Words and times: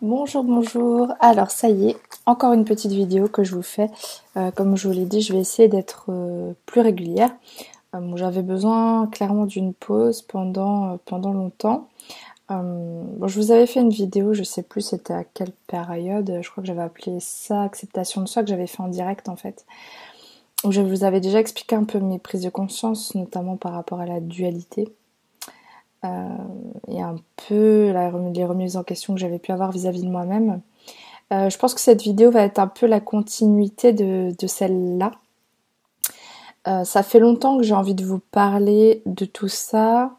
Bonjour, 0.00 0.44
bonjour. 0.44 1.12
Alors 1.18 1.50
ça 1.50 1.68
y 1.68 1.88
est, 1.90 1.96
encore 2.24 2.52
une 2.52 2.64
petite 2.64 2.92
vidéo 2.92 3.26
que 3.26 3.42
je 3.42 3.52
vous 3.52 3.62
fais. 3.62 3.90
Euh, 4.36 4.52
comme 4.52 4.76
je 4.76 4.86
vous 4.86 4.94
l'ai 4.94 5.06
dit, 5.06 5.22
je 5.22 5.32
vais 5.32 5.40
essayer 5.40 5.66
d'être 5.66 6.06
euh, 6.10 6.52
plus 6.66 6.80
régulière. 6.82 7.34
Euh, 7.96 8.16
J'avais 8.16 8.42
besoin 8.42 9.08
clairement 9.08 9.44
d'une 9.44 9.74
pause 9.74 10.22
pendant, 10.22 10.92
euh, 10.92 10.96
pendant 11.04 11.32
longtemps. 11.32 11.88
je 12.48 13.40
vous 13.40 13.50
avais 13.50 13.66
fait 13.66 13.80
une 13.80 13.90
vidéo, 13.90 14.34
je 14.34 14.44
sais 14.44 14.62
plus 14.62 14.82
c'était 14.82 15.14
à 15.14 15.24
quelle 15.24 15.52
période, 15.66 16.38
je 16.42 16.48
crois 16.48 16.62
que 16.62 16.68
j'avais 16.68 16.82
appelé 16.82 17.18
ça 17.18 17.62
acceptation 17.62 18.22
de 18.22 18.28
soi, 18.28 18.44
que 18.44 18.50
j'avais 18.50 18.68
fait 18.68 18.82
en 18.82 18.88
direct 18.88 19.28
en 19.28 19.36
fait. 19.36 19.66
Où 20.64 20.70
je 20.70 20.80
vous 20.80 21.02
avais 21.02 21.20
déjà 21.20 21.40
expliqué 21.40 21.74
un 21.74 21.84
peu 21.84 21.98
mes 21.98 22.20
prises 22.20 22.42
de 22.42 22.50
conscience, 22.50 23.16
notamment 23.16 23.56
par 23.56 23.72
rapport 23.72 24.00
à 24.00 24.06
la 24.06 24.20
dualité 24.20 24.92
et 26.04 27.02
un 27.02 27.16
peu 27.48 27.92
les 28.32 28.44
remises 28.44 28.76
en 28.76 28.84
question 28.84 29.14
que 29.14 29.20
j'avais 29.20 29.38
pu 29.38 29.52
avoir 29.52 29.72
vis-à-vis 29.72 30.02
de 30.02 30.08
moi-même. 30.08 30.60
Euh, 31.32 31.50
je 31.50 31.58
pense 31.58 31.74
que 31.74 31.80
cette 31.80 32.02
vidéo 32.02 32.30
va 32.30 32.42
être 32.42 32.58
un 32.58 32.68
peu 32.68 32.86
la 32.86 33.00
continuité 33.00 33.92
de, 33.92 34.34
celle-là. 34.46 35.12
Euh, 36.66 36.84
ça 36.84 37.02
fait 37.02 37.18
longtemps 37.18 37.58
que 37.58 37.62
j'ai 37.62 37.74
envie 37.74 37.94
de 37.94 38.04
vous 38.04 38.18
parler 38.18 39.02
de 39.06 39.24
tout 39.24 39.48
ça. 39.48 40.12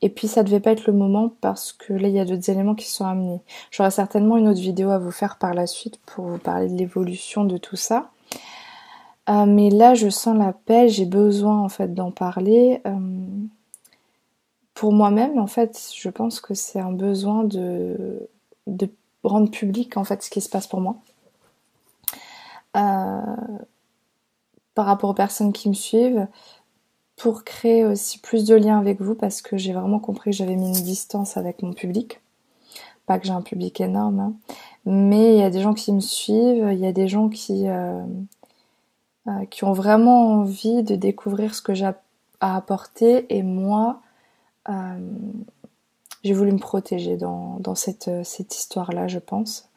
Et 0.00 0.10
puis 0.10 0.28
ça 0.28 0.44
devait 0.44 0.60
pas 0.60 0.72
être 0.72 0.86
le 0.86 0.92
moment 0.92 1.32
parce 1.40 1.72
que 1.72 1.92
là 1.92 2.06
il 2.06 2.14
y 2.14 2.20
a 2.20 2.24
d'autres 2.24 2.50
éléments 2.50 2.76
qui 2.76 2.88
sont 2.88 3.04
amenés. 3.04 3.40
J'aurai 3.72 3.90
certainement 3.90 4.36
une 4.36 4.46
autre 4.46 4.60
vidéo 4.60 4.90
à 4.90 4.98
vous 4.98 5.10
faire 5.10 5.38
par 5.38 5.54
la 5.54 5.66
suite 5.66 5.98
pour 6.06 6.26
vous 6.26 6.38
parler 6.38 6.68
de 6.68 6.78
l'évolution 6.78 7.44
de 7.44 7.56
tout 7.56 7.74
ça. 7.74 8.10
Euh, 9.28 9.44
mais 9.44 9.70
là 9.70 9.94
je 9.94 10.08
sens 10.08 10.38
la 10.38 10.52
paix, 10.52 10.88
j'ai 10.88 11.04
besoin 11.04 11.58
en 11.58 11.68
fait 11.68 11.94
d'en 11.94 12.12
parler. 12.12 12.80
Euh, 12.86 13.26
pour 14.78 14.92
moi-même, 14.92 15.40
en 15.40 15.48
fait, 15.48 15.90
je 15.92 16.08
pense 16.08 16.38
que 16.38 16.54
c'est 16.54 16.78
un 16.78 16.92
besoin 16.92 17.42
de, 17.42 18.28
rendre 19.24 19.50
public 19.50 19.96
en 19.96 20.04
fait 20.04 20.22
ce 20.22 20.30
qui 20.30 20.40
se 20.40 20.48
passe 20.48 20.68
pour 20.68 20.80
moi. 20.80 20.98
Euh, 22.76 23.36
par 24.76 24.86
rapport 24.86 25.10
aux 25.10 25.14
personnes 25.14 25.52
qui 25.52 25.68
me 25.68 25.74
suivent, 25.74 26.28
pour 27.16 27.42
créer 27.42 27.84
aussi 27.84 28.20
plus 28.20 28.44
de 28.44 28.54
liens 28.54 28.78
avec 28.78 29.00
vous, 29.00 29.16
parce 29.16 29.42
que 29.42 29.56
j'ai 29.56 29.72
vraiment 29.72 29.98
compris 29.98 30.30
que 30.30 30.36
j'avais 30.36 30.54
mis 30.54 30.68
une 30.68 30.84
distance 30.84 31.36
avec 31.36 31.64
mon 31.64 31.72
public. 31.72 32.20
Pas 33.06 33.18
que 33.18 33.26
j'ai 33.26 33.32
un 33.32 33.42
public 33.42 33.80
énorme, 33.80 34.20
hein. 34.20 34.32
mais 34.86 35.34
il 35.34 35.40
y 35.40 35.42
a 35.42 35.50
des 35.50 35.60
gens 35.60 35.74
qui 35.74 35.92
me 35.92 35.98
suivent, 35.98 36.68
il 36.70 36.78
y 36.78 36.86
a 36.86 36.92
des 36.92 37.08
gens 37.08 37.28
qui, 37.28 37.66
euh, 37.66 38.04
euh, 39.26 39.44
qui 39.50 39.64
ont 39.64 39.72
vraiment 39.72 40.34
envie 40.34 40.84
de 40.84 40.94
découvrir 40.94 41.56
ce 41.56 41.62
que 41.62 41.74
j'ai 41.74 41.90
à 42.40 42.56
apporter, 42.56 43.26
et 43.36 43.42
moi, 43.42 44.00
j'ai 46.24 46.34
voulu 46.34 46.52
me 46.52 46.58
protéger 46.58 47.16
dans, 47.16 47.58
dans 47.60 47.74
cette, 47.74 48.10
cette 48.24 48.56
histoire-là, 48.56 49.08
je 49.08 49.18
pense. 49.18 49.68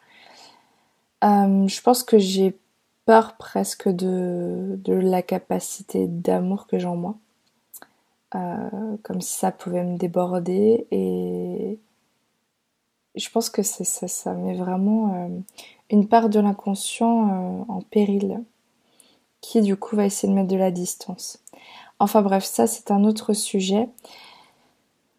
Euh, 1.24 1.68
je 1.68 1.80
pense 1.82 2.02
que 2.02 2.18
j'ai 2.18 2.58
peur 3.04 3.36
presque 3.36 3.88
de, 3.88 4.78
de 4.84 4.92
la 4.92 5.22
capacité 5.22 6.06
d'amour 6.06 6.66
que 6.66 6.78
j'ai 6.78 6.86
en 6.86 6.96
moi. 6.96 7.16
Euh, 8.34 8.96
comme 9.02 9.20
si 9.20 9.34
ça 9.38 9.52
pouvait 9.52 9.84
me 9.84 9.98
déborder 9.98 10.86
et 10.90 11.78
je 13.14 13.28
pense 13.28 13.50
que 13.50 13.62
c'est 13.62 13.84
ça, 13.84 14.08
ça 14.08 14.32
met 14.32 14.54
vraiment 14.54 15.14
euh, 15.14 15.28
une 15.90 16.08
part 16.08 16.30
de 16.30 16.40
l'inconscient 16.40 17.28
euh, 17.28 17.64
en 17.68 17.82
péril 17.82 18.42
qui 19.42 19.60
du 19.60 19.76
coup 19.76 19.96
va 19.96 20.06
essayer 20.06 20.32
de 20.32 20.34
mettre 20.34 20.48
de 20.48 20.56
la 20.56 20.70
distance. 20.70 21.42
Enfin 21.98 22.22
bref, 22.22 22.44
ça 22.44 22.66
c'est 22.66 22.90
un 22.90 23.04
autre 23.04 23.34
sujet. 23.34 23.90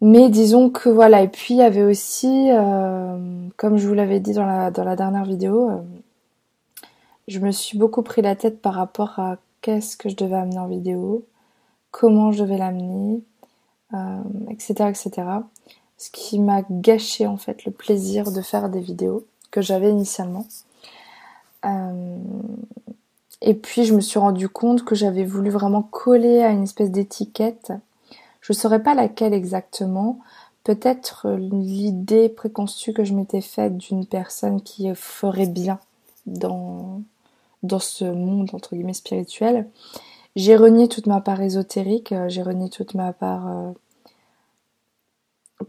Mais 0.06 0.28
disons 0.28 0.68
que 0.68 0.90
voilà, 0.90 1.22
et 1.22 1.28
puis 1.28 1.54
il 1.54 1.56
y 1.56 1.62
avait 1.62 1.82
aussi, 1.82 2.50
euh, 2.50 3.48
comme 3.56 3.78
je 3.78 3.88
vous 3.88 3.94
l'avais 3.94 4.20
dit 4.20 4.34
dans 4.34 4.44
la, 4.44 4.70
dernière 4.70 5.24
vidéo, 5.24 5.70
euh, 5.70 5.80
je 7.26 7.38
me 7.38 7.50
suis 7.50 7.78
beaucoup 7.78 8.02
pris 8.02 8.20
la 8.20 8.36
tête 8.36 8.60
par 8.60 8.74
rapport 8.74 9.18
à 9.18 9.38
qu'est-ce 9.62 9.96
que 9.96 10.10
je 10.10 10.14
devais 10.14 10.36
amener 10.36 10.58
en 10.58 10.66
vidéo, 10.66 11.24
comment 11.90 12.32
je 12.32 12.42
devais 12.42 12.58
l'amener, 12.58 13.22
euh, 13.94 14.20
etc., 14.50 14.90
etc. 14.90 15.22
Ce 15.96 16.10
qui 16.10 16.38
m'a 16.38 16.60
gâché 16.70 17.26
en 17.26 17.38
fait 17.38 17.64
le 17.64 17.72
plaisir 17.72 18.30
de 18.30 18.42
faire 18.42 18.68
des 18.68 18.80
vidéos 18.80 19.24
que 19.50 19.62
j'avais 19.62 19.88
initialement. 19.88 20.46
Et 23.40 23.54
puis 23.54 23.86
je 23.86 23.94
me 23.94 24.02
suis 24.02 24.18
rendu 24.18 24.50
compte 24.50 24.84
que 24.84 24.94
j'avais 24.94 25.24
voulu 25.24 25.48
vraiment 25.48 25.80
coller 25.80 26.42
à 26.42 26.50
une 26.50 26.64
espèce 26.64 26.90
d'étiquette 26.90 27.72
je 28.44 28.52
ne 28.52 28.56
saurais 28.58 28.82
pas 28.82 28.94
laquelle 28.94 29.32
exactement. 29.32 30.18
Peut-être 30.64 31.30
l'idée 31.30 32.28
préconçue 32.28 32.92
que 32.92 33.02
je 33.02 33.14
m'étais 33.14 33.40
faite 33.40 33.78
d'une 33.78 34.04
personne 34.04 34.60
qui 34.60 34.94
ferait 34.94 35.46
bien 35.46 35.78
dans, 36.26 37.00
ce 37.80 38.04
monde 38.04 38.50
entre 38.52 38.74
guillemets 38.74 38.92
spirituel. 38.92 39.66
J'ai 40.36 40.56
renié 40.56 40.88
toute 40.88 41.06
ma 41.06 41.22
part 41.22 41.40
ésotérique, 41.40 42.12
euh, 42.12 42.28
j'ai 42.28 42.42
renié 42.42 42.68
toute 42.68 42.92
ma 42.92 43.14
part 43.14 43.48
euh, 43.48 43.72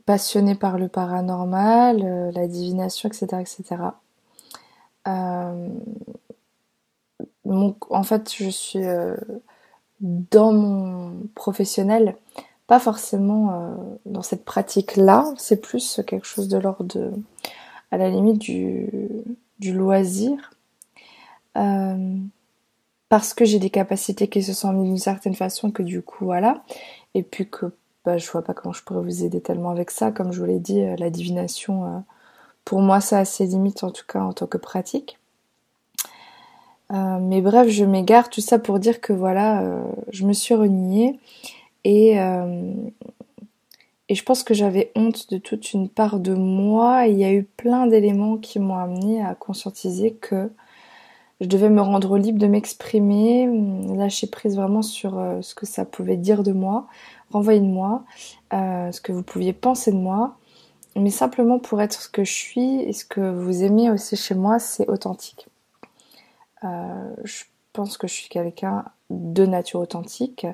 passionnée 0.05 0.55
par 0.55 0.77
le 0.77 0.89
paranormal, 0.89 2.01
euh, 2.03 2.31
la 2.33 2.47
divination, 2.47 3.07
etc. 3.07 3.37
etc. 3.39 3.83
Euh, 5.07 5.69
en 7.45 8.03
fait, 8.03 8.33
je 8.35 8.49
suis 8.49 8.83
dans 10.01 10.51
mon 10.51 11.27
professionnel 11.35 12.17
pas 12.67 12.79
forcément 12.79 13.51
euh, 13.51 13.75
dans 14.05 14.21
cette 14.21 14.43
pratique-là, 14.43 15.25
c'est 15.37 15.61
plus 15.61 16.01
quelque 16.05 16.25
chose 16.25 16.47
de 16.47 16.57
l'ordre 16.57 16.83
de, 16.83 17.11
à 17.91 17.97
la 17.97 18.09
limite 18.09 18.39
du, 18.39 18.89
loisir. 19.61 20.51
Euh, 21.57 22.15
parce 23.07 23.33
que 23.33 23.45
j'ai 23.45 23.59
des 23.59 23.69
capacités 23.69 24.27
qui 24.27 24.43
se 24.43 24.53
sont 24.53 24.73
mises 24.73 24.89
d'une 24.89 24.97
certaine 24.97 25.35
façon 25.35 25.71
que 25.71 25.83
du 25.83 26.01
coup 26.01 26.25
voilà. 26.25 26.63
Et 27.13 27.23
puis 27.23 27.49
que 27.49 27.67
bah, 28.03 28.17
je 28.17 28.29
vois 28.29 28.41
pas 28.41 28.53
comment 28.53 28.73
je 28.73 28.83
pourrais 28.83 29.03
vous 29.03 29.23
aider 29.23 29.41
tellement 29.41 29.69
avec 29.69 29.91
ça. 29.91 30.11
Comme 30.11 30.31
je 30.33 30.39
vous 30.39 30.45
l'ai 30.45 30.59
dit 30.59 30.81
euh, 30.81 30.95
la 30.97 31.09
divination 31.11 32.03
pour 32.65 32.81
moi 32.81 32.99
ça 32.99 33.19
a 33.19 33.25
ses 33.25 33.45
limites 33.45 33.83
en 33.83 33.91
tout 33.91 34.05
cas 34.07 34.21
en 34.21 34.33
tant 34.33 34.47
que 34.47 34.57
pratique. 34.57 35.19
Mais 36.91 37.41
bref 37.41 37.67
je 37.69 37.85
m'égare. 37.85 38.29
Tout 38.29 38.41
ça 38.41 38.59
pour 38.59 38.79
dire 38.79 39.01
que 39.01 39.13
voilà 39.13 39.81
je 40.09 40.25
me 40.25 40.33
suis 40.33 40.55
reniée 40.55 41.19
et, 41.85 42.19
euh, 42.19 42.73
et 44.09 44.16
je 44.16 44.23
pense 44.23 44.44
que 44.44 44.56
j'avais 44.56 44.91
honte 44.96 45.29
de 45.29 45.38
toute 45.38 45.72
une 45.72 45.88
part 45.88 46.19
de 46.19 46.34
moi. 46.34 47.06
Il 47.06 47.18
y 47.18 47.23
a 47.23 47.31
eu 47.31 47.44
plein 47.44 47.85
d'éléments 47.85 48.38
qui 48.38 48.59
m'ont 48.59 48.75
amené 48.75 49.23
à 49.23 49.35
conscientiser 49.35 50.13
que 50.13 50.50
je 51.41 51.46
devais 51.46 51.69
me 51.69 51.81
rendre 51.81 52.18
libre 52.18 52.40
de 52.40 52.47
m'exprimer, 52.47 53.47
lâcher 53.96 54.28
prise 54.28 54.56
vraiment 54.56 54.81
sur 54.81 55.19
euh, 55.19 55.41
ce 55.41 55.53
que 55.53 55.68
ça 55.68 55.85
pouvait 55.85 56.18
dire 56.18 56.41
de 56.41 56.53
moi, 56.53 56.88
renvoyer 57.29 57.59
de 57.59 57.66
moi, 57.66 58.03
euh, 58.53 58.91
ce 58.91 59.00
que 59.00 59.12
vous 59.12 59.23
pouviez 59.23 59.53
penser 59.53 59.91
de 59.91 59.97
moi, 59.97 60.38
mais 60.96 61.12
simplement 61.12 61.59
pour 61.59 61.81
être 61.81 62.02
ce 62.02 62.09
que 62.09 62.23
je 62.23 62.34
suis 62.34 62.79
et 62.81 62.94
ce 62.94 63.06
que 63.06 63.22
vous 63.22 63.63
aimez 63.63 63.91
aussi 63.91 64.16
chez 64.16 64.34
moi, 64.34 64.57
c'est 64.57 64.90
authentique. 64.90 65.47
Pense 67.75 67.97
que 67.97 68.07
je 68.07 68.13
suis 68.13 68.29
quelqu'un 68.29 68.85
de 69.09 69.45
nature 69.45 69.79
authentique. 69.79 70.47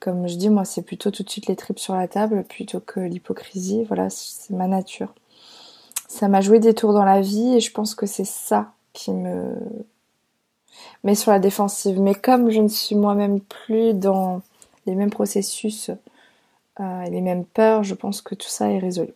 Comme 0.00 0.26
je 0.26 0.36
dis, 0.36 0.50
moi, 0.50 0.64
c'est 0.64 0.82
plutôt 0.82 1.10
tout 1.10 1.22
de 1.22 1.30
suite 1.30 1.46
les 1.46 1.56
tripes 1.56 1.78
sur 1.78 1.94
la 1.94 2.08
table 2.08 2.44
plutôt 2.44 2.80
que 2.80 3.00
l'hypocrisie. 3.00 3.84
Voilà, 3.84 4.10
c'est 4.10 4.54
ma 4.54 4.66
nature. 4.66 5.14
Ça 6.08 6.28
m'a 6.28 6.40
joué 6.40 6.58
des 6.58 6.74
tours 6.74 6.92
dans 6.92 7.04
la 7.04 7.20
vie 7.20 7.54
et 7.54 7.60
je 7.60 7.72
pense 7.72 7.94
que 7.94 8.06
c'est 8.06 8.26
ça 8.26 8.72
qui 8.92 9.12
me 9.12 9.54
met 11.04 11.14
sur 11.14 11.32
la 11.32 11.38
défensive. 11.38 12.00
Mais 12.00 12.14
comme 12.14 12.50
je 12.50 12.60
ne 12.60 12.68
suis 12.68 12.96
moi-même 12.96 13.40
plus 13.40 13.94
dans 13.94 14.42
les 14.86 14.94
mêmes 14.94 15.10
processus 15.10 15.90
euh, 16.80 17.02
et 17.02 17.10
les 17.10 17.20
mêmes 17.20 17.44
peurs, 17.44 17.82
je 17.82 17.94
pense 17.94 18.22
que 18.22 18.34
tout 18.34 18.48
ça 18.48 18.70
est 18.70 18.78
résolu. 18.78 19.12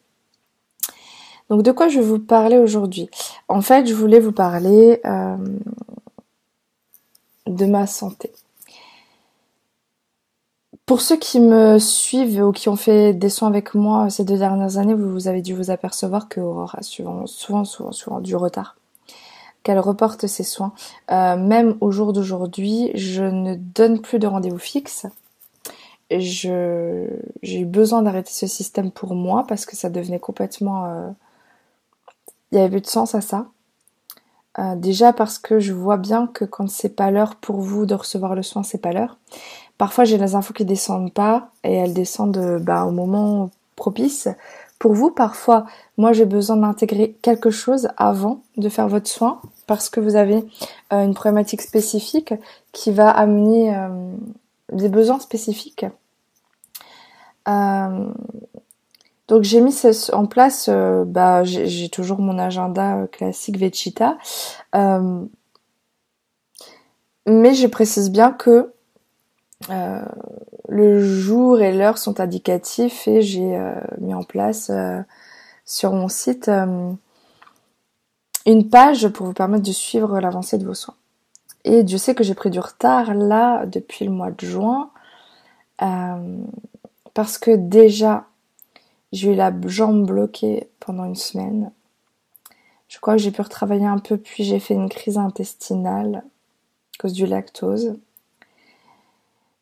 Donc 1.49 1.63
de 1.63 1.73
quoi 1.73 1.89
je 1.89 1.99
vais 1.99 2.07
vous 2.07 2.21
parler 2.21 2.59
aujourd'hui? 2.59 3.11
En 3.49 3.61
fait, 3.61 3.87
je 3.87 3.95
voulais 3.95 4.21
vous 4.21 4.33
parler 4.33 5.01
euh, 5.05 5.37
de 7.51 7.67
ma 7.67 7.87
santé. 7.87 8.33
Pour 10.87 11.01
ceux 11.01 11.17
qui 11.17 11.39
me 11.39 11.79
suivent 11.79 12.43
ou 12.43 12.53
qui 12.53 12.69
ont 12.69 12.77
fait 12.77 13.13
des 13.13 13.29
soins 13.29 13.49
avec 13.49 13.75
moi 13.75 14.11
ces 14.11 14.25
deux 14.25 14.39
dernières 14.39 14.77
années, 14.79 14.95
vous, 14.95 15.29
avez 15.29 15.41
dû 15.41 15.55
vous 15.55 15.71
apercevoir 15.71 16.29
que 16.29 16.41
Aurore 16.41 16.75
a 16.77 16.83
souvent, 16.83 17.27
souvent, 17.27 17.65
souvent, 17.65 17.93
souvent 17.93 18.21
du 18.21 18.35
retard. 18.35 18.77
Qu'elle 19.63 19.79
reporte 19.79 20.27
ses 20.27 20.43
soins. 20.43 20.73
Euh, 21.13 21.37
même 21.37 21.77
au 21.81 21.93
jour 21.93 22.13
d'aujourd'hui, 22.13 22.91
je 22.95 23.23
ne 23.23 23.55
donne 23.55 24.01
plus 24.01 24.19
de 24.19 24.27
rendez-vous 24.27 24.59
fixe. 24.59 25.07
J'ai 26.11 27.07
eu 27.45 27.65
besoin 27.67 28.03
d'arrêter 28.03 28.33
ce 28.33 28.49
système 28.49 28.91
pour 28.91 29.15
moi 29.15 29.45
parce 29.47 29.67
que 29.67 29.77
ça 29.77 29.91
devenait 29.91 30.19
complètement... 30.19 30.87
Euh, 30.87 31.11
il 32.51 32.59
y 32.59 32.61
avait 32.61 32.71
plus 32.71 32.81
de 32.81 32.87
sens 32.87 33.15
à 33.15 33.21
ça. 33.21 33.47
Euh, 34.59 34.75
déjà 34.75 35.13
parce 35.13 35.39
que 35.39 35.61
je 35.61 35.73
vois 35.73 35.97
bien 35.97 36.27
que 36.27 36.45
quand 36.45 36.69
c'est 36.69 36.97
pas 36.97 37.11
l'heure 37.11 37.37
pour 37.37 37.61
vous 37.61 37.87
de 37.87 37.95
recevoir 37.95 38.35
le 38.35 38.43
soin, 38.43 38.63
c'est 38.63 38.79
pas 38.79 38.93
l'heure. 38.93 39.17
Parfois 39.79 40.05
j'ai 40.05 40.19
les 40.19 40.35
infos 40.35 40.53
qui 40.53 40.65
descendent 40.65 41.13
pas 41.13 41.51
et 41.65 41.75
elles 41.75 41.95
descendent 41.95 42.59
bah, 42.61 42.85
au 42.85 42.91
moment 42.91 43.51
propice 43.77 44.29
pour 44.81 44.95
vous. 44.95 45.11
Parfois, 45.11 45.67
moi 45.97 46.13
j'ai 46.13 46.27
besoin 46.27 46.57
d'intégrer 46.57 47.17
quelque 47.23 47.51
chose 47.51 47.89
avant 47.97 48.41
de 48.57 48.69
faire 48.69 48.89
votre 48.89 49.09
soin 49.09 49.41
parce 49.69 49.89
que 49.89 50.01
vous 50.01 50.17
avez 50.17 50.45
euh, 50.93 51.05
une 51.05 51.15
problématique 51.15 51.63
spécifique 51.63 52.35
qui 52.73 52.91
va 52.91 53.09
amener 53.09 53.73
euh, 53.77 53.89
des 54.73 54.89
besoins 54.89 55.21
spécifiques. 55.21 55.87
Euh, 57.49 58.13
donc 59.31 59.45
j'ai 59.45 59.61
mis 59.61 59.75
en 60.13 60.27
place, 60.27 60.69
bah, 61.07 61.45
j'ai 61.45 61.89
toujours 61.89 62.19
mon 62.19 62.37
agenda 62.37 63.07
classique 63.13 63.59
Vechita, 63.59 64.19
mais 67.27 67.55
je 67.55 67.67
précise 67.69 68.11
bien 68.11 68.33
que 68.33 68.73
le 70.69 71.01
jour 71.01 71.61
et 71.61 71.73
l'heure 71.73 71.99
sont 71.99 72.19
indicatifs 72.19 73.07
et 73.07 73.23
j'ai 73.23 73.57
mis 73.99 74.15
en 74.15 74.25
place 74.25 74.73
sur 75.65 75.93
mon 75.93 76.09
site 76.09 76.51
une 78.47 78.69
page 78.69 79.07
pour 79.11 79.27
vous 79.27 79.33
permettre 79.33 79.63
de 79.63 79.71
suivre 79.71 80.19
l'avancée 80.19 80.59
de 80.59 80.67
vos 80.67 80.75
soins. 80.75 80.97
Et 81.65 81.85
Dieu 81.85 81.99
sait 81.99 82.17
que 82.17 82.25
j'ai 82.25 82.35
pris 82.35 82.51
du 82.51 82.59
retard 82.59 83.15
là 83.15 83.65
depuis 83.67 84.05
le 84.05 84.11
mois 84.11 84.33
de 84.33 84.45
juin 84.45 84.91
euh, 85.83 86.39
parce 87.15 87.39
que 87.39 87.55
déjà 87.55 88.27
j'ai 89.13 89.33
eu 89.33 89.35
la 89.35 89.53
jambe 89.67 90.07
bloquée 90.07 90.69
pendant 90.79 91.05
une 91.05 91.17
semaine. 91.17 91.73
Je 92.89 92.99
crois 92.99 93.15
que 93.15 93.23
j'ai 93.23 93.31
pu 93.31 93.41
retravailler 93.41 93.87
un 93.87 93.99
peu 93.99 94.17
puis 94.17 94.45
j'ai 94.45 94.61
fait 94.61 94.75
une 94.75 94.89
crise 94.89 95.19
intestinale 95.19 96.17
à 96.17 96.99
cause 96.99 97.13
du 97.13 97.27
lactose. 97.27 97.97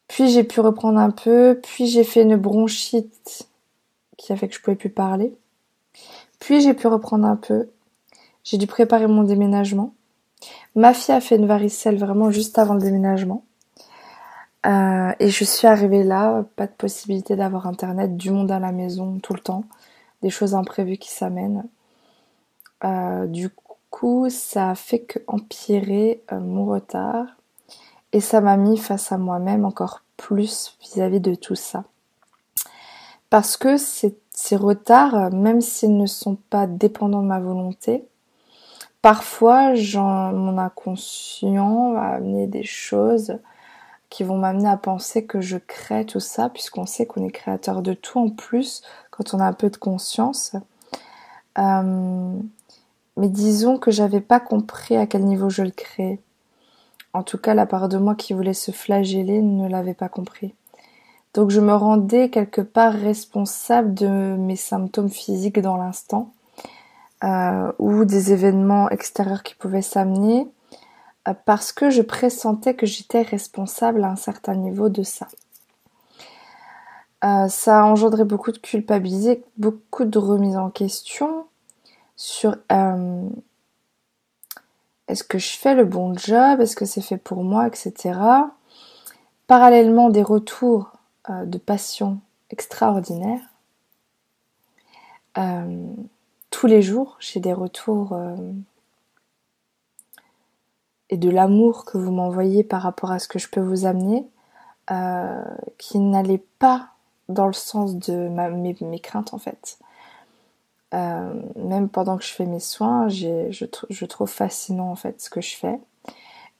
Puis 0.08 0.30
j'ai 0.30 0.44
pu 0.44 0.60
reprendre 0.60 0.98
un 0.98 1.10
peu, 1.10 1.60
puis 1.62 1.86
j'ai 1.86 2.04
fait 2.04 2.22
une 2.22 2.36
bronchite 2.36 3.46
qui 4.16 4.32
a 4.32 4.36
fait 4.36 4.48
que 4.48 4.54
je 4.54 4.60
pouvais 4.60 4.76
plus 4.76 4.90
parler. 4.90 5.34
Puis 6.40 6.62
j'ai 6.62 6.72
pu 6.72 6.86
reprendre 6.86 7.26
un 7.26 7.36
peu 7.36 7.68
j'ai 8.50 8.56
dû 8.56 8.66
préparer 8.66 9.06
mon 9.06 9.24
déménagement. 9.24 9.92
Ma 10.74 10.94
fille 10.94 11.14
a 11.14 11.20
fait 11.20 11.36
une 11.36 11.46
varicelle 11.46 11.98
vraiment 11.98 12.30
juste 12.30 12.58
avant 12.58 12.72
le 12.72 12.80
déménagement. 12.80 13.44
Euh, 14.66 15.12
et 15.20 15.30
je 15.30 15.44
suis 15.44 15.66
arrivée 15.66 16.02
là, 16.02 16.44
pas 16.56 16.66
de 16.66 16.72
possibilité 16.72 17.36
d'avoir 17.36 17.66
internet, 17.66 18.16
du 18.16 18.30
monde 18.30 18.50
à 18.50 18.58
la 18.58 18.72
maison 18.72 19.18
tout 19.20 19.32
le 19.32 19.40
temps, 19.40 19.64
des 20.22 20.30
choses 20.30 20.54
imprévues 20.54 20.98
qui 20.98 21.10
s'amènent. 21.10 21.64
Euh, 22.84 23.26
du 23.26 23.50
coup, 23.90 24.28
ça 24.30 24.70
a 24.70 24.74
fait 24.74 25.00
que 25.00 25.18
empirer 25.26 26.22
euh, 26.32 26.40
mon 26.40 26.66
retard 26.66 27.26
et 28.12 28.20
ça 28.20 28.40
m'a 28.40 28.56
mis 28.56 28.78
face 28.78 29.12
à 29.12 29.18
moi-même 29.18 29.64
encore 29.64 30.02
plus 30.16 30.76
vis-à-vis 30.80 31.20
de 31.20 31.34
tout 31.34 31.54
ça. 31.54 31.84
Parce 33.30 33.56
que 33.56 33.76
ces 33.76 34.56
retards, 34.56 35.32
même 35.32 35.60
s'ils 35.60 35.96
ne 35.96 36.06
sont 36.06 36.36
pas 36.50 36.66
dépendants 36.66 37.22
de 37.22 37.28
ma 37.28 37.40
volonté, 37.40 38.04
Parfois, 39.02 39.74
mon 39.94 40.58
inconscient 40.58 41.92
va 41.92 42.14
amener 42.14 42.48
des 42.48 42.64
choses 42.64 43.38
qui 44.10 44.24
vont 44.24 44.38
m'amener 44.38 44.68
à 44.68 44.76
penser 44.76 45.24
que 45.26 45.40
je 45.40 45.58
crée 45.58 46.06
tout 46.06 46.20
ça, 46.20 46.48
puisqu'on 46.48 46.86
sait 46.86 47.06
qu'on 47.06 47.26
est 47.26 47.30
créateur 47.30 47.82
de 47.82 47.92
tout 47.92 48.18
en 48.18 48.30
plus 48.30 48.82
quand 49.10 49.34
on 49.34 49.40
a 49.40 49.44
un 49.44 49.52
peu 49.52 49.70
de 49.70 49.76
conscience. 49.76 50.56
Euh, 51.58 52.32
mais 53.16 53.28
disons 53.28 53.78
que 53.78 53.90
j'avais 53.90 54.20
pas 54.20 54.40
compris 54.40 54.96
à 54.96 55.06
quel 55.06 55.24
niveau 55.24 55.50
je 55.50 55.62
le 55.62 55.70
crée. 55.70 56.20
En 57.12 57.22
tout 57.22 57.38
cas, 57.38 57.54
la 57.54 57.66
part 57.66 57.88
de 57.88 57.98
moi 57.98 58.14
qui 58.14 58.32
voulait 58.32 58.54
se 58.54 58.70
flageller 58.70 59.42
ne 59.42 59.68
l'avait 59.68 59.94
pas 59.94 60.08
compris. 60.08 60.54
Donc 61.34 61.50
je 61.50 61.60
me 61.60 61.74
rendais 61.74 62.30
quelque 62.30 62.60
part 62.60 62.92
responsable 62.92 63.94
de 63.94 64.36
mes 64.36 64.56
symptômes 64.56 65.10
physiques 65.10 65.60
dans 65.60 65.76
l'instant 65.76 66.32
euh, 67.24 67.72
ou 67.78 68.04
des 68.04 68.32
événements 68.32 68.88
extérieurs 68.90 69.42
qui 69.42 69.54
pouvaient 69.54 69.82
s'amener 69.82 70.46
parce 71.44 71.72
que 71.72 71.90
je 71.90 72.02
pressentais 72.02 72.74
que 72.74 72.86
j'étais 72.86 73.22
responsable 73.22 74.04
à 74.04 74.10
un 74.10 74.16
certain 74.16 74.54
niveau 74.54 74.88
de 74.88 75.02
ça. 75.02 75.28
Euh, 77.24 77.48
ça 77.48 77.80
a 77.80 77.84
engendré 77.84 78.24
beaucoup 78.24 78.52
de 78.52 78.58
culpabilité, 78.58 79.44
beaucoup 79.56 80.04
de 80.04 80.18
remise 80.18 80.56
en 80.56 80.70
question 80.70 81.46
sur 82.16 82.56
est-ce 85.08 85.24
que 85.24 85.38
je 85.38 85.56
fais 85.56 85.74
le 85.74 85.84
bon 85.84 86.16
job, 86.16 86.60
est-ce 86.60 86.76
que 86.76 86.84
c'est 86.84 87.00
fait 87.00 87.16
pour 87.16 87.44
moi, 87.44 87.66
etc. 87.66 88.18
Parallèlement 89.46 90.10
des 90.10 90.22
retours 90.22 90.92
de 91.28 91.58
passion 91.58 92.20
extraordinaires 92.50 93.40
tous 96.50 96.66
les 96.66 96.82
jours, 96.82 97.16
j'ai 97.20 97.40
des 97.40 97.52
retours 97.52 98.12
euh, 98.12 98.36
et 101.10 101.16
de 101.16 101.30
l'amour 101.30 101.84
que 101.84 101.98
vous 101.98 102.10
m'envoyez 102.10 102.64
par 102.64 102.82
rapport 102.82 103.10
à 103.10 103.18
ce 103.18 103.28
que 103.28 103.38
je 103.38 103.48
peux 103.48 103.60
vous 103.60 103.86
amener, 103.86 104.26
euh, 104.90 105.44
qui 105.78 105.98
n'allait 105.98 106.44
pas 106.58 106.90
dans 107.28 107.46
le 107.46 107.52
sens 107.52 107.96
de 107.96 108.28
mes, 108.28 109.00
craintes 109.00 109.34
en 109.34 109.38
fait. 109.38 109.78
Euh, 110.94 111.34
même 111.56 111.88
pendant 111.88 112.16
que 112.16 112.24
je 112.24 112.32
fais 112.32 112.46
mes 112.46 112.60
soins, 112.60 113.08
je, 113.08 114.04
trouve 114.06 114.30
fascinant 114.30 114.90
en 114.90 114.96
fait 114.96 115.20
ce 115.20 115.28
que 115.28 115.40
je 115.40 115.56
fais. 115.56 115.78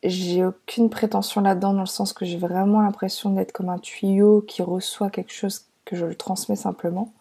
J'ai 0.03 0.45
aucune 0.45 0.91
prétention 0.91 1.41
là-dedans 1.41 1.73
dans 1.73 1.81
le 1.81 1.87
sens 1.87 2.13
que 2.13 2.25
j'ai 2.25 2.37
vraiment 2.37 2.81
l'impression 2.81 3.31
d'être 3.31 3.53
comme 3.53 3.69
un 3.69 3.79
tuyau 3.79 4.43
qui 4.47 4.63
reçoit 4.63 5.11
quelque 5.11 5.33
chose 5.33 5.65
que 5.85 5.97
je 5.97 6.05
le 6.05 6.15
transmets 6.15 6.57
simplement. 6.57 7.13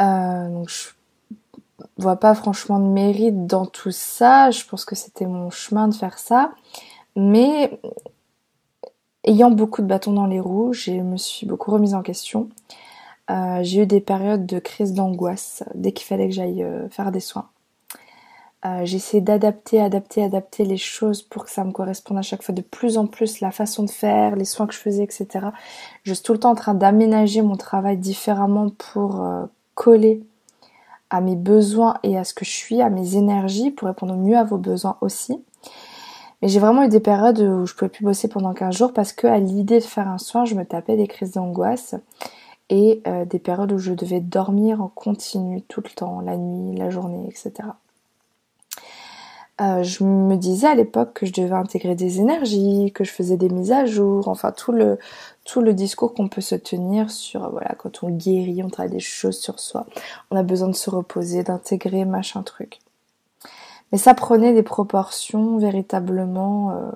Euh, 0.00 0.64
vois 1.96 2.16
pas 2.16 2.34
franchement 2.34 2.78
de 2.78 2.86
mérite 2.86 3.46
dans 3.46 3.66
tout 3.66 3.90
ça. 3.90 4.50
Je 4.50 4.64
pense 4.64 4.84
que 4.84 4.94
c'était 4.94 5.26
mon 5.26 5.50
chemin 5.50 5.88
de 5.88 5.94
faire 5.94 6.18
ça. 6.18 6.52
Mais 7.16 7.80
ayant 9.24 9.50
beaucoup 9.50 9.82
de 9.82 9.86
bâtons 9.86 10.12
dans 10.12 10.26
les 10.26 10.40
roues, 10.40 10.72
je 10.72 10.92
me 10.92 11.16
suis 11.16 11.46
beaucoup 11.46 11.70
remise 11.70 11.94
en 11.94 12.02
question. 12.02 12.48
Euh, 13.30 13.60
j'ai 13.62 13.82
eu 13.82 13.86
des 13.86 14.00
périodes 14.00 14.46
de 14.46 14.58
crise 14.58 14.92
d'angoisse 14.94 15.62
dès 15.74 15.92
qu'il 15.92 16.06
fallait 16.06 16.28
que 16.28 16.34
j'aille 16.34 16.62
euh, 16.62 16.88
faire 16.88 17.12
des 17.12 17.20
soins. 17.20 17.48
Euh, 18.64 18.84
j'ai 18.84 18.96
essayé 18.96 19.20
d'adapter, 19.20 19.80
adapter, 19.80 20.22
adapter 20.22 20.64
les 20.64 20.76
choses 20.76 21.22
pour 21.22 21.44
que 21.44 21.50
ça 21.50 21.64
me 21.64 21.72
corresponde 21.72 22.18
à 22.18 22.22
chaque 22.22 22.42
fois 22.42 22.54
de 22.54 22.62
plus 22.62 22.96
en 22.96 23.06
plus 23.06 23.40
la 23.40 23.50
façon 23.50 23.82
de 23.82 23.90
faire, 23.90 24.36
les 24.36 24.44
soins 24.44 24.66
que 24.66 24.74
je 24.74 24.78
faisais, 24.78 25.02
etc. 25.02 25.46
Je 26.04 26.14
suis 26.14 26.22
tout 26.22 26.32
le 26.32 26.38
temps 26.38 26.50
en 26.50 26.54
train 26.54 26.74
d'aménager 26.74 27.42
mon 27.42 27.56
travail 27.56 27.96
différemment 27.96 28.70
pour 28.70 29.24
coller 29.74 30.22
à 31.12 31.20
mes 31.20 31.36
besoins 31.36 31.98
et 32.02 32.18
à 32.18 32.24
ce 32.24 32.34
que 32.34 32.44
je 32.44 32.50
suis, 32.50 32.80
à 32.80 32.88
mes 32.90 33.16
énergies 33.16 33.70
pour 33.70 33.86
répondre 33.86 34.16
mieux 34.16 34.36
à 34.36 34.44
vos 34.44 34.56
besoins 34.56 34.96
aussi. 35.02 35.44
Mais 36.40 36.48
j'ai 36.48 36.58
vraiment 36.58 36.82
eu 36.82 36.88
des 36.88 37.00
périodes 37.00 37.38
où 37.38 37.66
je 37.66 37.74
pouvais 37.74 37.90
plus 37.90 38.04
bosser 38.04 38.28
pendant 38.28 38.54
15 38.54 38.74
jours 38.74 38.92
parce 38.92 39.12
que 39.12 39.26
à 39.26 39.38
l'idée 39.38 39.78
de 39.78 39.84
faire 39.84 40.08
un 40.08 40.18
soin, 40.18 40.46
je 40.46 40.54
me 40.54 40.64
tapais 40.64 40.96
des 40.96 41.06
crises 41.06 41.32
d'angoisse 41.32 41.94
et 42.70 43.02
euh, 43.06 43.26
des 43.26 43.38
périodes 43.38 43.72
où 43.72 43.78
je 43.78 43.92
devais 43.92 44.20
dormir 44.20 44.80
en 44.80 44.88
continu 44.88 45.60
tout 45.62 45.82
le 45.84 45.90
temps, 45.90 46.22
la 46.22 46.38
nuit, 46.38 46.76
la 46.76 46.88
journée, 46.88 47.28
etc. 47.28 47.68
Euh, 49.62 49.82
je 49.84 50.02
me 50.02 50.36
disais 50.36 50.66
à 50.66 50.74
l'époque 50.74 51.12
que 51.14 51.26
je 51.26 51.32
devais 51.32 51.54
intégrer 51.54 51.94
des 51.94 52.18
énergies, 52.20 52.90
que 52.92 53.04
je 53.04 53.12
faisais 53.12 53.36
des 53.36 53.48
mises 53.48 53.70
à 53.70 53.84
jour, 53.86 54.28
enfin 54.28 54.50
tout 54.50 54.72
le 54.72 54.98
tout 55.44 55.60
le 55.60 55.72
discours 55.74 56.14
qu'on 56.14 56.28
peut 56.28 56.40
se 56.40 56.54
tenir 56.56 57.10
sur 57.10 57.50
voilà 57.50 57.74
quand 57.78 58.02
on 58.02 58.10
guérit, 58.10 58.62
on 58.64 58.70
travaille 58.70 58.92
des 58.92 59.00
choses 59.00 59.38
sur 59.38 59.60
soi, 59.60 59.86
on 60.30 60.36
a 60.36 60.42
besoin 60.42 60.68
de 60.68 60.74
se 60.74 60.90
reposer, 60.90 61.44
d'intégrer 61.44 62.04
machin 62.04 62.42
truc. 62.42 62.80
Mais 63.92 63.98
ça 63.98 64.14
prenait 64.14 64.54
des 64.54 64.62
proportions 64.62 65.58
véritablement 65.58 66.72
euh, 66.72 66.90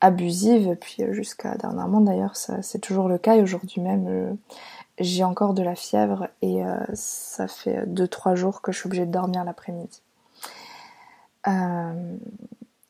abusives, 0.00 0.76
puis 0.80 1.02
euh, 1.04 1.12
jusqu'à 1.12 1.56
dernièrement 1.56 2.00
d'ailleurs, 2.00 2.36
c'est 2.36 2.80
toujours 2.80 3.08
le 3.08 3.18
cas. 3.18 3.36
Et 3.36 3.42
aujourd'hui 3.42 3.80
même, 3.80 4.36
j'ai 4.98 5.24
encore 5.24 5.54
de 5.54 5.62
la 5.62 5.76
fièvre 5.76 6.28
et 6.42 6.62
ça 6.94 7.48
fait 7.48 7.86
2-3 7.86 8.34
jours 8.34 8.60
que 8.62 8.72
je 8.72 8.78
suis 8.78 8.86
obligée 8.88 9.06
de 9.06 9.12
dormir 9.12 9.44
l'après-midi. 9.44 10.02
Euh, 11.46 12.16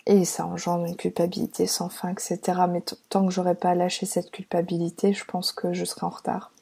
et 0.06 0.24
ça 0.24 0.46
engendre 0.46 0.84
une 0.84 0.96
culpabilité 0.96 1.66
sans 1.66 1.88
fin, 1.88 2.10
etc. 2.10 2.38
Mais 2.68 2.82
tant 3.08 3.26
que 3.26 3.32
j'aurais 3.32 3.54
pas 3.54 3.74
lâché 3.74 4.04
cette 4.04 4.30
culpabilité, 4.30 5.14
je 5.14 5.24
pense 5.24 5.50
que 5.52 5.72
je 5.72 5.84
serai 5.84 6.04
en 6.04 6.10
retard. 6.10 6.52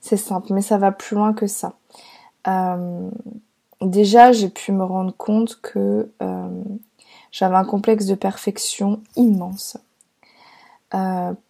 C'est 0.00 0.16
simple, 0.16 0.52
mais 0.52 0.62
ça 0.62 0.78
va 0.78 0.92
plus 0.92 1.16
loin 1.16 1.32
que 1.32 1.46
ça. 1.46 1.74
Euh, 2.46 3.10
déjà, 3.80 4.32
j'ai 4.32 4.48
pu 4.48 4.70
me 4.70 4.84
rendre 4.84 5.14
compte 5.16 5.60
que 5.62 6.10
euh, 6.22 6.62
j'avais 7.32 7.56
un 7.56 7.64
complexe 7.64 8.06
de 8.06 8.14
perfection 8.14 9.00
immense, 9.16 9.76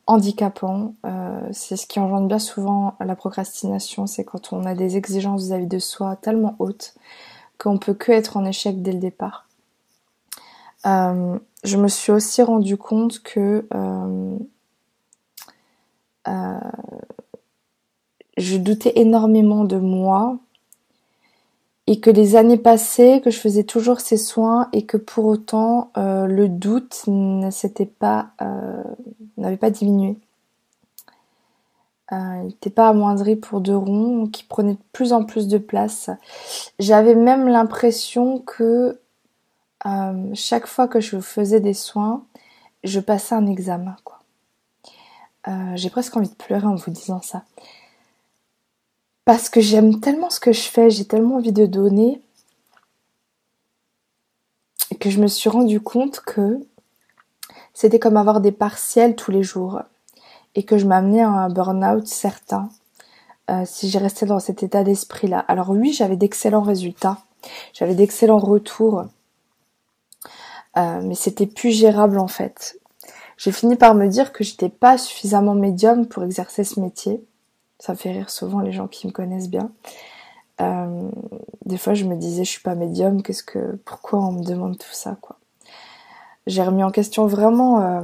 handicapant. 0.07 0.95
C'est 1.51 1.77
ce 1.77 1.87
qui 1.87 1.99
engendre 1.99 2.29
bien 2.29 2.39
souvent 2.39 2.95
la 3.01 3.17
procrastination, 3.17 4.07
c'est 4.07 4.25
quand 4.25 4.53
on 4.53 4.65
a 4.65 4.75
des 4.75 4.97
exigences 4.97 5.43
vis-à-vis 5.45 5.65
-vis 5.65 5.69
de 5.69 5.79
soi 5.81 6.17
tellement 6.17 6.55
hautes 6.61 6.95
qu'on 7.63 7.79
peut 7.79 7.95
que 7.95 8.11
être 8.11 8.37
en 8.37 8.45
échec 8.45 8.83
dès 8.83 8.91
le 8.93 8.99
départ. 8.99 9.47
Euh, 10.85 11.39
je 11.63 11.77
me 11.77 11.87
suis 11.87 12.11
aussi 12.11 12.43
rendu 12.43 12.77
compte 12.77 13.23
que 13.23 13.69
euh, 13.73 14.37
euh, 16.27 16.59
je 18.37 18.57
doutais 18.57 18.95
énormément 18.97 19.63
de 19.65 19.77
moi 19.77 20.39
et 21.87 22.01
que 22.01 22.11
les 22.11 22.35
années 22.35 22.59
passaient, 22.59 23.21
que 23.21 23.31
je 23.31 23.39
faisais 23.39 23.63
toujours 23.63 24.01
ces 24.01 24.17
soins 24.17 24.69
et 24.73 24.85
que 24.85 24.97
pour 24.97 25.27
autant 25.27 25.93
le 25.97 26.49
doute 26.49 27.05
n'avait 27.07 27.77
pas 29.57 29.71
diminué. 29.71 30.17
Euh, 32.11 32.41
il 32.43 32.49
n'était 32.49 32.71
pas 32.71 32.89
amoindri 32.89 33.37
pour 33.37 33.61
deux 33.61 33.77
ronds, 33.77 34.27
qui 34.27 34.45
prenait 34.45 34.75
de 34.75 34.83
plus 34.93 35.13
en 35.13 35.25
plus 35.25 35.47
de 35.49 35.59
place. 35.59 36.11
J'avais 36.79 37.15
même 37.15 37.49
l'impression 37.49 38.39
que 38.41 38.99
chaque 40.35 40.67
fois 40.67 40.87
que 40.87 41.01
je 41.01 41.19
faisais 41.19 41.61
des 41.61 41.75
soins, 41.75 42.25
je 42.85 43.01
passais 43.01 43.35
un 43.35 43.47
examen. 43.47 43.97
Quoi. 44.05 44.21
J'ai 45.75 45.91
presque 45.91 46.17
envie 46.17 46.29
de 46.29 46.35
pleurer 46.35 46.67
en 46.67 46.77
vous 46.77 46.91
disant 46.91 47.21
ça 47.21 47.43
parce 49.25 49.49
que 49.49 49.61
j'aime 49.61 50.01
tellement 50.01 50.31
ce 50.31 50.41
que 50.41 50.53
je 50.53 50.63
fais, 50.63 50.91
j'ai 50.91 51.05
tellement 51.05 51.37
envie 51.37 51.53
de 51.53 51.67
donner 51.67 52.21
que 55.03 55.11
je 55.11 55.21
me 55.21 55.27
suis 55.27 55.51
rendu 55.51 55.81
compte 55.81 56.21
que 56.21 56.61
c'était 57.75 57.99
comme 57.99 58.17
avoir 58.17 58.41
des 58.41 58.53
partiels 58.53 59.17
tous 59.17 59.33
les 59.33 59.43
jours 59.43 59.83
et 60.55 60.65
que 60.65 60.79
je 60.79 60.87
m'amenais 60.87 61.23
à 61.23 61.29
un 61.29 61.49
burn-out 61.49 62.07
certain 62.07 62.69
euh, 63.51 63.65
si 63.67 63.89
j'ai 63.89 63.99
resté 63.99 64.27
dans 64.27 64.39
cet 64.39 64.63
état 64.63 64.85
d'esprit-là. 64.85 65.39
Alors 65.49 65.71
oui, 65.71 65.93
j'avais 65.93 66.17
d'excellents 66.17 66.63
résultats, 66.63 67.19
j'avais 67.73 67.95
d'excellents 67.95 68.39
retours, 68.39 69.05
euh, 70.77 71.01
mais 71.03 71.15
c'était 71.15 71.47
plus 71.47 71.71
gérable 71.71 72.19
en 72.19 72.29
fait. 72.29 72.79
J'ai 73.37 73.53
fini 73.53 73.77
par 73.77 73.95
me 73.95 74.07
dire 74.07 74.33
que 74.33 74.45
j'étais 74.45 74.69
pas 74.69 74.99
suffisamment 74.99 75.55
médium 75.55 76.07
pour 76.07 76.23
exercer 76.23 76.65
ce 76.65 76.79
métier 76.81 77.25
ça 77.83 77.97
fait 77.97 78.13
rire 78.13 78.31
souvent 78.31 78.61
les 78.61 78.71
gens 78.71 78.87
qui 78.87 79.09
me 79.09 79.13
connaissent 79.13 79.51
bien. 79.51 79.73
Euh, 80.61 81.11
des 81.67 81.77
fois, 81.77 81.95
je 81.95 82.05
me 82.05 82.15
disais, 82.15 82.45
je 82.45 82.51
suis 82.51 82.61
pas 82.61 82.77
médium, 82.77 83.25
qu'est-ce 83.25 83.43
que, 83.43 83.75
pourquoi 83.85 84.21
on 84.21 84.31
me 84.31 84.45
demande 84.45 84.79
tout 84.79 84.93
ça, 84.93 85.17
quoi? 85.21 85.37
J'ai 86.47 86.63
remis 86.63 86.85
en 86.85 86.93
question 86.93 87.27
vraiment 87.27 87.81
euh, 87.81 88.03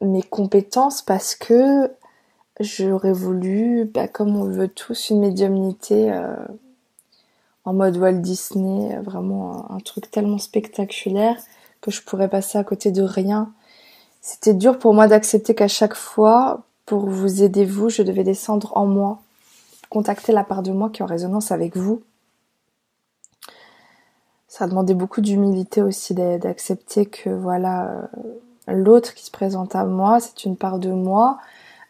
mes 0.00 0.22
compétences 0.22 1.02
parce 1.02 1.34
que 1.34 1.90
j'aurais 2.60 3.12
voulu, 3.12 3.84
bah, 3.92 4.08
comme 4.08 4.36
on 4.36 4.44
veut 4.44 4.68
tous, 4.68 5.10
une 5.10 5.20
médiumnité 5.20 6.12
euh, 6.12 6.36
en 7.64 7.72
mode 7.72 7.96
Walt 7.96 8.20
Disney, 8.20 8.96
vraiment 9.00 9.70
un, 9.70 9.80
truc 9.80 10.10
tellement 10.10 10.38
spectaculaire 10.38 11.36
que 11.80 11.90
je 11.90 12.02
pourrais 12.02 12.28
passer 12.28 12.58
à 12.58 12.64
côté 12.64 12.90
de 12.92 13.02
rien. 13.02 13.52
C'était 14.20 14.54
dur 14.54 14.78
pour 14.78 14.94
moi 14.94 15.06
d'accepter 15.06 15.54
qu'à 15.54 15.68
chaque 15.68 15.94
fois, 15.94 16.64
pour 16.86 17.08
vous 17.08 17.42
aider 17.42 17.64
vous, 17.64 17.88
je 17.88 18.02
devais 18.02 18.24
descendre 18.24 18.76
en 18.76 18.86
moi, 18.86 19.20
contacter 19.90 20.32
la 20.32 20.44
part 20.44 20.62
de 20.62 20.72
moi 20.72 20.90
qui 20.90 21.00
est 21.00 21.04
en 21.04 21.08
résonance 21.08 21.52
avec 21.52 21.76
vous. 21.76 22.02
Ça 24.48 24.64
a 24.64 24.68
demandé 24.68 24.94
beaucoup 24.94 25.20
d'humilité 25.20 25.82
aussi 25.82 26.14
d'accepter 26.14 27.06
que 27.06 27.28
voilà 27.28 27.90
euh, 27.90 28.06
l'autre 28.66 29.14
qui 29.14 29.24
se 29.24 29.30
présente 29.30 29.74
à 29.74 29.84
moi, 29.84 30.20
c'est 30.20 30.44
une 30.44 30.56
part 30.56 30.78
de 30.78 30.90
moi 30.90 31.38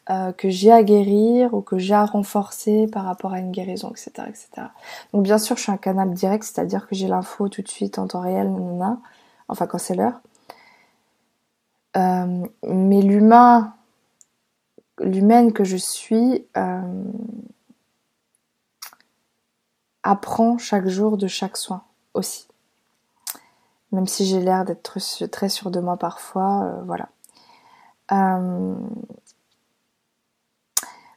euh, 0.09 0.31
que 0.31 0.49
j'ai 0.49 0.71
à 0.71 0.83
guérir 0.83 1.53
ou 1.53 1.61
que 1.61 1.77
j'ai 1.77 1.93
à 1.93 2.05
renforcer 2.05 2.87
par 2.87 3.05
rapport 3.05 3.33
à 3.33 3.39
une 3.39 3.51
guérison, 3.51 3.89
etc., 3.89 4.27
etc. 4.27 4.67
Donc 5.13 5.23
bien 5.23 5.37
sûr, 5.37 5.57
je 5.57 5.63
suis 5.63 5.71
un 5.71 5.77
canal 5.77 6.13
direct, 6.13 6.43
c'est-à-dire 6.43 6.87
que 6.87 6.95
j'ai 6.95 7.07
l'info 7.07 7.49
tout 7.49 7.61
de 7.61 7.67
suite 7.67 7.97
en 7.97 8.07
temps 8.07 8.21
réel, 8.21 8.51
nanana, 8.51 8.99
enfin 9.47 9.67
quand 9.67 9.77
c'est 9.77 9.95
l'heure. 9.95 10.21
Euh, 11.97 12.45
mais 12.67 13.01
l'humain 13.01 13.73
l'humaine 14.99 15.53
que 15.53 15.63
je 15.63 15.77
suis 15.77 16.45
euh, 16.57 17.03
apprend 20.03 20.57
chaque 20.57 20.87
jour 20.87 21.17
de 21.17 21.27
chaque 21.27 21.57
soin 21.57 21.83
aussi. 22.13 22.44
Même 23.95 24.07
si 24.07 24.25
j'ai 24.25 24.41
l'air 24.41 24.65
d'être 24.65 24.99
très 25.31 25.49
sûre 25.49 25.71
de 25.71 25.79
moi 25.79 25.97
parfois, 25.97 26.63
euh, 26.63 26.83
voilà. 26.85 27.09
Euh, 28.11 28.75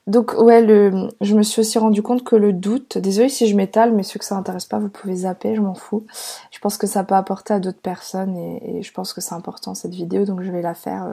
donc 0.06 0.32
ouais, 0.38 0.62
le, 0.62 1.08
je 1.20 1.35
me 1.35 1.42
suis 1.42 1.61
aussi 1.61 1.78
rendu 1.78 2.02
compte 2.02 2.25
que 2.25 2.37
le 2.37 2.52
doute, 2.54 2.97
désolé 2.97 3.28
si 3.28 3.47
je 3.47 3.56
m'étale, 3.56 3.92
mais 3.92 4.02
ceux 4.02 4.18
que 4.18 4.25
ça 4.25 4.37
n'intéresse 4.37 4.64
pas, 4.64 4.78
vous 4.78 4.88
pouvez 4.88 5.16
zapper, 5.16 5.54
je 5.54 5.61
m'en 5.61 5.75
fous. 5.75 6.06
Je 6.50 6.58
pense 6.61 6.78
que 6.78 6.87
ça 6.87 7.04
peut 7.04 7.14
apporter 7.14 7.52
à 7.52 7.61
d'autres 7.61 7.80
personnes 7.80 8.37
et, 8.37 8.82
je 8.82 8.92
pense 8.92 9.12
que 9.12 9.20
c'est 9.20 9.35
important 9.35 9.75
cette 9.75 9.94
vidéo, 9.94 10.25
donc 10.25 10.42
je 10.42 10.50
vais 10.50 10.62
la 10.62 10.75
faire 10.75 11.06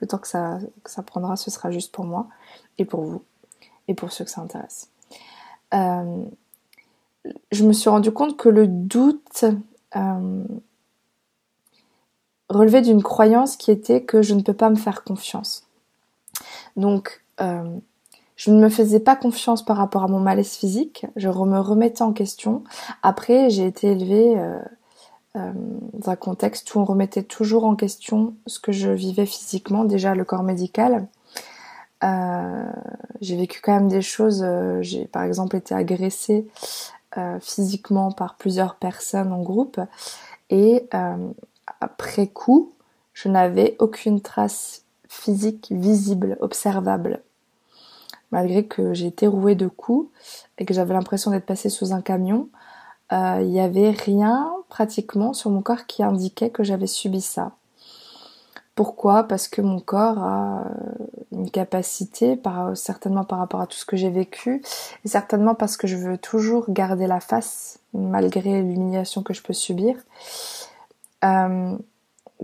le 0.00 0.06
temps 0.06 0.18
que 0.18 0.28
ça, 0.28 0.58
ça 0.84 1.02
prendra, 1.02 1.36
ce 1.36 1.50
sera 1.50 1.70
juste 1.70 1.92
pour 1.92 2.04
moi 2.04 2.28
et 2.78 2.84
pour 2.84 3.02
vous 3.02 3.22
et 3.88 3.94
pour 3.94 4.12
ceux 4.12 4.24
que 4.24 4.30
ça 4.30 4.42
intéresse. 4.42 4.90
Euh, 5.74 6.24
je 7.52 7.64
me 7.64 7.72
suis 7.72 7.90
rendu 7.90 8.12
compte 8.12 8.36
que 8.36 8.48
le 8.48 8.66
doute 8.66 9.44
euh, 9.96 10.44
relevait 12.50 12.82
d'une 12.82 13.02
croyance 13.02 13.56
qui 13.56 13.70
était 13.70 14.02
que 14.02 14.20
je 14.20 14.34
ne 14.34 14.42
peux 14.42 14.54
pas 14.54 14.68
me 14.68 14.76
faire 14.76 15.02
confiance. 15.04 15.64
Donc, 16.76 17.22
euh, 17.40 17.78
je 18.36 18.50
ne 18.50 18.60
me 18.60 18.68
faisais 18.68 19.00
pas 19.00 19.16
confiance 19.16 19.64
par 19.64 19.78
rapport 19.78 20.04
à 20.04 20.08
mon 20.08 20.20
malaise 20.20 20.52
physique, 20.52 21.06
je 21.16 21.28
me 21.28 21.58
remettais 21.58 22.02
en 22.02 22.12
question. 22.12 22.62
Après, 23.02 23.50
j'ai 23.50 23.66
été 23.66 23.88
élevée 23.88 24.38
euh, 24.38 25.52
dans 25.92 26.10
un 26.10 26.16
contexte 26.16 26.74
où 26.74 26.80
on 26.80 26.84
remettait 26.84 27.22
toujours 27.22 27.64
en 27.64 27.76
question 27.76 28.34
ce 28.46 28.58
que 28.58 28.72
je 28.72 28.90
vivais 28.90 29.26
physiquement, 29.26 29.84
déjà 29.84 30.14
le 30.14 30.24
corps 30.24 30.42
médical. 30.42 31.06
Euh, 32.02 32.72
j'ai 33.20 33.36
vécu 33.36 33.60
quand 33.62 33.74
même 33.74 33.88
des 33.88 34.02
choses, 34.02 34.42
euh, 34.42 34.80
j'ai 34.80 35.06
par 35.06 35.22
exemple 35.22 35.56
été 35.56 35.74
agressée 35.74 36.46
euh, 37.18 37.38
physiquement 37.40 38.10
par 38.10 38.36
plusieurs 38.36 38.76
personnes 38.76 39.32
en 39.32 39.42
groupe 39.42 39.80
et 40.48 40.88
après 41.80 42.26
coup, 42.26 42.72
je 43.12 43.28
n'avais 43.28 43.76
aucune 43.78 44.20
trace 44.20 44.84
physique 45.08 45.68
visible, 45.70 46.36
observable. 46.40 47.22
Malgré 48.32 48.64
que 48.64 48.94
j'ai 48.94 49.06
été 49.06 49.26
rouée 49.26 49.56
de 49.56 49.66
coups 49.66 50.08
et 50.58 50.64
que 50.64 50.72
j'avais 50.72 50.94
l'impression 50.94 51.30
d'être 51.30 51.46
passée 51.46 51.68
sous 51.68 51.92
un 51.92 52.00
camion, 52.00 52.48
il 53.12 53.48
n'y 53.48 53.60
avait 53.60 53.90
rien 53.90 54.52
pratiquement 54.68 55.32
sur 55.32 55.50
mon 55.50 55.62
corps 55.62 55.86
qui 55.86 56.02
indiquait 56.04 56.50
que 56.50 56.62
j'avais 56.62 56.86
subi 56.86 57.20
ça. 57.20 57.52
Pourquoi? 58.80 59.24
Parce 59.24 59.46
que 59.46 59.60
mon 59.60 59.78
corps 59.78 60.18
a 60.18 60.62
euh, 60.62 61.04
une 61.32 61.50
capacité, 61.50 62.40
certainement 62.74 63.24
par 63.24 63.38
rapport 63.38 63.60
à 63.60 63.66
tout 63.66 63.76
ce 63.76 63.84
que 63.84 63.96
j'ai 63.96 64.08
vécu, 64.08 64.62
et 65.04 65.08
certainement 65.08 65.54
parce 65.54 65.76
que 65.76 65.86
je 65.86 65.96
veux 65.96 66.16
toujours 66.16 66.64
garder 66.70 67.06
la 67.06 67.20
face, 67.20 67.80
malgré 67.92 68.62
l'humiliation 68.62 69.22
que 69.22 69.34
je 69.34 69.42
peux 69.42 69.52
subir, 69.52 69.96
euh, 71.24 71.76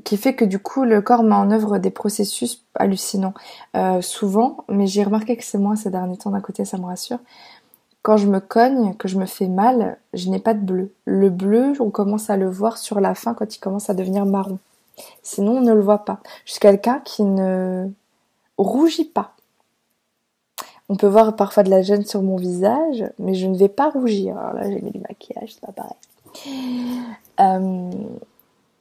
qui 0.04 0.16
fait 0.16 0.35
que 0.35 0.45
du 0.45 0.59
coup 0.59 0.85
le 0.85 1.00
corps 1.00 1.23
met 1.23 1.35
en 1.35 1.50
œuvre 1.50 1.78
des 1.78 1.90
processus 1.90 2.64
hallucinants. 2.75 3.35
Euh, 3.76 4.00
souvent, 4.00 4.64
mais 4.68 4.87
j'ai 4.87 5.02
remarqué 5.02 5.37
que 5.37 5.45
c'est 5.45 5.59
moi 5.59 5.76
ces 5.76 5.90
derniers 5.90 6.18
temps 6.18 6.30
d'un 6.30 6.40
côté, 6.40 6.64
ça 6.64 6.78
me 6.78 6.85
rassure, 6.85 7.18
quand 8.02 8.16
je 8.16 8.28
me 8.28 8.38
cogne, 8.38 8.95
que 8.95 9.09
je 9.09 9.18
me 9.18 9.26
fais 9.26 9.49
mal, 9.49 9.99
je 10.12 10.30
n'ai 10.30 10.38
pas 10.38 10.54
de 10.54 10.61
bleu. 10.61 10.92
Le 11.06 11.28
bleu, 11.28 11.73
on 11.80 11.90
commence 11.90 12.30
à 12.30 12.37
le 12.37 12.49
voir 12.49 12.78
sur 12.78 13.00
la 13.00 13.16
fin 13.16 13.35
quand 13.35 13.56
il 13.56 13.59
commence 13.59 13.90
à 13.90 13.95
devenir 13.95 14.26
marron. 14.26 14.61
Sinon, 15.25 15.56
on 15.56 15.61
ne 15.61 15.75
le 15.75 15.80
voit 15.80 16.04
pas. 16.04 16.21
Je 16.45 16.52
suis 16.52 16.61
quelqu'un 16.61 17.00
qui 17.04 17.25
ne 17.25 17.88
rougit 18.59 19.06
pas. 19.06 19.33
On 20.88 20.95
peut 20.95 21.09
voir 21.09 21.35
parfois 21.35 21.64
de 21.64 21.71
la 21.71 21.83
gêne 21.83 22.04
sur 22.04 22.23
mon 22.23 22.37
visage, 22.37 23.04
mais 23.18 23.35
je 23.35 23.49
ne 23.49 23.56
vais 23.56 23.68
pas 23.68 23.90
rougir. 23.90 24.38
Alors 24.38 24.52
là, 24.52 24.71
j'ai 24.71 24.80
mis 24.80 24.92
du 24.92 25.00
maquillage, 25.00 25.54
c'est 25.54 25.61
pas 25.61 25.73
pareil. 25.73 25.97
Euh, 27.40 27.90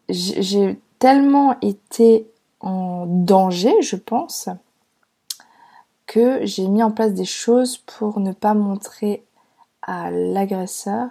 j'ai 0.09 0.79
tellement 1.00 1.57
été 1.62 2.27
en 2.59 3.05
danger, 3.05 3.81
je 3.81 3.95
pense, 3.95 4.50
que 6.07 6.45
j'ai 6.45 6.67
mis 6.67 6.83
en 6.83 6.91
place 6.91 7.13
des 7.13 7.25
choses 7.25 7.77
pour 7.77 8.19
ne 8.19 8.31
pas 8.31 8.53
montrer 8.53 9.24
à 9.81 10.12
l'agresseur 10.12 11.09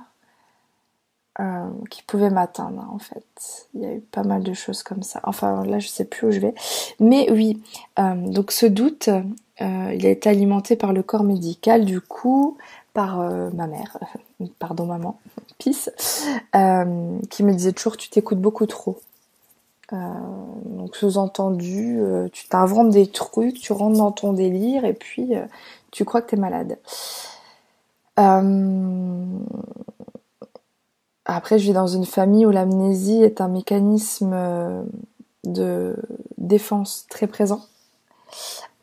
euh, 1.41 1.69
qui 1.91 2.03
pouvait 2.05 2.31
m'atteindre 2.31 2.87
en 2.93 2.99
fait. 2.99 3.69
Il 3.75 3.81
y 3.81 3.87
a 3.87 3.95
eu 3.95 4.01
pas 4.01 4.23
mal 4.23 4.43
de 4.45 4.55
choses 4.55 4.85
comme 4.85 5.03
ça. 5.03 5.21
Enfin 5.25 5.65
là 5.65 5.81
je 5.81 5.89
sais 5.89 6.05
plus 6.05 6.29
où 6.29 6.31
je 6.31 6.39
vais. 6.39 6.55
Mais 7.01 7.31
oui, 7.31 7.61
euh, 7.99 8.15
donc 8.15 8.53
ce 8.53 8.67
doute, 8.67 9.09
euh, 9.09 9.93
il 9.93 10.07
a 10.07 10.11
été 10.11 10.29
alimenté 10.29 10.77
par 10.77 10.93
le 10.93 11.03
corps 11.03 11.25
médical 11.25 11.85
du 11.85 12.01
coup, 12.01 12.57
par 12.95 13.19
ma 13.53 13.67
mère, 13.67 13.99
pardon 14.59 14.87
maman, 14.87 15.19
pisse, 15.59 15.91
qui 16.53 17.43
me 17.43 17.53
disait 17.53 17.73
toujours 17.73 17.97
tu 17.97 18.09
t'écoutes 18.09 18.41
beaucoup 18.41 18.67
trop. 18.67 18.99
Euh, 19.93 19.97
donc 20.65 20.97
sous-entendu, 20.97 21.99
euh, 22.01 22.29
tu 22.33 22.49
t'inventes 22.49 22.91
des 22.91 23.07
trucs, 23.07 23.61
tu 23.61 23.73
rentres 23.73 23.99
dans 23.99 24.13
ton 24.13 24.33
délire 24.33 24.85
et 24.85 24.95
puis 24.95 25.37
euh, 25.37 25.45
tu 25.91 26.05
crois 26.05 26.23
que 26.23 26.31
t'es 26.31 26.37
malade. 26.37 26.79
Après, 31.27 31.59
je 31.59 31.65
vis 31.65 31.73
dans 31.73 31.87
une 31.87 32.05
famille 32.07 32.47
où 32.47 32.51
l'amnésie 32.51 33.23
est 33.23 33.41
un 33.41 33.49
mécanisme 33.49 34.87
de 35.45 35.97
défense 36.39 37.07
très 37.09 37.27
présent. 37.27 37.63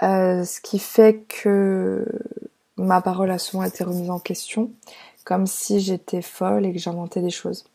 ce 0.01 0.62
qui 0.62 0.80
fait 0.80 1.24
que 1.27 2.06
ma 2.78 3.01
parole 3.01 3.32
a 3.32 3.38
souvent 3.38 3.63
été 3.63 3.84
remise 3.84 4.10
en 4.10 4.20
question, 4.20 4.72
comme 5.24 5.48
si 5.48 5.80
j'étais 5.80 6.22
folle 6.22 6.66
et 6.66 6.74
que 6.74 6.80
j'inventais 6.80 7.22
des 7.22 7.30
choses. 7.30 7.66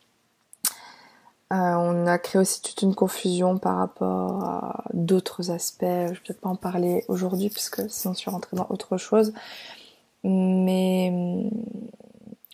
on 1.51 2.07
a 2.07 2.17
créé 2.17 2.41
aussi 2.41 2.61
toute 2.61 2.81
une 2.81 2.95
confusion 2.95 3.57
par 3.57 3.77
rapport 3.77 4.43
à 4.43 4.83
d'autres 4.93 5.51
aspects. 5.51 5.85
Je 5.85 6.13
vais 6.13 6.19
peut-être 6.25 6.41
pas 6.41 6.49
en 6.49 6.55
parler 6.55 7.05
aujourd'hui 7.07 7.49
puisque 7.49 7.89
sinon 7.89 8.13
je 8.13 8.19
suis 8.19 8.31
rentrée 8.31 8.57
dans 8.57 8.67
autre 8.69 8.97
chose. 8.97 9.33
Mais 10.23 11.49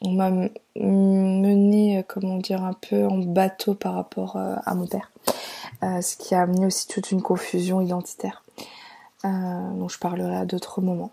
on 0.04 0.12
m'a 0.12 0.32
mené, 0.76 2.04
comment 2.08 2.38
dire, 2.38 2.64
un 2.64 2.74
peu 2.74 3.06
en 3.06 3.20
bateau 3.20 3.74
par 3.74 3.94
rapport 3.94 4.36
euh, 4.36 4.56
à 4.66 4.76
mon 4.76 4.86
père. 4.86 5.12
Euh, 5.82 6.02
ce 6.02 6.18
qui 6.18 6.36
a 6.36 6.42
amené 6.42 6.66
aussi 6.66 6.88
toute 6.88 7.12
une 7.12 7.22
confusion 7.22 7.82
identitaire, 7.82 8.44
euh, 9.26 9.30
dont 9.74 9.88
je 9.88 10.00
parlerai 10.00 10.36
à 10.36 10.46
d'autres 10.46 10.82
moments. 10.82 11.12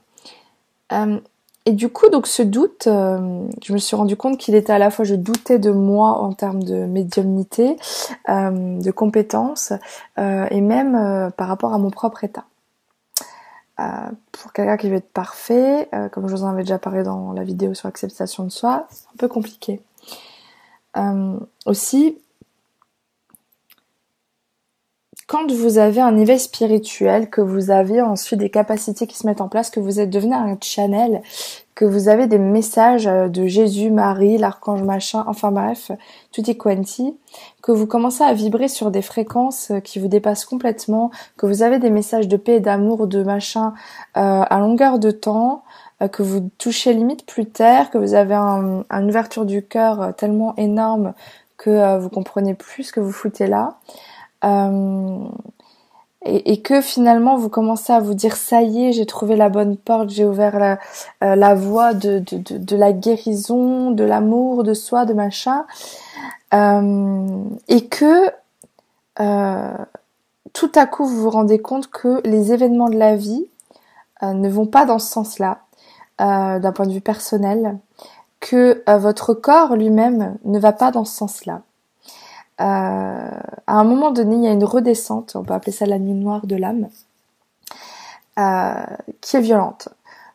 Et 1.67 1.73
du 1.73 1.89
coup, 1.89 2.09
donc 2.09 2.27
ce 2.27 2.43
doute, 2.43 2.85
je 2.87 3.73
me 3.73 3.79
suis 3.79 3.95
rendu 3.95 4.17
compte 4.17 4.39
qu'il 4.39 4.55
était 4.55 4.73
à 4.73 4.79
la 4.79 4.91
fois, 4.91 5.05
je 5.05 5.15
doutais 5.15 5.59
de 5.59 5.71
moi 5.71 6.19
en 6.21 6.33
termes 6.33 6.63
de 6.63 6.87
médiumnité, 6.87 7.77
de 8.29 8.91
compétences, 8.91 9.73
et 10.17 10.61
même 10.61 11.31
par 11.37 11.49
rapport 11.49 11.75
à 11.75 11.79
mon 11.79 11.91
propre 11.91 12.25
état. 12.25 12.45
Euh, 13.81 14.11
pour 14.33 14.53
quelqu'un 14.53 14.77
qui 14.77 14.91
veut 14.91 14.97
être 14.97 15.13
parfait, 15.13 15.89
euh, 15.95 16.09
comme 16.09 16.29
je 16.29 16.35
vous 16.35 16.45
en 16.45 16.49
avais 16.49 16.63
déjà 16.63 16.79
parlé 16.79 17.03
dans 17.03 17.33
la 17.33 17.45
vidéo 17.45 17.73
sur 17.73 17.89
l'acceptation 17.89 18.45
de 18.45 18.51
soi, 18.51 18.87
c'est 18.91 19.07
un 19.07 19.17
peu 19.17 19.29
compliqué. 19.29 19.81
Euh, 20.97 21.39
aussi, 21.67 22.19
quand 25.31 25.53
vous 25.53 25.79
avez 25.79 26.01
un 26.01 26.17
éveil 26.17 26.41
spirituel, 26.41 27.31
que 27.31 27.41
vous 27.41 27.71
avez 27.71 28.03
ensuite 28.03 28.41
des 28.41 28.51
capacités 28.51 29.07
qui 29.07 29.17
se 29.17 29.29
mettent 29.29 29.41
en 29.41 29.47
place, 29.47 29.71
que 29.71 29.79
vous 29.79 30.01
êtes 30.01 30.11
devenu 30.11 30.35
un 30.35 30.59
channel, 30.61 31.23
que 31.77 31.85
vous 31.85 32.09
avez 32.09 32.27
des 32.27 32.41
messages 32.41 33.07
euh, 33.07 33.29
de 33.29 33.47
Jésus, 33.47 33.93
Marie, 33.93 34.39
l'archange 34.39 34.83
machin, 34.83 35.23
enfin 35.29 35.53
bref, 35.53 35.93
tout 36.33 36.51
est 36.51 36.57
quanti, 36.57 37.17
que 37.63 37.71
vous 37.71 37.87
commencez 37.87 38.25
à 38.25 38.35
vibrer 38.35 38.67
sur 38.67 38.91
des 38.91 39.03
fréquences 39.03 39.71
euh, 39.71 39.79
qui 39.79 40.01
vous 40.01 40.09
dépassent 40.09 40.45
complètement, 40.45 41.13
que 41.37 41.47
vous 41.47 41.63
avez 41.63 41.79
des 41.79 41.91
messages 41.91 42.27
de 42.27 42.37
paix 42.37 42.57
et 42.57 42.61
d'amour, 42.61 43.07
de 43.07 43.23
machin 43.23 43.73
euh, 44.17 44.43
à 44.43 44.59
longueur 44.59 44.99
de 44.99 45.13
temps, 45.13 45.63
que 46.11 46.25
vous 46.25 46.51
touchez 46.59 46.93
limite 46.93 47.25
plus 47.25 47.47
terre, 47.47 47.91
que 47.91 47.99
vous 47.99 48.15
avez 48.15 48.35
un, 48.35 48.85
une 48.91 49.09
ouverture 49.09 49.45
du 49.45 49.63
cœur 49.65 50.13
tellement 50.17 50.57
énorme 50.57 51.13
que 51.57 51.99
vous 51.99 52.09
comprenez 52.09 52.55
plus 52.55 52.85
ce 52.85 52.93
que 52.93 53.01
vous 53.01 53.13
foutez 53.13 53.47
là. 53.47 53.77
Euh, 54.45 55.29
et, 56.23 56.61
que 56.61 56.83
finalement 56.83 57.37
vous 57.37 57.49
commencez 57.49 57.93
à 57.93 58.01
vous 58.01 58.13
dire 58.15 58.37
ça 58.37 58.63
y 58.63 58.85
est, 58.85 58.93
j'ai 58.93 59.07
trouvé 59.07 59.37
la 59.37 59.49
bonne 59.49 59.77
porte, 59.77 60.11
j'ai 60.11 60.27
ouvert 60.27 60.59
la, 60.59 60.79
euh, 61.25 61.55
voie 61.55 61.95
de, 61.95 62.77
la 62.77 62.93
guérison, 62.93 63.91
de 63.91 64.05
l'amour, 64.05 64.63
de 64.63 64.75
soi, 64.75 65.07
de 65.07 65.15
machin, 65.15 65.65
euh, 66.53 67.43
et 67.69 67.87
que 67.87 68.31
tout 70.53 70.73
à 70.75 70.87
coup 70.87 71.05
vous 71.05 71.23
vous 71.23 71.31
rendez 71.31 71.59
compte 71.59 71.89
que 71.89 72.21
les 72.27 72.53
événements 72.53 72.89
de 72.89 72.97
la 72.97 73.17
vie 73.17 73.47
ne 74.23 74.49
vont 74.49 74.67
pas 74.67 74.87
dans 74.87 74.99
ce 74.99 75.11
sens-là, 75.11 75.61
d'un 76.19 76.73
point 76.73 76.87
de 76.87 76.93
vue 76.93 77.01
personnel, 77.01 77.79
que 78.41 78.83
votre 78.99 79.35
corps 79.35 79.77
lui-même 79.77 80.37
ne 80.45 80.59
va 80.59 80.73
pas 80.73 80.91
dans 80.91 81.05
ce 81.05 81.17
sens-là 81.17 81.63
à 82.61 83.43
un 83.67 83.85
moment 83.85 84.11
donné, 84.11 84.37
il 84.37 84.45
y 84.45 84.49
a 84.49 84.53
une 84.53 84.65
redescente, 84.65 85.35
on 85.35 85.43
peut 85.43 85.55
appeler 85.55 85.73
ça 85.73 85.87
la 85.87 85.99
nuit 85.99 86.13
noire 86.13 86.47
de 86.47 86.57
l'âme, 86.57 86.89
euh, 88.39 88.85
qui 89.21 89.37
est 89.37 89.41
violente. 89.41 89.89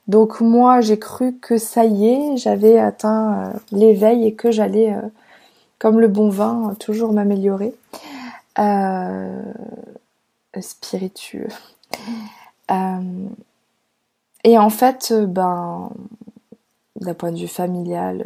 Donc 0.08 0.42
moi, 0.42 0.82
j'ai 0.82 1.00
cru 1.00 1.36
que 1.38 1.58
ça 1.58 1.86
y 1.86 2.08
est, 2.08 2.38
j'avais 2.38 2.80
atteint 2.80 3.34
euh, 3.34 3.54
l'éveil 3.72 4.26
et 4.26 4.34
que 4.34 4.52
j'allais, 4.52 4.96
comme 5.80 6.00
le 6.00 6.08
bon 6.08 6.30
vin, 6.30 6.76
toujours 6.80 7.14
m'améliorer. 7.14 7.76
spiritueux. 10.60 11.50
et 14.44 14.58
en 14.58 14.70
fait, 14.70 15.14
ben, 15.14 15.90
d'un 17.02 17.14
point 17.14 17.32
de 17.32 17.38
vue 17.38 17.48
familial, 17.48 18.26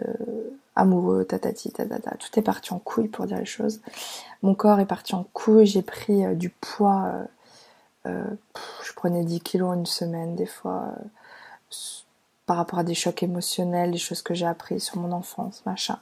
amoureux, 0.80 1.26
tatati, 1.26 1.72
tatata. 1.72 2.12
Tout 2.18 2.40
est 2.40 2.42
parti 2.42 2.74
en 2.74 2.80
couille 2.80 3.08
pour 3.08 3.26
dire 3.26 3.38
les 3.38 3.46
choses. 3.46 3.82
Mon 4.42 4.56
corps 4.56 4.80
est 4.80 4.86
parti 4.86 5.16
en 5.16 5.26
couille, 5.34 5.66
j'ai 5.66 5.82
pris 5.82 6.26
euh, 6.26 6.34
du 6.34 6.50
poids. 6.50 7.12
Euh, 7.14 7.26
euh, 8.06 8.24
je 8.84 8.94
prenais 8.94 9.24
10 9.24 9.42
kilos 9.42 9.70
en 9.70 9.74
une 9.74 9.86
semaine, 9.86 10.36
des 10.36 10.46
fois, 10.46 10.94
par 12.46 12.58
rapport 12.58 12.80
à 12.80 12.84
des 12.84 12.94
chocs 12.94 13.22
émotionnels, 13.22 13.92
des 13.92 13.98
choses 13.98 14.22
que 14.22 14.34
j'ai 14.34 14.46
apprises 14.46 14.84
sur 14.84 14.98
mon 14.98 15.12
enfance, 15.12 15.62
machin. 15.66 15.98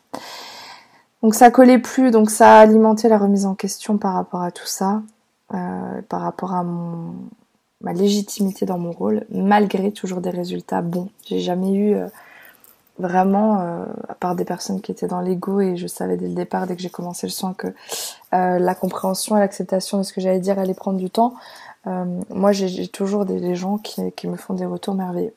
Donc 1.23 1.33
ça 1.33 1.49
collait 1.49 1.79
plus, 1.79 2.11
donc 2.11 2.29
ça 2.29 2.59
a 2.59 2.61
alimenté 2.61 3.09
la 3.09 3.17
remise 3.17 3.47
en 3.47 3.55
question 3.55 3.97
par 3.97 4.13
rapport 4.13 4.43
à 4.43 4.51
tout 4.51 4.67
ça, 4.67 5.01
par 5.49 6.21
rapport 6.21 6.53
à 6.53 6.63
ma 7.81 7.93
légitimité 7.93 8.67
dans 8.67 8.77
mon 8.77 8.91
rôle, 8.91 9.25
malgré 9.31 9.91
toujours 9.91 10.21
des 10.21 10.29
résultats 10.29 10.83
bons. 10.83 11.09
J'ai 11.25 11.39
jamais 11.39 11.73
eu 11.73 11.97
vraiment, 12.99 13.62
euh, 13.62 13.86
à 14.07 14.15
part 14.15 14.36
des 14.36 14.45
personnes 14.45 14.81
qui 14.81 14.91
étaient 14.91 15.07
dans 15.07 15.21
l'ego, 15.21 15.60
et 15.62 15.77
je 15.77 15.88
savais 15.88 16.17
dès 16.17 16.27
le 16.27 16.33
départ, 16.33 16.67
dès 16.67 16.75
que 16.75 16.81
j'ai 16.81 16.89
commencé 16.89 17.27
le 17.27 17.31
soin, 17.31 17.53
que 17.53 17.67
euh, 18.33 18.60
la 18.60 18.75
compréhension 18.75 19.38
et 19.38 19.39
l'acceptation 19.39 19.99
de 19.99 20.03
ce 20.03 20.13
que 20.13 20.21
j'allais 20.21 20.39
dire 20.39 20.60
allait 20.60 20.73
prendre 20.73 20.97
du 20.97 21.10
temps. 21.10 21.33
Euh, 21.86 22.05
moi, 22.29 22.51
j'ai 22.51 22.88
toujours 22.88 23.25
des, 23.25 23.55
gens 23.55 23.77
qui, 23.77 24.12
qui, 24.13 24.27
me 24.27 24.36
font 24.36 24.53
des 24.53 24.65
retours 24.65 24.95
merveilleux. 24.95 25.33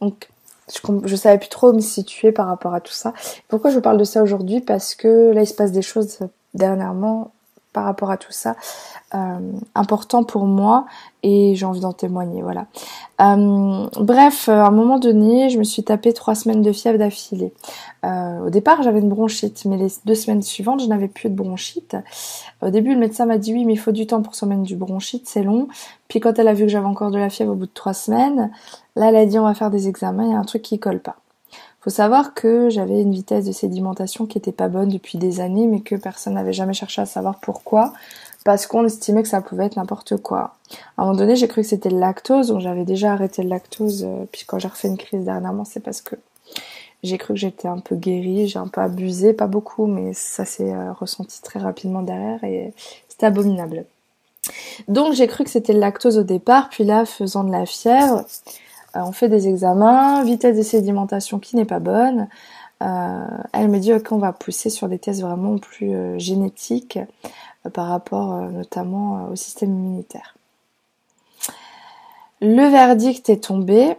Donc, 0.00 0.28
je, 0.68 0.80
je 1.04 1.16
savais 1.16 1.38
plus 1.38 1.48
trop 1.48 1.72
me 1.72 1.80
situer 1.80 2.30
par 2.30 2.46
rapport 2.46 2.74
à 2.74 2.80
tout 2.80 2.92
ça. 2.92 3.12
Pourquoi 3.48 3.70
je 3.70 3.80
parle 3.80 3.98
de 3.98 4.04
ça 4.04 4.22
aujourd'hui? 4.22 4.60
Parce 4.60 4.94
que 4.94 5.32
là, 5.32 5.42
il 5.42 5.46
se 5.46 5.54
passe 5.54 5.72
des 5.72 5.82
choses 5.82 6.18
dernièrement 6.54 7.32
par 7.72 7.84
rapport 7.84 8.10
à 8.10 8.16
tout 8.16 8.32
ça 8.32 8.56
euh, 9.14 9.38
important 9.74 10.24
pour 10.24 10.44
moi 10.44 10.86
et 11.22 11.54
j'ai 11.54 11.66
envie 11.66 11.80
d'en 11.80 11.92
témoigner 11.92 12.42
voilà. 12.42 12.66
Euh, 13.20 13.86
bref 14.00 14.48
à 14.48 14.66
un 14.66 14.70
moment 14.70 14.98
donné 14.98 15.50
je 15.50 15.58
me 15.58 15.64
suis 15.64 15.84
tapé 15.84 16.12
trois 16.12 16.34
semaines 16.34 16.62
de 16.62 16.72
fièvre 16.72 16.98
d'affilée. 16.98 17.52
Euh, 18.04 18.46
au 18.46 18.50
départ 18.50 18.82
j'avais 18.82 19.00
une 19.00 19.08
bronchite 19.08 19.64
mais 19.66 19.76
les 19.76 19.88
deux 20.04 20.14
semaines 20.14 20.42
suivantes 20.42 20.80
je 20.82 20.86
n'avais 20.86 21.08
plus 21.08 21.28
de 21.28 21.34
bronchite. 21.34 21.96
Au 22.62 22.70
début 22.70 22.94
le 22.94 23.00
médecin 23.00 23.26
m'a 23.26 23.38
dit 23.38 23.52
oui 23.52 23.64
mais 23.64 23.74
il 23.74 23.78
faut 23.78 23.92
du 23.92 24.06
temps 24.06 24.22
pour 24.22 24.34
se 24.34 24.44
du 24.46 24.76
bronchite 24.76 25.28
c'est 25.28 25.42
long. 25.42 25.68
Puis 26.08 26.20
quand 26.20 26.38
elle 26.38 26.48
a 26.48 26.54
vu 26.54 26.64
que 26.64 26.70
j'avais 26.70 26.86
encore 26.86 27.10
de 27.10 27.18
la 27.18 27.30
fièvre 27.30 27.52
au 27.52 27.56
bout 27.56 27.66
de 27.66 27.72
trois 27.74 27.94
semaines 27.94 28.50
là 28.96 29.08
elle 29.10 29.16
a 29.16 29.26
dit 29.26 29.38
on 29.38 29.44
va 29.44 29.54
faire 29.54 29.70
des 29.70 29.88
examens 29.88 30.24
il 30.24 30.30
y 30.32 30.34
a 30.34 30.38
un 30.38 30.44
truc 30.44 30.62
qui 30.62 30.78
colle 30.78 31.00
pas 31.00 31.16
faut 31.80 31.90
savoir 31.90 32.34
que 32.34 32.68
j'avais 32.68 33.00
une 33.00 33.12
vitesse 33.12 33.46
de 33.46 33.52
sédimentation 33.52 34.26
qui 34.26 34.36
était 34.36 34.52
pas 34.52 34.68
bonne 34.68 34.90
depuis 34.90 35.16
des 35.16 35.40
années, 35.40 35.66
mais 35.66 35.80
que 35.80 35.94
personne 35.94 36.34
n'avait 36.34 36.52
jamais 36.52 36.74
cherché 36.74 37.00
à 37.00 37.06
savoir 37.06 37.38
pourquoi, 37.40 37.94
parce 38.44 38.66
qu'on 38.66 38.84
estimait 38.84 39.22
que 39.22 39.28
ça 39.28 39.40
pouvait 39.40 39.66
être 39.66 39.76
n'importe 39.76 40.18
quoi. 40.18 40.54
À 40.96 41.02
un 41.02 41.06
moment 41.06 41.16
donné, 41.16 41.36
j'ai 41.36 41.48
cru 41.48 41.62
que 41.62 41.68
c'était 41.68 41.90
le 41.90 41.98
lactose, 41.98 42.48
donc 42.48 42.60
j'avais 42.60 42.84
déjà 42.84 43.12
arrêté 43.12 43.42
le 43.42 43.48
lactose, 43.48 44.04
euh, 44.04 44.24
puis 44.30 44.44
quand 44.46 44.58
j'ai 44.58 44.68
refait 44.68 44.88
une 44.88 44.98
crise 44.98 45.24
dernièrement, 45.24 45.64
c'est 45.64 45.80
parce 45.80 46.02
que 46.02 46.16
j'ai 47.02 47.16
cru 47.16 47.32
que 47.32 47.40
j'étais 47.40 47.68
un 47.68 47.78
peu 47.78 47.96
guérie, 47.96 48.46
j'ai 48.46 48.58
un 48.58 48.68
peu 48.68 48.82
abusé, 48.82 49.32
pas 49.32 49.46
beaucoup, 49.46 49.86
mais 49.86 50.12
ça 50.12 50.44
s'est 50.44 50.72
euh, 50.72 50.92
ressenti 50.92 51.40
très 51.40 51.60
rapidement 51.60 52.02
derrière 52.02 52.44
et 52.44 52.74
c'était 53.08 53.26
abominable. 53.26 53.86
Donc 54.88 55.14
j'ai 55.14 55.26
cru 55.26 55.44
que 55.44 55.50
c'était 55.50 55.72
le 55.72 55.80
lactose 55.80 56.18
au 56.18 56.24
départ, 56.24 56.68
puis 56.68 56.84
là, 56.84 57.06
faisant 57.06 57.44
de 57.44 57.52
la 57.52 57.64
fièvre, 57.64 58.24
on 58.94 59.12
fait 59.12 59.28
des 59.28 59.48
examens, 59.48 60.22
vitesse 60.24 60.56
de 60.56 60.62
sédimentation 60.62 61.38
qui 61.38 61.56
n'est 61.56 61.64
pas 61.64 61.80
bonne. 61.80 62.28
Euh, 62.82 63.26
elle 63.52 63.68
me 63.68 63.78
dit 63.78 63.92
qu'on 64.02 64.18
va 64.18 64.32
pousser 64.32 64.70
sur 64.70 64.88
des 64.88 64.98
tests 64.98 65.20
vraiment 65.20 65.58
plus 65.58 65.94
euh, 65.94 66.18
génétiques 66.18 66.98
par 67.74 67.88
rapport 67.88 68.34
notamment 68.50 69.28
au 69.30 69.36
système 69.36 69.74
immunitaire. 69.74 70.34
Le 72.40 72.70
verdict 72.70 73.28
est 73.28 73.44
tombé. 73.44 73.96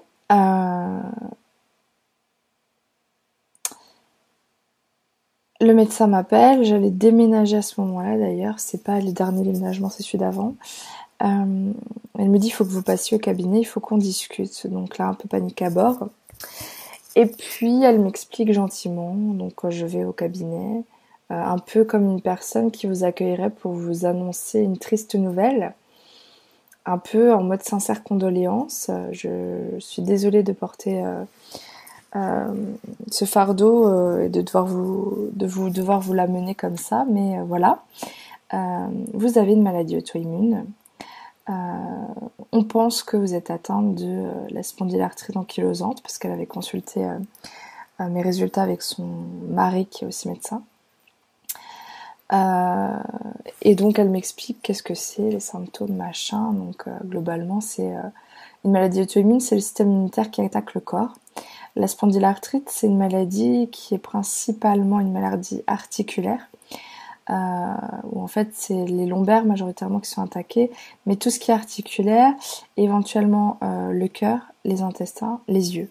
Le 5.61 5.75
médecin 5.75 6.07
m'appelle, 6.07 6.63
j'avais 6.63 6.89
déménagé 6.89 7.57
à 7.57 7.61
ce 7.61 7.79
moment-là 7.81 8.17
d'ailleurs, 8.17 8.59
c'est 8.59 8.83
pas 8.83 8.99
le 8.99 9.11
dernier 9.11 9.43
déménagement, 9.43 9.91
c'est 9.91 10.01
celui 10.01 10.17
d'avant. 10.17 10.55
Euh, 11.23 11.71
elle 12.17 12.29
me 12.29 12.37
dit 12.39 12.47
il 12.47 12.51
faut 12.51 12.65
que 12.65 12.69
vous 12.69 12.81
passiez 12.81 13.17
au 13.17 13.19
cabinet, 13.19 13.59
il 13.59 13.65
faut 13.65 13.79
qu'on 13.79 13.97
discute. 13.97 14.67
Donc 14.67 14.97
là, 14.97 15.07
un 15.07 15.13
peu 15.13 15.27
panique 15.27 15.61
à 15.61 15.69
bord. 15.69 16.07
Et 17.15 17.25
puis 17.25 17.83
elle 17.83 17.99
m'explique 17.99 18.53
gentiment, 18.53 19.13
donc 19.13 19.69
je 19.69 19.85
vais 19.85 20.05
au 20.05 20.13
cabinet, 20.13 20.83
euh, 21.31 21.35
un 21.35 21.57
peu 21.57 21.83
comme 21.83 22.09
une 22.09 22.21
personne 22.21 22.71
qui 22.71 22.87
vous 22.87 23.03
accueillerait 23.03 23.49
pour 23.49 23.73
vous 23.73 24.05
annoncer 24.05 24.61
une 24.61 24.77
triste 24.77 25.15
nouvelle, 25.15 25.73
un 26.85 26.97
peu 26.97 27.33
en 27.33 27.43
mode 27.43 27.63
sincère 27.63 28.03
condoléance. 28.03 28.89
Je 29.11 29.77
suis 29.79 30.01
désolée 30.01 30.41
de 30.41 30.53
porter 30.53 31.03
euh, 32.15 32.53
ce 33.11 33.25
fardeau 33.25 34.17
et 34.19 34.29
de 34.29 34.41
devoir 34.41 34.65
vous, 34.65 35.29
de 35.33 35.45
vous 35.45 35.69
devoir 35.69 35.99
vous 35.99 36.13
l'amener 36.13 36.55
comme 36.55 36.77
ça, 36.77 37.05
mais 37.09 37.39
voilà. 37.41 37.83
vous 39.13 39.37
avez 39.37 39.51
une 39.51 39.63
maladie 39.63 39.97
auto-immune. 39.97 40.65
On 42.51 42.63
pense 42.63 43.03
que 43.03 43.17
vous 43.17 43.33
êtes 43.33 43.49
atteinte 43.49 43.95
de 43.95 44.25
la 44.49 44.63
spondylarthrite 44.63 45.37
ankylosante 45.37 46.01
parce 46.01 46.17
qu'elle 46.17 46.31
avait 46.31 46.45
consulté 46.45 47.05
mes 47.99 48.21
résultats 48.21 48.63
avec 48.63 48.81
son 48.81 49.07
mari 49.49 49.85
qui 49.85 50.03
est 50.03 50.07
aussi 50.07 50.27
médecin. 50.27 50.63
Euh, 52.33 52.97
et 53.61 53.75
donc 53.75 53.99
elle 53.99 54.09
m'explique 54.09 54.61
qu'est-ce 54.61 54.83
que 54.83 54.95
c'est, 54.95 55.29
les 55.29 55.39
symptômes, 55.39 55.95
machin. 55.95 56.53
Donc 56.53 56.87
euh, 56.87 56.91
globalement, 57.05 57.61
c'est 57.61 57.95
euh, 57.95 58.01
une 58.63 58.71
maladie 58.71 59.01
auto-immune, 59.01 59.39
c'est 59.39 59.55
le 59.55 59.61
système 59.61 59.91
immunitaire 59.91 60.31
qui 60.31 60.41
attaque 60.41 60.73
le 60.73 60.81
corps. 60.81 61.13
La 61.75 61.87
spondylarthrite, 61.87 62.69
c'est 62.69 62.87
une 62.87 62.97
maladie 62.97 63.69
qui 63.71 63.95
est 63.95 63.99
principalement 63.99 64.99
une 64.99 65.11
maladie 65.11 65.63
articulaire, 65.67 66.49
euh, 66.73 66.77
où 67.29 68.21
en 68.21 68.27
fait 68.27 68.49
c'est 68.53 68.85
les 68.85 69.05
lombaires 69.05 69.45
majoritairement 69.45 69.99
qui 69.99 70.09
sont 70.09 70.21
attaqués, 70.21 70.71
mais 71.05 71.15
tout 71.15 71.29
ce 71.29 71.39
qui 71.39 71.51
est 71.51 71.53
articulaire, 71.53 72.33
éventuellement 72.77 73.57
le 73.61 74.07
cœur, 74.07 74.39
les 74.65 74.81
intestins, 74.81 75.39
les 75.47 75.77
yeux. 75.77 75.89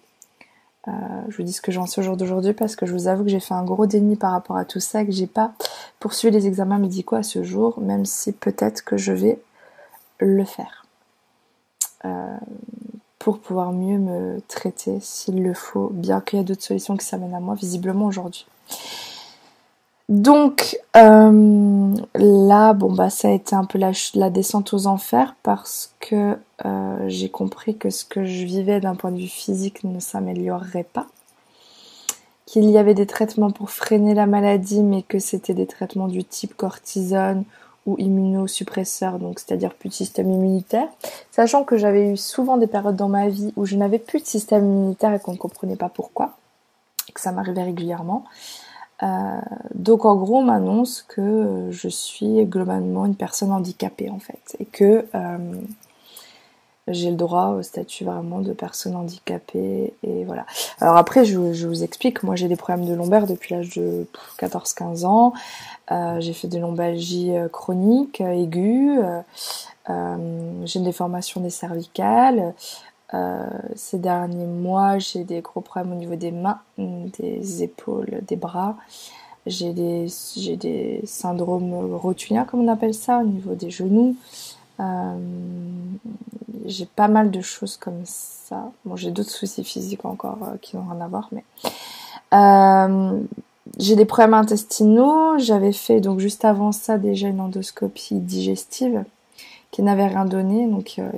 Euh, 0.88 0.92
je 1.28 1.36
vous 1.36 1.42
dis 1.42 1.52
ce 1.52 1.60
que 1.60 1.72
j'en 1.72 1.86
sais 1.86 2.00
au 2.00 2.04
jour 2.04 2.16
d'aujourd'hui 2.16 2.54
parce 2.54 2.74
que 2.74 2.86
je 2.86 2.92
vous 2.92 3.06
avoue 3.06 3.24
que 3.24 3.30
j'ai 3.30 3.40
fait 3.40 3.54
un 3.54 3.64
gros 3.64 3.86
déni 3.86 4.16
par 4.16 4.32
rapport 4.32 4.56
à 4.56 4.64
tout 4.64 4.80
ça, 4.80 5.04
que 5.04 5.12
j'ai 5.12 5.26
pas 5.26 5.52
poursuivi 5.98 6.34
les 6.34 6.46
examens 6.46 6.78
médicaux 6.78 7.16
à 7.16 7.22
ce 7.22 7.42
jour, 7.42 7.78
même 7.80 8.06
si 8.06 8.32
peut-être 8.32 8.82
que 8.82 8.96
je 8.96 9.12
vais 9.12 9.38
le 10.18 10.44
faire. 10.44 10.86
Euh, 12.06 12.36
pour 13.18 13.38
pouvoir 13.38 13.72
mieux 13.72 13.98
me 13.98 14.40
traiter 14.48 14.98
s'il 15.00 15.42
le 15.42 15.52
faut, 15.52 15.90
bien 15.92 16.22
qu'il 16.22 16.38
y 16.38 16.42
ait 16.42 16.44
d'autres 16.44 16.62
solutions 16.62 16.96
qui 16.96 17.04
s'amènent 17.04 17.34
à 17.34 17.40
moi 17.40 17.54
visiblement 17.54 18.06
aujourd'hui. 18.06 18.46
Donc 20.10 20.76
euh, 20.96 21.94
là, 22.16 22.72
bon 22.72 22.92
bah 22.92 23.10
ça 23.10 23.28
a 23.28 23.30
été 23.30 23.54
un 23.54 23.64
peu 23.64 23.78
la, 23.78 24.30
descente 24.30 24.74
aux 24.74 24.88
enfers 24.88 25.36
parce 25.44 25.94
que 26.00 26.36
euh, 26.64 27.04
j'ai 27.06 27.28
compris 27.28 27.76
que 27.76 27.90
ce 27.90 28.04
que 28.04 28.24
je 28.24 28.44
vivais 28.44 28.80
d'un 28.80 28.96
point 28.96 29.12
de 29.12 29.18
vue 29.18 29.28
physique 29.28 29.84
ne 29.84 30.00
s'améliorerait 30.00 30.88
pas, 30.92 31.06
qu'il 32.44 32.68
y 32.68 32.76
avait 32.76 32.94
des 32.94 33.06
traitements 33.06 33.52
pour 33.52 33.70
freiner 33.70 34.12
la 34.14 34.26
maladie, 34.26 34.82
mais 34.82 35.02
que 35.02 35.20
c'était 35.20 35.54
des 35.54 35.68
traitements 35.68 36.08
du 36.08 36.24
type 36.24 36.56
cortisone 36.56 37.44
ou 37.86 37.94
immunosuppresseur, 37.98 39.20
donc 39.20 39.38
c'est-à-dire 39.38 39.74
plus 39.74 39.90
de 39.90 39.94
système 39.94 40.28
immunitaire, 40.28 40.88
sachant 41.30 41.62
que 41.62 41.76
j'avais 41.76 42.10
eu 42.10 42.16
souvent 42.16 42.56
des 42.56 42.66
périodes 42.66 42.96
dans 42.96 43.08
ma 43.08 43.28
vie 43.28 43.52
où 43.54 43.64
je 43.64 43.76
n'avais 43.76 44.00
plus 44.00 44.18
de 44.18 44.26
système 44.26 44.64
immunitaire 44.64 45.14
et 45.14 45.20
qu'on 45.20 45.34
ne 45.34 45.38
comprenait 45.38 45.76
pas 45.76 45.88
pourquoi, 45.88 46.36
et 47.08 47.12
que 47.12 47.20
ça 47.20 47.30
m'arrivait 47.30 47.62
régulièrement. 47.62 48.24
Euh, 49.02 49.40
donc 49.74 50.04
en 50.04 50.14
gros, 50.16 50.38
on 50.38 50.42
m'annonce 50.42 51.02
que 51.02 51.68
je 51.70 51.88
suis 51.88 52.44
globalement 52.44 53.06
une 53.06 53.14
personne 53.14 53.52
handicapée 53.52 54.10
en 54.10 54.18
fait, 54.18 54.56
et 54.58 54.64
que 54.64 55.06
euh, 55.14 55.54
j'ai 56.88 57.10
le 57.10 57.16
droit 57.16 57.48
au 57.48 57.62
statut 57.62 58.04
vraiment 58.04 58.40
de 58.40 58.52
personne 58.52 58.96
handicapée 58.96 59.94
et 60.02 60.24
voilà. 60.24 60.44
Alors 60.80 60.96
après, 60.96 61.24
je, 61.24 61.38
vous 61.38 61.82
explique, 61.82 62.22
moi 62.22 62.36
j'ai 62.36 62.48
des 62.48 62.56
problèmes 62.56 62.86
de 62.86 62.94
lombaire 62.94 63.26
depuis 63.26 63.54
l'âge 63.54 63.70
de 63.76 64.06
14-15 64.38 65.04
ans. 65.06 65.32
Euh, 65.92 66.20
j'ai 66.20 66.32
fait 66.32 66.48
des 66.48 66.58
lombalgies 66.58 67.32
chroniques, 67.52 68.20
aiguës. 68.20 69.00
j'ai 69.88 70.78
une 70.78 70.84
déformation 70.84 71.40
des 71.40 71.50
cervicales. 71.50 72.54
Euh, 73.12 73.46
ces 73.74 73.98
derniers 73.98 74.46
mois, 74.46 74.98
j'ai 74.98 75.24
des 75.24 75.40
gros 75.40 75.60
problèmes 75.60 75.92
au 75.92 75.96
niveau 75.96 76.16
des 76.16 76.30
mains, 76.30 76.60
des 76.78 77.62
épaules, 77.62 78.20
des 78.26 78.36
bras. 78.36 78.76
J'ai 79.46 79.72
des, 79.72 80.06
j'ai 80.36 80.56
des 80.56 81.00
syndromes 81.04 81.94
rotuliens, 81.94 82.44
comme 82.44 82.60
on 82.60 82.68
appelle 82.68 82.94
ça, 82.94 83.18
au 83.20 83.24
niveau 83.24 83.54
des 83.54 83.70
genoux. 83.70 84.14
Euh, 84.80 85.16
j'ai 86.66 86.86
pas 86.86 87.08
mal 87.08 87.30
de 87.30 87.40
choses 87.40 87.76
comme 87.76 88.02
ça. 88.04 88.70
Bon, 88.84 88.96
j'ai 88.96 89.10
d'autres 89.10 89.30
soucis 89.30 89.64
physiques 89.64 90.04
encore 90.04 90.38
euh, 90.42 90.56
qui 90.60 90.76
n'ont 90.76 90.84
rien 90.84 91.00
à 91.00 91.08
voir, 91.08 91.28
mais 91.32 91.44
euh, 92.32 93.20
j'ai 93.78 93.96
des 93.96 94.04
problèmes 94.04 94.34
intestinaux. 94.34 95.38
J'avais 95.38 95.72
fait 95.72 96.00
donc 96.00 96.20
juste 96.20 96.44
avant 96.44 96.72
ça 96.72 96.98
déjà 96.98 97.28
une 97.28 97.40
endoscopie 97.40 98.20
digestive 98.20 99.04
qui 99.70 99.82
n'avait 99.82 100.06
rien 100.06 100.24
donné, 100.24 100.66
donc 100.66 100.96
euh, 100.98 101.10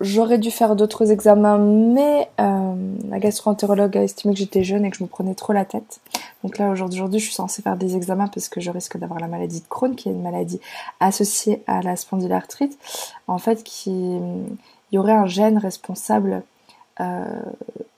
J'aurais 0.00 0.38
dû 0.38 0.50
faire 0.50 0.76
d'autres 0.76 1.10
examens, 1.10 1.58
mais 1.58 2.28
euh, 2.40 2.74
la 3.08 3.18
gastro-entérologue 3.18 3.96
a 3.96 4.02
estimé 4.02 4.34
que 4.34 4.38
j'étais 4.38 4.62
jeune 4.62 4.84
et 4.84 4.90
que 4.90 4.96
je 4.96 5.02
me 5.02 5.08
prenais 5.08 5.34
trop 5.34 5.52
la 5.52 5.64
tête. 5.64 6.00
Donc 6.44 6.58
là, 6.58 6.70
aujourd'hui, 6.70 7.18
je 7.18 7.24
suis 7.24 7.34
censée 7.34 7.62
faire 7.62 7.76
des 7.76 7.96
examens 7.96 8.28
parce 8.28 8.48
que 8.48 8.60
je 8.60 8.70
risque 8.70 8.96
d'avoir 8.98 9.18
la 9.18 9.26
maladie 9.26 9.60
de 9.60 9.66
Crohn, 9.66 9.96
qui 9.96 10.08
est 10.08 10.12
une 10.12 10.22
maladie 10.22 10.60
associée 11.00 11.62
à 11.66 11.82
la 11.82 11.96
spondylarthrite. 11.96 12.78
En 13.26 13.38
fait, 13.38 13.86
il 13.86 14.20
y 14.92 14.98
aurait 14.98 15.12
un 15.12 15.26
gène 15.26 15.58
responsable 15.58 16.42
euh, 17.00 17.24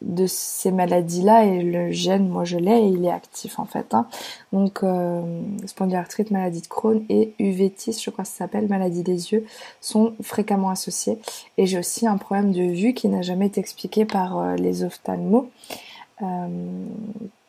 de 0.03 0.27
ces 0.27 0.71
maladies-là 0.71 1.45
et 1.45 1.63
le 1.63 1.91
gène, 1.91 2.29
moi 2.29 2.45
je 2.45 2.57
l'ai 2.57 2.79
et 2.79 2.87
il 2.87 3.05
est 3.05 3.11
actif 3.11 3.59
en 3.59 3.67
fait. 3.67 3.95
Hein. 3.95 4.07
Donc 4.53 4.83
euh, 4.83 5.43
spondylarthrite, 5.67 6.31
maladie 6.31 6.63
de 6.63 6.67
Crohn 6.67 7.05
et 7.09 7.35
uveitis, 7.39 8.01
je 8.03 8.11
crois 8.11 8.25
que 8.25 8.31
ça 8.31 8.39
s'appelle, 8.39 8.67
maladie 8.69 9.03
des 9.03 9.33
yeux, 9.33 9.45
sont 9.81 10.15
fréquemment 10.23 10.71
associés. 10.71 11.19
Et 11.59 11.67
j'ai 11.67 11.79
aussi 11.79 12.07
un 12.07 12.17
problème 12.17 12.53
de 12.53 12.63
vue 12.63 12.95
qui 12.95 13.09
n'a 13.09 13.23
jamais 13.23 13.47
été 13.47 13.61
expliqué 13.61 14.05
par 14.05 14.39
euh, 14.39 14.57
les 14.57 14.85
ophtalmos. 14.85 15.47
Euh, 16.23 16.87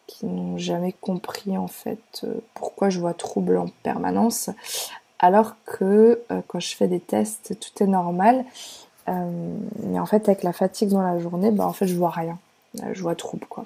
qui 0.07 0.25
n'ont 0.25 0.57
jamais 0.57 0.93
compris 0.93 1.57
en 1.57 1.67
fait 1.67 2.25
pourquoi 2.53 2.89
je 2.89 2.99
vois 2.99 3.13
trouble 3.13 3.57
en 3.57 3.67
permanence 3.81 4.49
alors 5.19 5.55
que 5.65 6.21
quand 6.47 6.59
je 6.59 6.75
fais 6.75 6.87
des 6.87 6.99
tests 6.99 7.57
tout 7.59 7.83
est 7.83 7.87
normal 7.87 8.43
mais 9.07 9.99
en 9.99 10.05
fait, 10.05 10.29
avec 10.29 10.43
la 10.43 10.53
fatigue 10.53 10.89
dans 10.89 11.01
la 11.01 11.19
journée, 11.19 11.51
bah, 11.51 11.65
en 11.65 11.73
fait, 11.73 11.87
je 11.87 11.95
vois 11.95 12.11
rien. 12.11 12.37
Euh, 12.79 12.93
je 12.93 13.01
vois 13.01 13.15
trouble, 13.15 13.45
quoi. 13.49 13.65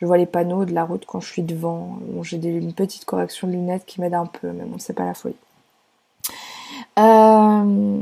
Je 0.00 0.06
vois 0.06 0.16
les 0.16 0.26
panneaux 0.26 0.64
de 0.64 0.72
la 0.72 0.84
route 0.84 1.04
quand 1.06 1.20
je 1.20 1.28
suis 1.28 1.42
devant. 1.42 1.98
J'ai 2.22 2.36
une 2.36 2.72
petite 2.72 3.04
correction 3.04 3.48
de 3.48 3.52
lunettes 3.52 3.84
qui 3.84 4.00
m'aide 4.00 4.14
un 4.14 4.26
peu, 4.26 4.52
mais 4.52 4.64
bon, 4.64 4.78
c'est 4.78 4.92
pas 4.92 5.04
la 5.04 5.14
folie. 5.14 5.34
Euh, 6.98 8.00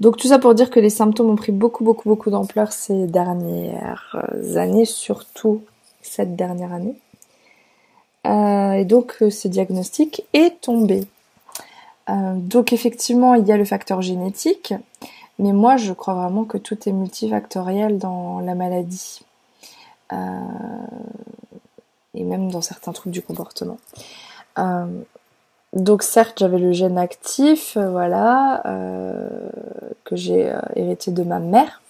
donc 0.00 0.16
tout 0.16 0.28
ça 0.28 0.38
pour 0.38 0.54
dire 0.54 0.70
que 0.70 0.80
les 0.80 0.88
symptômes 0.88 1.28
ont 1.28 1.36
pris 1.36 1.52
beaucoup, 1.52 1.84
beaucoup, 1.84 2.08
beaucoup 2.08 2.30
d'ampleur 2.30 2.72
ces 2.72 3.06
dernières 3.06 4.16
années, 4.56 4.86
surtout 4.86 5.62
cette 6.00 6.34
dernière 6.34 6.72
année. 6.72 6.96
et 8.24 8.84
donc 8.86 9.16
ce 9.28 9.48
diagnostic 9.48 10.24
est 10.32 10.58
tombé. 10.62 11.04
donc 12.08 12.72
effectivement, 12.72 13.34
il 13.34 13.46
y 13.46 13.52
a 13.52 13.58
le 13.58 13.66
facteur 13.66 14.00
génétique. 14.00 14.72
Mais 15.40 15.52
moi, 15.52 15.78
je 15.78 15.94
crois 15.94 16.12
vraiment 16.12 16.44
que 16.44 16.58
tout 16.58 16.76
est 16.86 16.92
multifactoriel 16.92 17.96
dans 17.96 18.40
la 18.40 18.54
maladie. 18.54 19.22
Euh, 20.12 20.16
et 22.14 22.24
même 22.24 22.50
dans 22.50 22.60
certains 22.60 22.92
troubles 22.92 23.14
du 23.14 23.22
comportement. 23.22 23.78
Euh, 24.58 24.86
donc 25.72 26.02
certes, 26.02 26.40
j'avais 26.40 26.58
le 26.58 26.72
gène 26.72 26.98
actif, 26.98 27.78
euh, 27.78 27.90
voilà, 27.90 28.62
que 30.04 30.14
j'ai 30.14 30.52
hérité 30.76 31.10
de 31.10 31.22
ma 31.22 31.38
mère. 31.38 31.80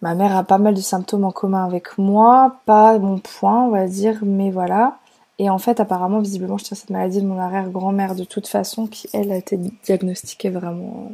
Ma 0.00 0.14
mère 0.14 0.34
a 0.34 0.44
pas 0.44 0.58
mal 0.58 0.74
de 0.74 0.80
symptômes 0.80 1.24
en 1.24 1.32
commun 1.32 1.66
avec 1.66 1.98
moi, 1.98 2.56
pas 2.64 2.98
mon 2.98 3.18
point, 3.18 3.64
on 3.64 3.70
va 3.70 3.86
dire, 3.86 4.20
mais 4.22 4.50
voilà. 4.50 4.96
Et 5.38 5.50
en 5.50 5.58
fait, 5.58 5.78
apparemment, 5.80 6.20
visiblement, 6.20 6.58
je 6.58 6.64
tiens 6.64 6.76
cette 6.76 6.90
maladie 6.90 7.20
de 7.20 7.26
mon 7.26 7.38
arrière-grand-mère 7.38 8.14
de 8.14 8.24
toute 8.24 8.48
façon, 8.48 8.86
qui, 8.86 9.08
elle, 9.12 9.30
a 9.30 9.36
été 9.36 9.58
diagnostiquée 9.84 10.50
vraiment 10.50 11.12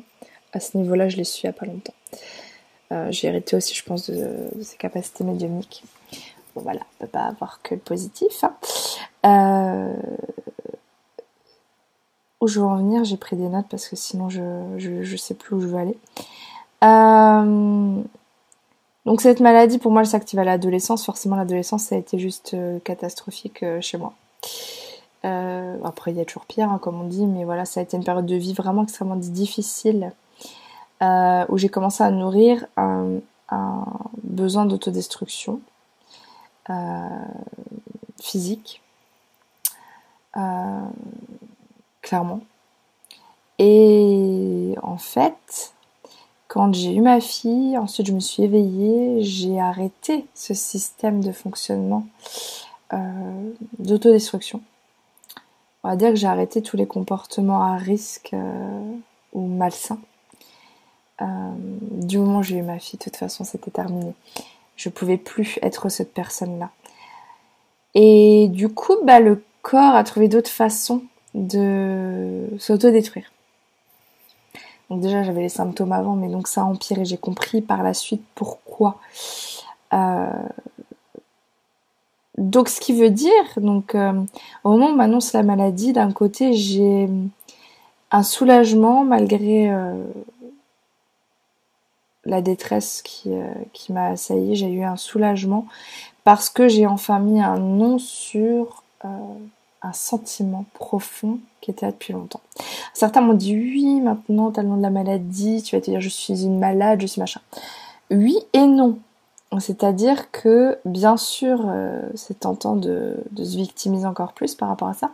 à 0.54 0.60
ce 0.60 0.76
niveau-là, 0.78 1.08
je 1.08 1.16
l'ai 1.16 1.24
su 1.24 1.42
il 1.42 1.46
n'y 1.46 1.50
a 1.50 1.52
pas 1.52 1.66
longtemps. 1.66 1.94
Euh, 2.92 3.10
j'ai 3.10 3.28
hérité 3.28 3.56
aussi, 3.56 3.74
je 3.74 3.82
pense, 3.82 4.08
de, 4.08 4.50
ses 4.62 4.76
capacités 4.76 5.24
médiumniques. 5.24 5.84
Bon, 6.54 6.62
voilà, 6.62 6.80
on 6.80 7.04
peut 7.04 7.10
pas 7.10 7.24
avoir 7.24 7.60
que 7.62 7.74
le 7.74 7.80
positif. 7.80 8.44
Hein. 8.44 8.54
Euh, 9.26 9.94
où 12.40 12.46
je 12.46 12.60
veux 12.60 12.66
en 12.66 12.76
venir, 12.76 13.04
j'ai 13.04 13.16
pris 13.16 13.36
des 13.36 13.48
notes 13.48 13.66
parce 13.68 13.88
que 13.88 13.96
sinon 13.96 14.28
je, 14.28 14.42
je, 14.76 15.16
sais 15.16 15.34
plus 15.34 15.56
où 15.56 15.60
je 15.60 15.66
veux 15.66 15.78
aller. 15.78 15.98
Euh, 16.84 18.02
donc 19.06 19.20
cette 19.20 19.40
maladie, 19.40 19.78
pour 19.78 19.92
moi, 19.92 20.02
elle 20.02 20.06
s'active 20.06 20.38
à 20.38 20.44
l'adolescence. 20.44 21.04
Forcément, 21.04 21.36
l'adolescence, 21.36 21.84
ça 21.84 21.94
a 21.94 21.98
été 21.98 22.18
juste 22.18 22.56
catastrophique 22.84 23.64
chez 23.80 23.98
moi. 23.98 24.14
après, 25.22 26.12
il 26.12 26.16
y 26.16 26.20
a 26.20 26.24
toujours 26.24 26.46
pire, 26.46 26.70
hein, 26.70 26.78
comme 26.80 27.00
on 27.00 27.06
dit, 27.06 27.26
mais 27.26 27.44
voilà, 27.44 27.64
ça 27.64 27.80
a 27.80 27.82
été 27.82 27.96
une 27.96 28.04
période 28.04 28.26
de 28.26 28.36
vie 28.36 28.54
vraiment 28.54 28.82
extrêmement 28.82 29.16
difficile 29.16 30.12
euh, 31.02 31.44
où 31.48 31.58
j'ai 31.58 31.68
commencé 31.68 32.02
à 32.02 32.10
nourrir 32.10 32.66
un, 32.76 33.18
besoin 34.22 34.64
d'autodestruction 34.64 35.60
euh, 36.70 37.08
physique, 38.20 38.80
euh, 40.36 40.80
clairement. 42.00 42.40
Et 43.58 44.74
en 44.82 44.96
fait, 44.96 45.73
quand 46.54 46.72
j'ai 46.72 46.94
eu 46.94 47.00
ma 47.00 47.20
fille, 47.20 47.76
ensuite 47.76 48.06
je 48.06 48.12
me 48.12 48.20
suis 48.20 48.44
éveillée, 48.44 49.24
j'ai 49.24 49.58
arrêté 49.58 50.24
ce 50.34 50.54
système 50.54 51.20
de 51.20 51.32
fonctionnement 51.32 52.06
d'autodestruction. 53.80 54.60
on 55.82 55.88
va 55.88 55.96
dire 55.96 56.10
que 56.10 56.14
j'ai 56.14 56.28
arrêté 56.28 56.62
tous 56.62 56.76
les 56.76 56.86
comportements 56.86 57.60
à 57.60 57.76
risque 57.76 58.36
ou 59.32 59.48
malsains. 59.48 59.98
du 61.20 62.18
moment 62.18 62.38
où 62.38 62.42
j'ai 62.44 62.58
eu 62.58 62.62
ma 62.62 62.78
fille, 62.78 63.00
de 63.00 63.04
toute 63.04 63.16
façon, 63.16 63.42
c'était 63.42 63.72
terminé. 63.72 64.14
Je 64.76 64.90
pouvais 64.90 65.16
plus 65.16 65.58
être 65.60 65.88
cette 65.88 66.14
personne-là. 66.14 66.70
Et 67.94 68.46
du 68.46 68.68
coup, 68.68 68.94
bah, 69.02 69.18
le 69.18 69.42
corps 69.62 69.96
a 69.96 70.04
trouvé 70.04 70.28
d'autres 70.28 70.50
façons 70.50 71.02
de 71.34 72.46
s'autodétruire. 72.60 73.32
Donc 74.90 75.00
déjà 75.00 75.22
j'avais 75.22 75.42
les 75.42 75.48
symptômes 75.48 75.92
avant, 75.92 76.14
mais 76.14 76.28
donc 76.28 76.46
ça 76.48 76.62
a 76.62 76.64
empiré. 76.64 77.04
J'ai 77.04 77.16
compris 77.16 77.60
par 77.60 77.82
la 77.82 77.94
suite 77.94 78.22
pourquoi. 78.34 78.98
Euh, 79.92 80.30
donc 82.36 82.68
ce 82.68 82.80
qui 82.80 82.98
veut 82.98 83.10
dire, 83.10 83.44
donc 83.56 83.94
euh, 83.94 84.12
au 84.64 84.70
moment 84.70 84.88
où 84.88 84.90
on 84.90 84.96
m'annonce 84.96 85.32
la 85.32 85.42
maladie, 85.42 85.92
d'un 85.92 86.12
côté 86.12 86.52
j'ai 86.52 87.08
un 88.10 88.22
soulagement 88.22 89.04
malgré 89.04 89.70
euh, 89.70 90.04
la 92.24 92.42
détresse 92.42 93.02
qui, 93.02 93.30
qui 93.72 93.92
m'a 93.92 94.08
assailli. 94.08 94.56
J'ai 94.56 94.70
eu 94.70 94.82
un 94.82 94.96
soulagement 94.96 95.66
parce 96.24 96.48
que 96.50 96.68
j'ai 96.68 96.86
enfin 96.86 97.18
mis 97.20 97.40
un 97.40 97.58
nom 97.58 97.98
sur 97.98 98.82
un 99.84 99.92
sentiment 99.92 100.64
profond 100.74 101.38
qui 101.60 101.70
était 101.70 101.86
là 101.86 101.92
depuis 101.92 102.12
longtemps. 102.12 102.40
Certains 102.92 103.20
m'ont 103.20 103.34
dit 103.34 103.54
oui, 103.54 104.00
maintenant 104.00 104.50
t'as 104.50 104.62
le 104.62 104.68
nom 104.68 104.76
de 104.76 104.82
la 104.82 104.90
maladie, 104.90 105.62
tu 105.62 105.76
vas 105.76 105.80
te 105.80 105.90
dire 105.90 106.00
je 106.00 106.08
suis 106.08 106.44
une 106.44 106.58
malade, 106.58 107.00
je 107.00 107.06
suis 107.06 107.20
machin. 107.20 107.40
Oui 108.10 108.36
et 108.52 108.66
non. 108.66 108.98
C'est-à-dire 109.60 110.32
que 110.32 110.78
bien 110.84 111.16
sûr 111.16 111.62
euh, 111.66 112.00
c'est 112.14 112.40
tentant 112.40 112.74
de, 112.76 113.16
se 113.36 113.56
victimiser 113.56 114.06
encore 114.06 114.32
plus 114.32 114.54
par 114.54 114.68
rapport 114.68 114.88
à 114.88 114.94
ça. 114.94 115.10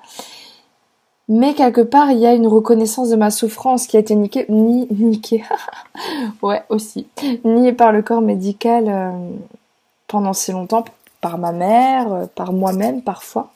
Mais 1.29 1.55
quelque 1.55 1.83
part, 1.83 2.11
il 2.11 2.19
y 2.19 2.27
a 2.27 2.35
une 2.35 2.49
reconnaissance 2.49 3.09
de 3.11 3.15
ma 3.15 3.31
souffrance 3.31 3.87
qui 3.87 3.97
a 3.97 4.01
été 4.01 4.17
niquée, 4.17 4.47
ni, 4.49 4.89
niquée, 4.91 5.45
ouais, 6.43 6.65
aussi, 6.71 7.07
niée 7.45 7.73
par 7.73 7.93
le 7.93 8.03
corps 8.03 8.21
médical 8.21 8.87
euh, 8.89 9.13
pendant 10.09 10.33
si 10.33 10.51
longtemps, 10.51 10.85
par 11.21 11.39
ma 11.39 11.53
mère, 11.53 12.13
euh, 12.13 12.27
par 12.35 12.53
moi-même 12.53 13.03
parfois. 13.03 13.53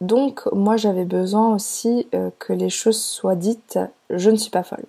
Donc 0.00 0.42
moi 0.52 0.76
j'avais 0.76 1.04
besoin 1.04 1.54
aussi 1.54 2.06
euh, 2.14 2.30
que 2.38 2.52
les 2.52 2.70
choses 2.70 3.00
soient 3.00 3.34
dites, 3.34 3.78
je 4.10 4.30
ne 4.30 4.36
suis 4.36 4.50
pas 4.50 4.62
folle. 4.62 4.84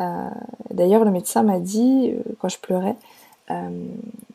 Euh, 0.00 0.28
d'ailleurs 0.70 1.04
le 1.04 1.10
médecin 1.10 1.42
m'a 1.42 1.58
dit, 1.58 2.12
euh, 2.12 2.22
quand 2.38 2.48
je 2.48 2.58
pleurais, 2.58 2.96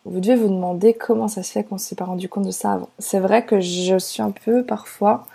vous 0.05 0.19
devez 0.19 0.35
vous 0.35 0.47
demander 0.47 0.95
comment 0.95 1.27
ça 1.27 1.43
se 1.43 1.51
fait 1.51 1.63
qu'on 1.63 1.75
ne 1.75 1.79
s'est 1.79 1.95
pas 1.95 2.05
rendu 2.05 2.27
compte 2.27 2.47
de 2.47 2.51
ça 2.51 2.73
avant. 2.73 2.89
C'est 2.97 3.19
vrai 3.19 3.45
que 3.45 3.59
je 3.59 3.99
suis 3.99 4.23
un 4.23 4.31
peu 4.31 4.63
parfois, 4.63 5.27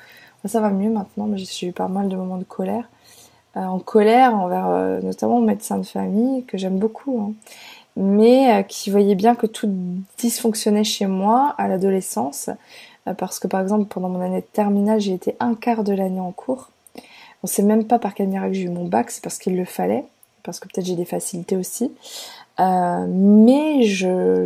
ça 0.47 0.61
va 0.61 0.71
mieux 0.71 0.91
maintenant, 0.91 1.27
mais 1.27 1.38
j'ai 1.38 1.69
eu 1.69 1.73
pas 1.73 1.87
mal 1.87 2.09
de 2.09 2.17
moments 2.17 2.38
de 2.38 2.45
colère. 2.45 2.88
en 3.55 3.79
colère 3.79 4.35
envers 4.35 5.01
notamment 5.05 5.38
mon 5.38 5.47
médecin 5.47 5.79
de 5.79 5.87
famille, 5.87 6.45
que 6.45 6.59
j'aime 6.59 6.81
beaucoup, 6.81 7.21
hein, 7.21 7.33
mais 7.95 8.67
qui 8.69 8.91
voyait 8.91 9.14
bien 9.14 9.37
que 9.37 9.47
tout 9.47 9.73
dysfonctionnait 10.19 10.83
chez 10.83 11.07
moi 11.07 11.55
à 11.57 11.69
l'adolescence 11.69 12.51
parce 13.14 13.38
que 13.38 13.47
par 13.47 13.61
exemple 13.61 13.87
pendant 13.87 14.09
mon 14.09 14.21
année 14.21 14.40
de 14.40 14.47
terminale 14.47 15.01
j'ai 15.01 15.14
été 15.14 15.37
un 15.40 15.55
quart 15.55 15.85
de 15.85 15.92
l'année 15.92 16.21
en 16.21 16.33
cours. 16.33 16.71
On 17.42 17.47
sait 17.47 17.62
même 17.62 17.85
pas 17.85 17.99
par 17.99 18.14
quel 18.14 18.29
miracle 18.29 18.55
j'ai 18.55 18.62
eu 18.62 18.68
mon 18.68 18.85
bac, 18.85 19.11
c'est 19.11 19.23
parce 19.23 19.38
qu'il 19.38 19.57
le 19.57 19.64
fallait, 19.64 20.05
parce 20.42 20.59
que 20.59 20.66
peut-être 20.66 20.87
j'ai 20.87 20.97
des 20.97 21.05
facilités 21.05 21.57
aussi. 21.57 21.92
Euh, 22.59 23.07
mais 23.09 23.85
je, 23.85 24.44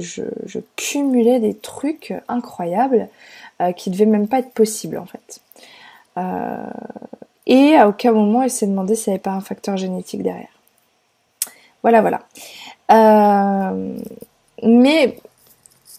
cumulais 0.76 1.40
des 1.40 1.54
trucs 1.54 2.12
incroyables 2.28 3.08
euh, 3.62 3.72
qui 3.72 3.88
devaient 3.88 4.04
même 4.04 4.28
pas 4.28 4.40
être 4.40 4.52
possibles 4.52 4.98
en 4.98 5.06
fait. 5.06 5.40
et 7.46 7.76
à 7.76 7.88
aucun 7.88 8.12
moment 8.12 8.42
il 8.42 8.50
s'est 8.50 8.66
demandé 8.66 8.94
s'il 8.94 9.12
n'y 9.12 9.14
avait 9.14 9.22
pas 9.22 9.32
un 9.32 9.40
facteur 9.40 9.76
génétique 9.78 10.22
derrière. 10.22 10.48
Voilà, 11.82 12.02
voilà. 12.02 12.20
mais 14.62 15.16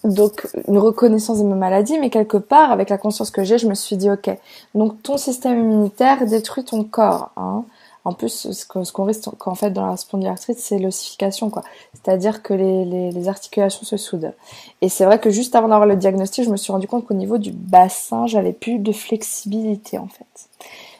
donc 0.04 0.48
une 0.68 0.78
reconnaissance 0.78 1.40
de 1.40 1.46
ma 1.46 1.56
maladie, 1.56 1.98
mais 1.98 2.10
quelque 2.10 2.38
part, 2.38 2.72
avec 2.72 2.90
la 2.90 2.98
conscience 2.98 3.32
que 3.32 3.44
j'ai, 3.44 3.58
je 3.58 3.68
me 3.68 3.74
suis 3.74 3.96
dit, 3.96 4.12
ok, 4.12 4.30
donc 4.76 5.02
ton 5.02 5.18
système 5.18 5.58
immunitaire 5.60 6.26
détruit 6.26 6.66
ton 6.66 6.84
corps. 6.84 7.32
Hein. 7.38 7.64
En 8.06 8.12
plus, 8.12 8.52
ce 8.52 8.92
qu'on 8.92 9.06
risque 9.06 9.30
quand 9.38 9.56
fait 9.56 9.72
dans 9.72 9.88
la 9.88 9.96
spondylarthrite, 9.96 10.60
c'est 10.60 10.78
l'ossification, 10.78 11.50
quoi. 11.50 11.64
C'est-à-dire 11.94 12.44
que 12.44 12.54
les, 12.54 13.12
les, 13.12 13.28
articulations 13.30 13.86
se 13.86 13.96
soudent. 13.96 14.34
Et 14.82 14.90
c'est 14.90 15.06
vrai 15.06 15.20
que 15.20 15.30
juste 15.30 15.56
avant 15.56 15.70
d'avoir 15.70 15.88
le 15.88 15.96
diagnostic, 15.96 16.44
je 16.44 16.50
me 16.50 16.58
suis 16.58 16.74
rendu 16.74 16.86
compte 16.86 17.06
qu'au 17.06 17.14
niveau 17.14 17.38
du 17.38 17.54
bassin, 17.54 18.28
j'avais 18.28 18.52
plus 18.52 18.80
de 18.80 18.92
flexibilité, 18.92 19.98
en 19.98 20.08
fait. 20.08 20.50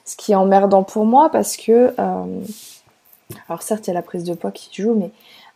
Ce 0.06 0.16
qui 0.16 0.32
est 0.32 0.36
emmerdant 0.36 0.84
pour 0.84 1.06
moi 1.06 1.30
parce 1.30 1.58
que, 1.58 1.94
euh, 2.00 2.42
alors 3.50 3.62
certes, 3.64 3.86
il 3.88 3.90
y 3.90 3.92
a 3.92 3.96
la 3.96 4.02
prise 4.02 4.24
de 4.24 4.34
poids 4.34 4.52
qui 4.52 4.70
joue, 4.82 4.94
mais 4.94 5.12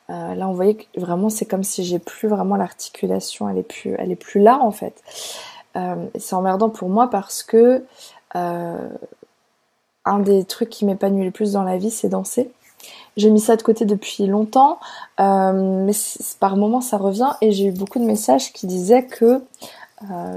euh, 0.10 0.36
là, 0.36 0.48
on 0.48 0.54
voyait 0.54 0.76
que 0.76 1.00
vraiment, 1.00 1.30
c'est 1.30 1.46
comme 1.46 1.64
si 1.64 1.84
j'ai 1.84 2.00
plus 2.00 2.30
vraiment 2.30 2.56
l'articulation, 2.56 3.50
elle 3.50 3.58
est 3.58 3.64
plus, 3.64 3.96
elle 3.98 4.12
est 4.12 4.16
plus 4.16 4.40
là 4.40 4.60
en 4.62 4.72
fait. 4.72 5.04
Euh, 5.76 5.96
c'est 6.18 6.36
emmerdant 6.36 6.70
pour 6.70 6.90
moi 6.90 7.10
parce 7.10 7.44
que 7.44 7.84
euh, 8.36 8.90
un 10.06 10.20
des 10.20 10.46
trucs 10.46 10.70
qui 10.70 10.86
m'épanouit 10.86 11.26
le 11.26 11.32
plus 11.32 11.54
dans 11.54 11.64
la 11.64 11.78
vie, 11.78 11.92
c'est 11.92 12.10
danser. 12.10 12.52
J'ai 13.18 13.30
mis 13.30 13.40
ça 13.40 13.56
de 13.58 13.64
côté 13.64 13.86
depuis 13.86 14.28
longtemps, 14.28 14.80
mais 15.20 15.92
par 16.40 16.56
moments 16.56 16.82
ça 16.82 16.98
revient 16.98 17.32
et 17.42 17.52
j'ai 17.52 17.66
eu 17.66 17.72
beaucoup 17.72 18.00
de 18.00 18.06
messages 18.06 18.54
qui 18.54 18.68
disaient 18.68 19.06
que 19.06 19.42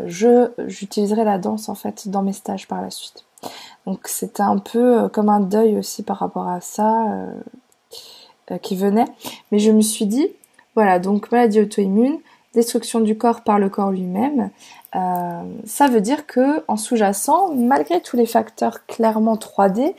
je 0.07 0.51
j'utiliserai 0.67 1.25
la 1.25 1.39
danse 1.39 1.69
en 1.69 1.75
fait 1.75 2.09
dans 2.09 2.23
mes 2.23 2.33
stages 2.33 2.67
par 2.67 2.81
la 2.81 2.91
suite. 2.91 3.27
Donc 3.87 4.09
c'était 4.09 4.43
un 4.43 4.57
peu 4.57 5.09
comme 5.11 5.29
un 5.29 5.41
deuil 5.41 5.77
aussi 5.77 6.03
par 6.03 6.17
rapport 6.19 6.49
à 6.49 6.63
ça. 6.63 7.05
Euh, 8.51 8.59
qui 8.59 8.75
venait. 8.75 9.05
Mais 9.53 9.59
je 9.59 9.71
me 9.71 9.81
suis 9.81 10.07
dit, 10.07 10.27
voilà, 10.75 10.99
donc 10.99 11.31
maladie 11.31 11.61
auto-immune, 11.61 12.19
destruction 12.55 13.01
du 13.01 13.17
corps 13.17 13.43
par 13.43 13.59
le 13.59 13.69
corps 13.69 13.93
lui-même, 13.93 14.51
euh, 14.97 15.43
ça 15.67 15.87
veut 15.87 16.01
dire 16.01 16.27
que 16.27 16.65
en 16.67 16.77
sous-jacent, 16.77 17.55
malgré 17.55 18.01
tous 18.01 18.17
les 18.17 18.27
facteurs 18.27 18.87
clairement 18.87 19.37
3D, 19.37 19.95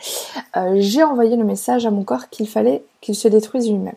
euh, 0.57 0.75
j'ai 0.79 1.03
envoyé 1.03 1.37
le 1.37 1.45
message 1.45 1.85
à 1.85 1.91
mon 1.91 2.03
corps 2.03 2.29
qu'il 2.29 2.47
fallait 2.47 2.83
qu'il 2.99 3.15
se 3.15 3.29
détruise 3.29 3.69
lui-même. 3.69 3.95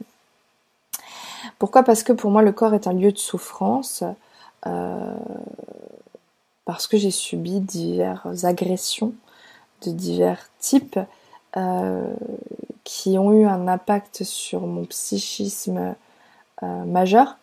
Pourquoi? 1.59 1.83
Parce 1.83 2.05
que 2.05 2.13
pour 2.13 2.31
moi, 2.31 2.43
le 2.43 2.53
corps 2.53 2.75
est 2.75 2.87
un 2.87 2.93
lieu 2.93 3.11
de 3.11 3.19
souffrance, 3.19 4.05
parce 6.65 6.87
que 6.87 6.97
j'ai 6.97 7.11
subi 7.11 7.61
diverses 7.61 8.45
agressions 8.45 9.13
de 9.85 9.91
divers 9.91 10.49
types 10.59 10.99
qui 12.85 13.19
ont 13.19 13.33
eu 13.33 13.47
un 13.47 13.67
impact 13.67 14.23
sur 14.25 14.61
mon 14.61 14.85
psychisme 14.85 15.95
euh, 16.63 16.85
majeur, 16.85 17.39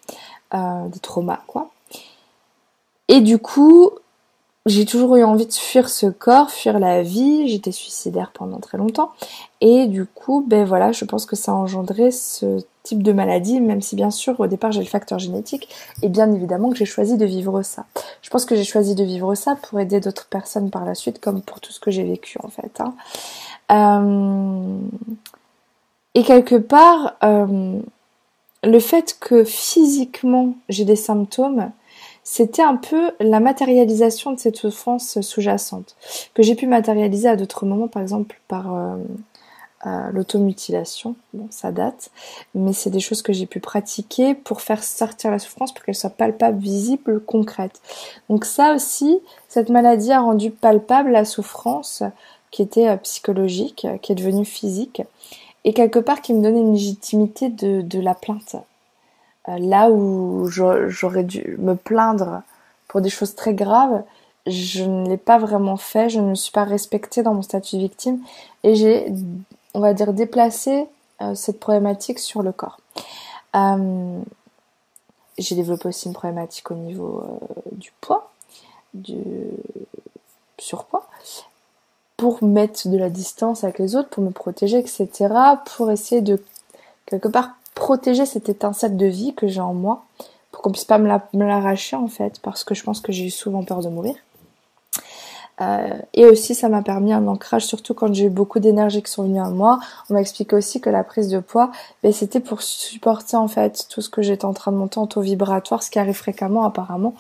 euh, 0.54 0.88
des 0.88 1.00
traumas 1.00 1.42
quoi. 1.48 1.72
Et 3.08 3.20
du 3.20 3.40
coup, 3.40 3.92
j'ai 4.68 4.86
toujours 4.86 5.16
eu 5.16 5.24
envie 5.24 5.48
de 5.48 5.54
fuir 5.54 5.90
ce 5.90 6.06
corps, 6.06 6.52
fuir 6.52 6.80
la 6.80 7.02
vie. 7.02 7.48
J'étais 7.48 7.72
suicidaire 7.72 8.32
pendant 8.32 8.60
très 8.60 8.78
longtemps. 8.78 9.12
Et 9.60 9.88
du 9.88 10.06
coup, 10.06 10.46
ben 10.48 10.66
voilà, 10.66 10.92
je 10.92 11.04
pense 11.04 11.26
que 11.26 11.36
ça 11.36 11.52
a 11.52 11.56
engendré 11.56 12.12
ce 12.12 12.64
type 12.84 13.04
de 13.04 13.12
maladie, 13.12 13.60
même 13.60 13.82
si 13.82 13.96
bien 13.96 14.12
sûr 14.12 14.40
au 14.40 14.48
départ 14.48 14.72
j'ai 14.72 14.80
le 14.80 14.88
facteur 14.88 15.20
génétique, 15.20 15.70
et 16.02 16.10
bien 16.10 16.32
évidemment 16.32 16.72
que 16.72 16.78
j'ai 16.78 16.86
choisi 16.86 17.18
de 17.18 17.26
vivre 17.26 17.62
ça. 17.62 17.86
Je 18.22 18.30
pense 18.30 18.46
que 18.46 18.56
j'ai 18.56 18.64
choisi 18.64 18.96
de 18.96 19.04
vivre 19.04 19.36
ça 19.36 19.56
pour 19.56 19.80
aider 19.80 20.00
d'autres 20.00 20.28
personnes 20.28 20.72
par 20.72 20.86
la 20.86 20.96
suite, 20.96 21.20
comme 21.20 21.42
pour 21.42 21.60
tout 21.60 21.72
ce 21.72 21.80
que 21.80 21.92
j'ai 21.92 22.04
vécu 22.04 22.38
en 22.44 22.48
fait. 22.48 22.82
Hein. 22.82 22.96
Euh, 23.72 24.80
et 26.14 26.24
quelque 26.24 26.56
part, 26.56 27.16
euh, 27.24 27.80
le 28.64 28.80
fait 28.80 29.18
que 29.20 29.44
physiquement 29.44 30.54
j'ai 30.70 30.86
des 30.86 30.96
symptômes, 30.96 31.72
c'était 32.24 32.62
un 32.62 32.76
peu 32.76 33.12
la 33.20 33.40
matérialisation 33.40 34.32
de 34.32 34.40
cette 34.40 34.58
souffrance 34.58 35.22
sous-jacente, 35.22 35.96
que 36.34 36.44
j'ai 36.44 36.56
pu 36.56 36.68
matérialiser 36.68 37.30
à 37.30 37.36
d'autres 37.36 37.66
moments, 37.66 37.88
par 37.88 38.02
exemple 38.02 38.40
par 38.48 38.76
euh, 39.88 40.12
l'automutilation, 40.12 41.16
bon 41.34 41.48
ça 41.50 41.72
date, 41.72 42.12
mais 42.54 42.74
c'est 42.74 42.92
des 42.92 43.00
choses 43.00 43.24
que 43.24 43.34
j'ai 43.34 43.48
pu 43.48 43.60
pratiquer 43.60 44.36
pour 44.36 44.62
faire 44.62 44.84
sortir 44.84 45.32
la 45.32 45.40
souffrance, 45.40 45.74
pour 45.74 45.84
qu'elle 45.84 45.96
soit 45.96 46.12
palpable, 46.12 46.60
visible, 46.60 47.20
concrète. 47.26 47.82
Donc 48.30 48.46
ça 48.46 48.76
aussi, 48.76 49.20
cette 49.48 49.70
maladie 49.70 50.12
a 50.12 50.22
rendu 50.22 50.52
palpable 50.52 51.10
la 51.10 51.26
souffrance 51.26 52.04
qui 52.52 52.62
était 52.62 52.96
psychologique, 52.98 53.88
qui 54.02 54.12
est 54.12 54.16
devenue 54.16 54.46
physique 54.46 55.02
et 55.64 55.74
quelque 55.74 56.00
part 56.00 56.22
qui 56.22 56.34
me 56.34 56.42
donnait 56.42 56.62
une 56.62 56.74
légitimité 56.74 57.50
de, 57.50 58.00
la 58.00 58.16
plainte. 58.16 58.56
Euh, 59.48 59.58
là 59.60 59.90
où 59.90 60.48
j'aurais 60.48 61.24
dû 61.24 61.56
me 61.60 61.76
plaindre 61.76 62.42
pour 62.88 63.02
des 63.02 63.10
choses 63.10 63.36
très 63.36 63.54
graves, 63.54 64.04
je 64.48 64.84
ne 64.84 65.08
l'ai 65.08 65.18
pas 65.18 65.38
vraiment 65.38 65.78
fait, 65.78 66.10
je 66.10 66.20
ne 66.20 66.32
me 66.32 66.36
suis 66.36 66.52
pas 66.52 66.64
respectée 66.64 67.22
dans 67.22 67.34
mon 67.34 67.42
statut 67.42 67.76
de 67.76 67.82
victime 67.82 68.20
et 68.64 68.76
j'ai, 68.76 69.14
on 69.74 69.80
va 69.80 69.94
dire, 69.94 70.14
déplacé 70.14 70.88
euh, 71.22 71.36
cette 71.36 71.60
problématique 71.60 72.20
sur 72.20 72.42
le 72.42 72.52
corps. 72.52 72.80
Euh, 73.56 74.20
j'ai 75.38 75.56
développé 75.56 75.88
aussi 75.88 76.08
une 76.08 76.14
problématique 76.14 76.72
au 76.72 76.76
niveau 76.76 77.24
du 77.72 77.92
poids, 78.02 78.32
du 78.94 79.24
surpoids, 80.58 81.08
pour 82.22 82.44
mettre 82.44 82.88
de 82.88 82.98
la 83.00 83.10
distance 83.10 83.64
avec 83.64 83.80
les 83.80 83.96
autres, 83.96 84.10
pour 84.10 84.24
me 84.24 84.30
protéger, 84.30 84.78
etc., 84.78 85.10
pour 85.76 85.90
essayer 85.90 86.22
de 86.22 86.40
quelque 87.08 87.28
part 87.28 87.56
protéger 87.74 88.28
cette 88.28 88.48
étincelle 88.48 88.96
de 88.96 89.08
vie 89.08 89.34
que 89.34 89.48
j'ai 89.48 89.60
en 89.60 89.74
moi, 89.74 90.04
pour 90.52 90.62
qu'on 90.62 90.72
puisse 90.72 90.86
pas 90.86 91.00
me 91.00 91.08
l'arracher 91.34 91.96
en 91.96 92.08
fait, 92.08 92.40
parce 92.44 92.64
que 92.64 92.76
je 92.76 92.84
pense 92.84 93.00
que 93.02 93.12
j'ai 93.12 93.26
eu 93.26 93.32
souvent 93.32 93.64
peur 93.64 93.80
de 93.80 93.90
mourir. 93.90 94.14
Euh, 95.62 95.98
et 96.14 96.28
aussi, 96.28 96.54
ça 96.54 96.70
m'a 96.70 96.84
permis 96.84 97.12
un 97.12 97.26
ancrage, 97.26 97.66
surtout 97.66 97.96
quand 97.96 98.14
j'ai 98.14 98.26
eu 98.26 98.30
beaucoup 98.30 98.60
d'énergie 98.60 99.02
qui 99.02 99.12
sont 99.12 99.24
venues 99.24 99.42
à 99.42 99.50
moi. 99.50 99.80
On 100.08 100.14
m'a 100.14 100.22
expliqué 100.22 100.56
aussi 100.56 100.80
que 100.80 100.92
la 100.92 101.04
prise 101.04 101.28
de 101.28 101.40
poids, 101.40 101.72
ben, 102.04 102.14
c'était 102.14 102.40
pour 102.40 102.62
supporter 102.62 103.36
en 103.36 103.48
fait 103.48 103.88
tout 103.90 104.02
ce 104.02 104.10
que 104.10 104.22
j'étais 104.22 104.46
en 104.46 104.54
train 104.54 104.72
de 104.72 104.78
monter 104.78 105.00
en 105.00 105.08
taux 105.08 105.22
vibratoire, 105.22 105.82
ce 105.82 105.90
qui 105.90 105.98
arrive 105.98 106.14
fréquemment 106.14 106.66
apparemment 106.66 107.16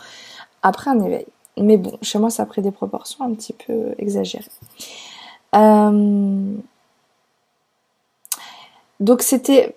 après 0.62 0.92
un 0.92 1.00
éveil. 1.02 1.26
Mais 1.58 1.78
bon, 1.78 1.98
chez 2.02 2.20
moi, 2.20 2.30
ça 2.30 2.44
a 2.44 2.46
pris 2.46 2.62
des 2.62 2.72
proportions 2.72 3.26
un 3.26 3.34
petit 3.34 3.54
peu 3.54 3.94
exagérées. 3.98 4.46
Euh... 5.56 6.56
Donc 9.00 9.24
c'était 9.24 9.76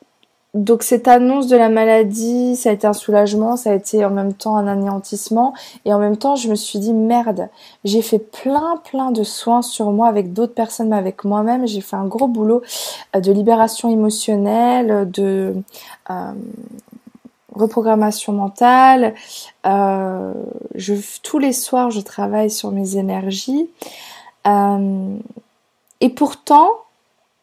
donc 0.54 0.84
cette 0.84 1.08
annonce 1.08 1.48
de 1.48 1.56
la 1.56 1.68
maladie, 1.68 2.54
ça 2.54 2.70
a 2.70 2.72
été 2.72 2.86
un 2.86 2.92
soulagement, 2.92 3.56
ça 3.56 3.72
a 3.72 3.74
été 3.74 4.04
en 4.04 4.10
même 4.10 4.32
temps 4.32 4.56
un 4.56 4.68
anéantissement 4.68 5.52
et 5.84 5.92
en 5.92 5.98
même 5.98 6.16
temps 6.16 6.36
je 6.36 6.48
me 6.48 6.54
suis 6.54 6.78
dit 6.78 6.92
merde, 6.92 7.48
j'ai 7.82 8.02
fait 8.02 8.20
plein 8.20 8.76
plein 8.84 9.10
de 9.10 9.24
soins 9.24 9.62
sur 9.62 9.90
moi 9.90 10.06
avec 10.06 10.32
d'autres 10.32 10.54
personnes 10.54 10.90
mais 10.90 10.96
avec 10.96 11.24
moi-même, 11.24 11.66
j'ai 11.66 11.80
fait 11.80 11.96
un 11.96 12.06
gros 12.06 12.28
boulot 12.28 12.62
euh, 13.16 13.20
de 13.20 13.32
libération 13.32 13.90
émotionnelle, 13.90 15.10
de 15.10 15.56
euh, 16.10 16.32
reprogrammation 17.54 18.32
mentale. 18.32 19.14
Euh, 19.66 20.32
je, 20.74 20.94
tous 21.22 21.38
les 21.38 21.52
soirs 21.52 21.90
je 21.90 22.00
travaille 22.00 22.50
sur 22.50 22.70
mes 22.70 22.96
énergies 22.96 23.68
et 26.00 26.08
pourtant 26.10 26.70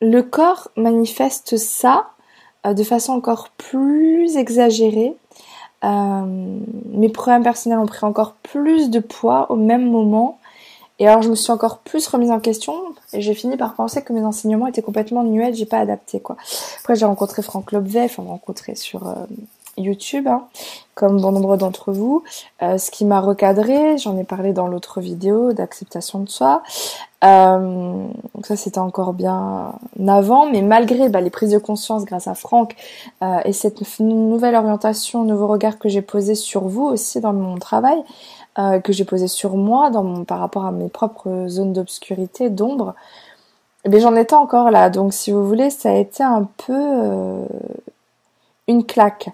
le 0.02 0.22
corps 0.22 0.70
manifeste 0.76 1.58
ça 1.58 2.10
euh, 2.66 2.74
de 2.74 2.84
façon 2.84 3.14
encore 3.14 3.50
plus 3.50 4.36
exagérée. 4.38 5.16
Euh, 5.84 6.60
mes 6.92 7.10
problèmes 7.10 7.44
personnels 7.44 7.80
ont 7.80 7.88
pris 7.88 8.06
encore 8.06 8.34
plus 8.44 8.90
de 8.90 9.00
poids 9.00 9.52
au 9.52 9.56
même 9.56 9.90
moment. 9.90 10.40
Et 11.00 11.08
alors 11.08 11.24
je 11.24 11.30
me 11.30 11.36
suis 11.36 11.52
encore 11.52 11.80
plus 11.80 12.06
remise 12.08 12.30
en 12.30 12.40
question 12.40 12.76
et 13.14 13.22
j'ai 13.22 13.34
fini 13.34 13.58
par 13.58 13.74
penser 13.74 14.04
que 14.04 14.14
mes 14.14 14.24
enseignements 14.24 14.68
étaient 14.68 14.84
complètement 14.84 15.24
nuels, 15.24 15.56
j'ai 15.56 15.66
pas 15.66 15.80
adapté 15.80 16.20
quoi. 16.20 16.38
Après 16.80 16.96
j'ai 16.96 17.06
rencontré 17.06 17.42
Franck 17.42 17.72
Lobvet, 17.72 18.06
enfin 18.06 18.22
rencontré 18.22 18.76
sur 18.76 19.08
euh, 19.08 19.16
YouTube, 19.82 20.28
hein, 20.28 20.48
comme 20.96 21.20
bon 21.20 21.32
nombre 21.32 21.58
d'entre 21.58 21.92
vous, 21.92 22.24
euh, 22.62 22.78
ce 22.78 22.92
qui 22.92 23.06
m'a 23.06 23.20
recadré, 23.20 23.98
j'en 23.98 24.18
ai 24.18 24.24
parlé 24.24 24.54
dans 24.54 24.68
l'autre 24.68 25.02
vidéo 25.02 25.54
d'acceptation 25.54 26.20
de 26.20 26.30
soi. 26.30 26.64
Euh, 27.24 28.08
donc 28.34 28.46
ça 28.48 28.56
c'était 28.56 28.80
encore 28.80 29.14
bien 29.14 29.74
avant, 30.08 30.50
mais 30.50 30.62
malgré 30.64 31.08
bah, 31.10 31.22
les 31.22 31.30
prises 31.30 31.52
de 31.52 31.60
conscience 31.60 32.04
grâce 32.06 32.28
à 32.28 32.34
Franck 32.34 32.76
euh, 33.22 33.40
et 33.46 33.54
cette 33.54 34.00
nouvelle 34.00 34.56
orientation, 34.56 35.24
nouveau 35.24 35.48
regard 35.48 35.78
que 35.78 35.88
j'ai 35.88 36.02
posé 36.02 36.34
sur 36.34 36.64
vous 36.64 36.86
aussi 36.86 37.22
dans 37.22 37.34
mon 37.34 37.58
travail, 37.58 38.02
euh, 38.60 38.80
que 38.80 38.92
j'ai 38.92 39.06
posé 39.06 39.28
sur 39.28 39.56
moi 39.56 39.92
dans 39.92 40.04
mon, 40.04 40.26
par 40.26 40.40
rapport 40.40 40.66
à 40.66 40.72
mes 40.72 40.90
propres 40.90 41.46
zones 41.48 41.74
d'obscurité, 41.74 42.50
d'ombre, 42.50 42.96
mais 43.86 43.98
eh 43.98 44.00
j'en 44.00 44.16
étais 44.16 44.36
encore 44.36 44.72
là. 44.72 44.90
Donc 44.90 45.14
si 45.14 45.32
vous 45.32 45.48
voulez, 45.48 45.70
ça 45.70 45.92
a 45.92 45.96
été 45.96 46.24
un 46.24 46.48
peu 46.66 46.74
euh, 46.74 47.46
une 48.68 48.86
claque. 48.86 49.30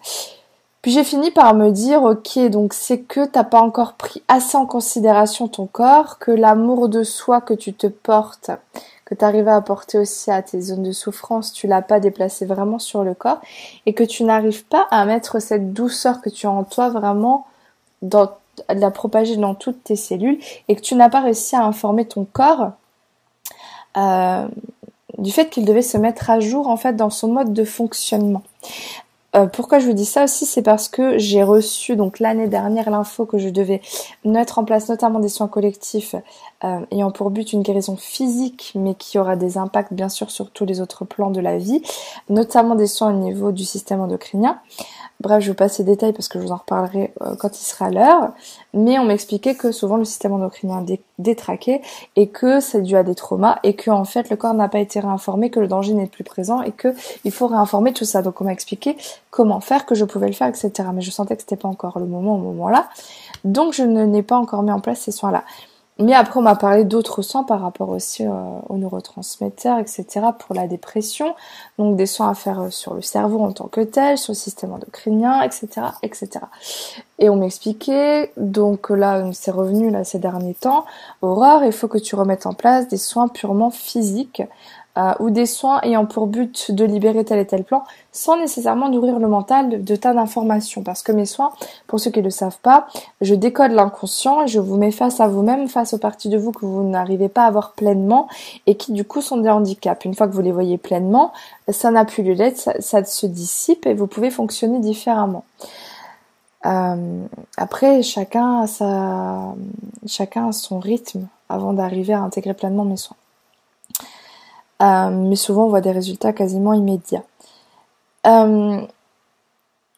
Puis 0.88 0.94
j'ai 0.94 1.04
fini 1.04 1.32
par 1.32 1.54
me 1.54 1.70
dire, 1.70 2.04
ok, 2.04 2.40
donc 2.50 2.72
c'est 2.74 3.02
que 3.02 3.26
t'as 3.26 3.44
pas 3.44 3.60
encore 3.60 3.96
pris 3.96 4.24
assez 4.30 4.56
en 4.56 4.66
considération 4.66 5.50
ton 5.50 5.66
corps, 5.66 6.18
que 6.18 6.32
l'amour 6.32 6.88
de 6.88 7.04
soi 7.04 7.42
que 7.42 7.54
tu 7.54 7.74
te 7.74 7.88
portes, 7.88 8.52
que 9.04 9.14
tu 9.14 9.26
arrives 9.26 9.50
à 9.50 9.58
apporter 9.58 10.00
aussi 10.00 10.32
à 10.32 10.42
tes 10.42 10.62
zones 10.62 10.84
de 10.84 10.94
souffrance, 10.94 11.52
tu 11.52 11.68
l'as 11.68 11.82
pas 11.82 12.00
déplacé 12.00 12.46
vraiment 12.46 12.80
sur 12.80 13.04
le 13.04 13.14
corps, 13.14 13.42
et 13.86 13.92
que 13.92 14.06
tu 14.06 14.24
n'arrives 14.24 14.64
pas 14.64 14.88
à 14.90 15.04
mettre 15.04 15.42
cette 15.42 15.74
douceur 15.74 16.22
que 16.22 16.30
tu 16.30 16.48
as 16.48 16.52
en 16.52 16.64
toi 16.64 16.88
vraiment 16.88 17.46
dans 18.02 18.32
la 18.70 18.90
propager 18.90 19.36
dans 19.36 19.56
toutes 19.56 19.84
tes 19.84 19.98
cellules, 19.98 20.40
et 20.70 20.78
que 20.78 20.82
tu 20.82 20.96
n'as 20.96 21.10
pas 21.10 21.20
réussi 21.20 21.58
à 21.58 21.66
informer 21.66 22.06
ton 22.06 22.24
corps 22.24 22.72
euh, 23.98 24.48
du 25.18 25.34
fait 25.34 25.50
qu'il 25.50 25.66
devait 25.66 25.82
se 25.82 25.98
mettre 25.98 26.30
à 26.30 26.40
jour 26.40 26.70
en 26.70 26.78
fait 26.78 26.94
dans 26.94 27.10
son 27.10 27.28
mode 27.28 27.52
de 27.52 27.66
fonctionnement. 27.66 28.44
Euh, 29.38 29.46
pourquoi 29.46 29.80
je 29.80 29.86
vous 29.86 29.94
dis 29.94 30.06
ça 30.06 30.24
aussi, 30.24 30.46
c'est 30.46 30.64
parce 30.64 30.88
que 30.90 31.18
j'ai 31.18 31.44
reçu 31.44 31.96
donc 31.96 32.20
l'année 32.20 32.48
dernière 32.48 32.90
l'info 32.90 33.26
que 33.26 33.38
je 33.38 33.50
devais 33.50 33.82
mettre 34.26 34.58
en 34.58 34.66
place 34.66 34.90
notamment 34.90 35.20
des 35.20 35.30
soins 35.30 35.48
collectifs 35.48 36.16
euh, 36.64 36.86
ayant 36.92 37.12
pour 37.12 37.30
but 37.30 37.54
une 37.54 37.62
guérison 37.62 37.96
physique, 37.96 38.72
mais 38.76 38.96
qui 38.96 39.20
aura 39.20 39.36
des 39.36 39.58
impacts 39.58 39.94
bien 39.94 40.10
sûr 40.10 40.32
sur 40.32 40.52
tous 40.52 40.66
les 40.66 40.82
autres 40.82 41.06
plans 41.06 41.30
de 41.30 41.40
la 41.40 41.58
vie, 41.58 41.82
notamment 42.30 42.76
des 42.76 42.88
soins 42.88 43.14
au 43.14 43.18
niveau 43.18 43.52
du 43.52 43.64
système 43.64 44.02
endocrinien. 44.02 44.60
Bref, 45.20 45.44
je 45.44 45.50
vous 45.50 45.56
passe 45.56 45.80
les 45.80 45.86
détails 45.86 46.14
parce 46.14 46.28
que 46.28 46.40
je 46.40 46.46
vous 46.46 46.52
en 46.52 46.58
reparlerai 46.58 47.12
euh, 47.22 47.36
quand 47.38 47.60
il 47.60 47.64
sera 47.64 47.90
l'heure. 47.90 48.34
Mais 48.74 49.00
on 49.00 49.06
m'expliquait 49.06 49.56
que 49.56 49.72
souvent 49.72 49.98
le 49.98 50.06
système 50.06 50.34
endocrinien 50.34 50.86
est 50.88 51.02
détraqué 51.18 51.82
et 52.16 52.30
que 52.30 52.60
c'est 52.60 52.82
dû 52.82 52.96
à 52.96 53.04
des 53.04 53.16
traumas 53.16 53.58
et 53.64 53.76
que 53.76 53.90
en 53.90 54.06
fait 54.06 54.30
le 54.30 54.36
corps 54.36 54.54
n'a 54.54 54.70
pas 54.70 54.80
été 54.80 55.00
réinformé, 55.00 55.50
que 55.50 55.60
le 55.60 55.68
danger 55.68 55.94
n'est 55.94 56.06
plus 56.06 56.24
présent 56.24 56.62
et 56.62 56.72
que 56.72 56.94
il 57.24 57.32
faut 57.32 57.48
réinformer 57.48 57.94
tout 57.94 58.06
ça. 58.06 58.22
Donc 58.22 58.42
on 58.42 58.44
m'a 58.44 58.54
expliqué 58.54 58.96
comment 59.32 59.60
faire, 59.60 59.88
que 59.88 59.96
je 59.96 60.06
pouvais 60.06 60.28
le 60.28 60.34
faire, 60.34 60.48
etc. 60.48 60.72
Mais 60.94 61.02
je 61.02 61.10
sentais 61.10 61.36
que 61.36 61.42
c'était 61.42 61.56
pas 61.56 61.68
encore 61.68 61.98
le 61.98 62.06
moment 62.06 62.36
au 62.36 62.40
moment 62.40 62.70
là. 62.70 62.88
Donc 63.44 63.74
je 63.74 63.84
ne 63.84 64.06
n'ai 64.06 64.22
pas 64.22 64.38
encore 64.38 64.62
mis 64.62 64.72
en 64.72 64.80
place 64.80 65.00
ces 65.00 65.12
soins-là. 65.12 65.44
Mais 66.00 66.14
après, 66.14 66.40
on 66.40 66.44
m'a 66.44 66.56
parlé 66.56 66.84
d'autres 66.84 67.22
soins 67.22 67.44
par 67.44 67.62
rapport 67.62 67.90
aussi 67.90 68.26
euh, 68.26 68.32
aux 68.70 68.78
neurotransmetteurs, 68.78 69.80
etc. 69.80 70.06
pour 70.38 70.54
la 70.54 70.68
dépression. 70.68 71.36
Donc 71.80 71.96
des 71.96 72.06
soins 72.06 72.30
à 72.30 72.36
faire 72.36 72.62
euh, 72.62 72.70
sur 72.70 72.94
le 72.94 73.02
cerveau 73.02 73.40
en 73.40 73.52
tant 73.52 73.68
que 73.68 73.82
tel, 73.82 74.18
sur 74.18 74.32
le 74.32 74.38
système 74.38 74.74
endocrinien, 74.74 75.42
etc., 75.42 75.68
etc. 76.04 76.30
Et 77.20 77.30
on 77.30 77.36
m'expliquait, 77.36 78.32
donc 78.38 78.92
là, 78.92 79.24
c'est 79.34 79.52
revenu 79.52 79.90
là 79.90 80.04
ces 80.04 80.20
derniers 80.20 80.54
temps, 80.54 80.86
Aurore, 81.24 81.64
il 81.64 81.72
faut 81.72 81.88
que 81.88 81.98
tu 81.98 82.16
remettes 82.16 82.46
en 82.46 82.54
place 82.54 82.88
des 82.88 82.98
soins 82.98 83.28
purement 83.28 83.72
physiques 83.72 84.44
euh, 84.98 85.14
ou 85.20 85.30
des 85.30 85.46
soins 85.46 85.80
ayant 85.84 86.06
pour 86.06 86.26
but 86.26 86.72
de 86.72 86.84
libérer 86.84 87.24
tel 87.24 87.38
et 87.38 87.46
tel 87.46 87.64
plan 87.64 87.84
sans 88.12 88.36
nécessairement 88.38 88.90
nourrir 88.90 89.20
le 89.20 89.28
mental 89.28 89.84
de, 89.84 89.96
tas 89.96 90.14
d'informations. 90.14 90.82
Parce 90.82 91.04
que 91.04 91.12
mes 91.12 91.26
soins, 91.26 91.52
pour 91.86 92.00
ceux 92.00 92.10
qui 92.10 92.20
ne 92.20 92.24
le 92.24 92.30
savent 92.32 92.58
pas, 92.64 92.88
je 93.22 93.36
décode 93.36 93.74
l'inconscient 93.74 94.44
et 94.44 94.48
je 94.48 94.60
vous 94.60 94.76
mets 94.76 94.92
face 94.92 95.20
à 95.20 95.28
vous-même, 95.28 95.68
face 95.68 95.94
aux 95.94 96.00
parties 96.00 96.30
de 96.30 96.38
vous 96.38 96.52
que 96.52 96.66
vous 96.66 96.82
n'arrivez 96.82 97.30
pas 97.30 97.46
à 97.46 97.52
voir 97.52 97.74
pleinement 97.74 98.28
et 98.66 98.76
qui 98.76 98.92
du 98.92 99.04
coup 99.04 99.22
sont 99.22 99.38
des 99.38 99.50
handicaps. 99.50 100.04
Une 100.04 100.16
fois 100.16 100.28
que 100.28 100.34
vous 100.34 100.42
les 100.42 100.52
voyez 100.52 100.80
pleinement, 100.80 101.32
ça 101.70 101.92
n'a 101.92 102.04
plus 102.04 102.24
lieu 102.24 102.34
d'être, 102.34 102.58
ça, 102.80 103.04
se 103.04 103.28
dissipe 103.28 103.86
et 103.86 103.94
vous 103.94 104.08
pouvez 104.08 104.32
fonctionner 104.32 104.80
différemment. 104.80 105.44
Euh, 106.66 107.24
après, 107.56 108.02
chacun 108.02 108.62
a 108.62 108.68
sa, 108.68 109.54
chacun 110.08 110.50
a 110.50 110.52
son 110.54 110.80
rythme 110.80 111.28
avant 111.50 111.74
d'arriver 111.74 112.14
à 112.14 112.22
intégrer 112.22 112.56
pleinement 112.56 112.84
mes 112.84 112.98
soins. 112.98 113.16
Euh, 114.82 115.10
mais 115.10 115.36
souvent 115.36 115.66
on 115.66 115.70
voit 115.70 115.82
des 115.82 115.92
résultats 115.92 116.34
quasiment 116.34 116.74
immédiats. 116.74 117.24
Euh, 118.26 118.82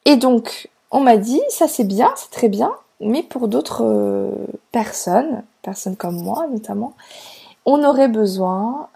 et 0.04 0.16
donc, 0.16 0.70
on 0.90 1.00
m'a 1.00 1.16
dit, 1.16 1.42
ça 1.48 1.68
c'est 1.68 1.84
bien, 1.84 2.12
c'est 2.16 2.30
très 2.30 2.48
bien, 2.48 2.72
mais 3.00 3.22
pour 3.22 3.48
d'autres 3.48 3.84
euh, 3.84 4.30
personnes, 4.72 5.42
personnes 5.62 5.96
comme 5.96 6.22
moi 6.22 6.46
notamment, 6.50 6.94
on 7.66 7.84
aurait 7.84 8.08
besoin 8.08 8.88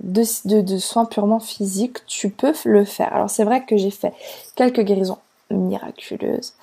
de, 0.00 0.78
soins 0.78 1.04
purement 1.04 1.40
physiques, 1.40 2.06
tu 2.06 2.30
peux 2.30 2.52
le 2.64 2.84
faire. 2.84 3.12
Alors 3.12 3.28
c'est 3.28 3.42
vrai 3.42 3.64
que 3.64 3.76
j'ai 3.76 3.90
fait 3.90 4.14
quelques 4.54 4.82
guérisons 4.82 5.18
miraculeuses, 5.50 6.54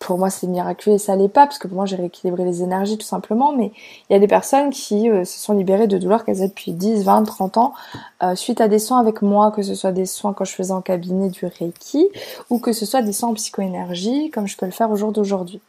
pour 0.00 0.18
moi 0.18 0.30
c'est 0.30 0.46
miraculeux 0.46 0.96
et 0.96 0.98
ça 0.98 1.14
l'est 1.14 1.28
pas 1.28 1.46
parce 1.46 1.58
que 1.58 1.68
pour 1.68 1.76
moi 1.76 1.86
j'ai 1.86 1.94
rééquilibré 1.94 2.44
les 2.44 2.62
énergies 2.62 2.98
tout 2.98 3.06
simplement 3.06 3.52
mais 3.52 3.70
il 4.08 4.14
y 4.14 4.16
a 4.16 4.18
des 4.18 4.26
personnes 4.26 4.70
qui 4.70 5.08
euh, 5.10 5.24
se 5.24 5.38
sont 5.38 5.52
libérées 5.52 5.86
de 5.86 5.98
douleurs 5.98 6.24
qu'elles 6.24 6.38
avaient 6.38 6.48
depuis 6.48 6.72
10, 6.72 7.04
20, 7.04 7.22
30 7.24 7.58
ans 7.58 7.74
euh, 8.22 8.34
suite 8.34 8.62
à 8.62 8.68
des 8.68 8.78
soins 8.78 8.98
avec 8.98 9.20
moi 9.20 9.52
que 9.52 9.62
ce 9.62 9.74
soit 9.74 9.92
des 9.92 10.06
soins 10.06 10.32
quand 10.32 10.46
je 10.46 10.54
faisais 10.54 10.72
en 10.72 10.80
cabinet 10.80 11.28
du 11.28 11.44
Reiki 11.44 12.08
ou 12.48 12.58
que 12.58 12.72
ce 12.72 12.86
soit 12.86 13.02
des 13.02 13.12
soins 13.12 13.28
en 13.28 13.34
psychoénergie 13.34 14.30
comme 14.30 14.48
je 14.48 14.56
peux 14.56 14.66
le 14.66 14.72
faire 14.72 14.90
au 14.90 14.96
jour 14.96 15.12
d'aujourd'hui. 15.12 15.60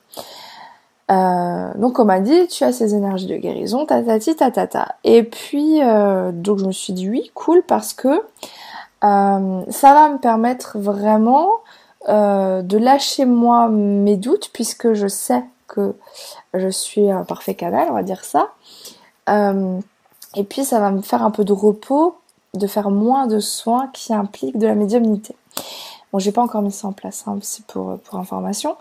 Euh, 1.11 1.67
donc 1.75 1.99
on 1.99 2.05
m'a 2.05 2.21
dit 2.21 2.47
tu 2.47 2.63
as 2.63 2.71
ces 2.71 2.95
énergies 2.95 3.27
de 3.27 3.35
guérison 3.35 3.85
tatati 3.85 4.33
tatata 4.37 4.95
et 5.03 5.23
puis 5.23 5.81
donc 6.33 6.59
je 6.59 6.65
me 6.65 6.71
suis 6.71 6.93
dit 6.93 7.09
oui 7.09 7.31
cool 7.33 7.63
parce 7.67 7.93
que 7.93 8.23
ça 9.01 9.93
va 9.93 10.09
me 10.09 10.19
permettre 10.19 10.79
vraiment 10.79 11.49
euh, 12.09 12.61
de 12.61 12.77
lâcher 12.77 13.25
moi 13.25 13.67
mes 13.69 14.17
doutes 14.17 14.49
puisque 14.53 14.93
je 14.93 15.07
sais 15.07 15.43
que 15.67 15.93
je 16.53 16.67
suis 16.67 17.09
un 17.11 17.23
parfait 17.23 17.53
canal, 17.53 17.87
on 17.89 17.93
va 17.93 18.03
dire 18.03 18.23
ça. 18.23 18.49
Euh, 19.29 19.79
et 20.35 20.43
puis 20.43 20.65
ça 20.65 20.79
va 20.79 20.91
me 20.91 21.01
faire 21.01 21.23
un 21.23 21.31
peu 21.31 21.43
de 21.43 21.53
repos, 21.53 22.17
de 22.53 22.67
faire 22.67 22.89
moins 22.89 23.27
de 23.27 23.39
soins 23.39 23.89
qui 23.93 24.13
impliquent 24.13 24.57
de 24.57 24.67
la 24.67 24.75
médiumnité. 24.75 25.35
Bon, 26.11 26.19
j'ai 26.19 26.33
pas 26.33 26.41
encore 26.41 26.61
mis 26.61 26.73
ça 26.73 26.89
en 26.89 26.91
place, 26.91 27.23
hein, 27.25 27.37
c'est 27.41 27.65
pour 27.65 27.97
pour 27.99 28.19
information. 28.19 28.75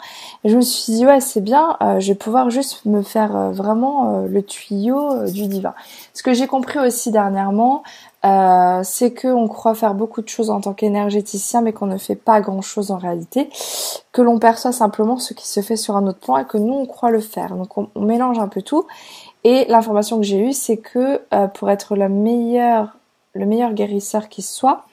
Je 0.45 0.57
me 0.57 0.63
suis 0.63 0.93
dit 0.93 1.07
ouais, 1.07 1.21
c'est 1.21 1.41
bien, 1.41 1.77
euh, 1.81 2.01
je 2.01 2.09
vais 2.09 2.17
pouvoir 2.17 2.51
juste 2.51 2.85
me 2.87 3.03
faire 3.03 3.37
euh, 3.37 3.51
vraiment 3.53 4.25
euh, 4.25 4.27
le 4.27 4.43
tuyau 4.43 5.25
du 5.27 5.47
divin. 5.47 5.75
Ce 6.13 6.25
que 6.25 6.35
j'ai 6.35 6.49
compris 6.49 6.81
aussi 6.81 7.13
dernièrement, 7.13 7.85
c'est 8.23 9.13
que 9.13 9.29
on 9.29 9.47
croit 9.49 9.75
faire 9.75 9.95
beaucoup 9.95 10.23
de 10.23 10.29
choses 10.29 10.51
en 10.51 10.61
tant 10.61 10.75
qu'énergéticien, 10.75 11.61
mais 11.63 11.73
qu'on 11.73 11.87
ne 11.87 11.99
fait 11.99 12.17
pas 12.17 12.41
grand 12.41 12.61
chose 12.63 12.91
en 12.91 12.99
réalité, 12.99 13.49
que 14.13 14.23
l'on 14.23 14.39
perçoit 14.39 14.73
simplement 14.73 15.17
ce 15.17 15.33
qui 15.33 15.49
se 15.49 15.61
fait 15.63 15.77
sur 15.77 15.97
un 15.97 16.07
autre 16.07 16.19
plan 16.19 16.37
et 16.37 16.45
que 16.45 16.59
nous 16.59 16.75
on 16.75 16.87
croit 16.87 17.11
le 17.11 17.21
faire. 17.21 17.55
Donc 17.55 17.79
on, 17.79 17.89
on 17.95 18.03
mélange 18.03 18.39
un 18.39 18.49
peu 18.49 18.61
tout. 18.61 18.87
Et 19.45 19.65
l'information 19.69 20.19
que 20.19 20.25
j'ai 20.25 20.39
eue, 20.39 20.53
c'est 20.53 20.79
que 20.79 21.23
pour 21.55 21.71
être 21.71 21.97
le 21.97 22.09
meilleur, 22.09 22.97
le 23.35 23.47
meilleur 23.47 23.73
guérisseur 23.73 24.29
qui 24.29 24.43
soit, 24.43 24.85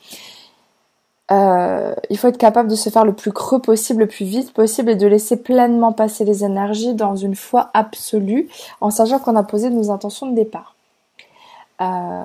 euh, 1.29 1.93
il 2.09 2.17
faut 2.17 2.29
être 2.29 2.37
capable 2.37 2.69
de 2.69 2.75
se 2.75 2.89
faire 2.89 3.03
le 3.03 3.13
plus 3.13 3.33
creux 3.33 3.59
possible, 3.59 4.01
le 4.01 4.07
plus 4.07 4.25
vite 4.25 4.53
possible 4.53 4.91
et 4.91 4.95
de 4.95 5.07
laisser 5.07 5.35
pleinement 5.35 5.91
passer 5.91 6.23
les 6.23 6.45
énergies 6.45 6.93
dans 6.93 7.15
une 7.15 7.35
foi 7.35 7.69
absolue 7.73 8.47
en 8.79 8.89
sachant 8.91 9.19
qu'on 9.19 9.35
a 9.35 9.43
posé 9.43 9.69
nos 9.69 9.91
intentions 9.91 10.27
de 10.27 10.35
départ. 10.35 10.75
Euh, 11.81 12.23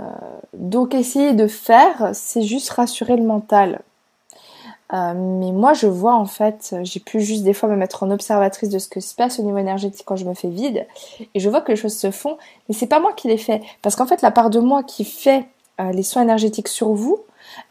donc 0.54 0.94
essayer 0.94 1.32
de 1.32 1.46
faire, 1.48 2.10
c'est 2.12 2.42
juste 2.42 2.70
rassurer 2.70 3.16
le 3.16 3.24
mental. 3.24 3.80
Euh, 4.94 5.14
mais 5.14 5.52
moi 5.52 5.72
je 5.72 5.86
vois 5.86 6.14
en 6.14 6.26
fait, 6.26 6.76
j'ai 6.82 7.00
pu 7.00 7.20
juste 7.20 7.42
des 7.42 7.54
fois 7.54 7.68
me 7.68 7.76
mettre 7.76 8.02
en 8.02 8.10
observatrice 8.10 8.68
de 8.68 8.78
ce 8.78 8.88
que 8.88 9.00
se 9.00 9.14
passe 9.14 9.40
au 9.40 9.42
niveau 9.42 9.58
énergétique 9.58 10.04
quand 10.04 10.16
je 10.16 10.26
me 10.26 10.34
fais 10.34 10.50
vide 10.50 10.86
et 11.34 11.40
je 11.40 11.48
vois 11.48 11.62
que 11.62 11.72
les 11.72 11.76
choses 11.76 11.96
se 11.96 12.10
font, 12.10 12.36
mais 12.68 12.74
c'est 12.74 12.86
pas 12.86 13.00
moi 13.00 13.14
qui 13.14 13.28
les 13.28 13.38
fais 13.38 13.62
parce 13.80 13.96
qu'en 13.96 14.04
fait 14.04 14.20
la 14.20 14.30
part 14.30 14.50
de 14.50 14.60
moi 14.60 14.82
qui 14.82 15.04
fait 15.04 15.46
les 15.78 16.02
soins 16.02 16.22
énergétiques 16.22 16.68
sur 16.68 16.92
vous, 16.92 17.20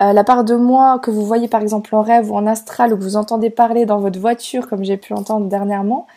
euh, 0.01 0.13
la 0.13 0.23
part 0.23 0.43
de 0.43 0.55
moi 0.55 0.99
que 0.99 1.11
vous 1.11 1.25
voyez 1.25 1.47
par 1.47 1.61
exemple 1.61 1.93
en 1.95 2.01
rêve 2.01 2.31
ou 2.31 2.35
en 2.35 2.47
astral 2.47 2.93
ou 2.93 2.97
que 2.97 3.03
vous 3.03 3.15
entendez 3.15 3.49
parler 3.49 3.85
dans 3.85 3.99
votre 3.99 4.19
voiture 4.19 4.67
comme 4.67 4.83
j'ai 4.83 4.97
pu 4.97 5.13
entendre 5.13 5.47
dernièrement, 5.47 6.07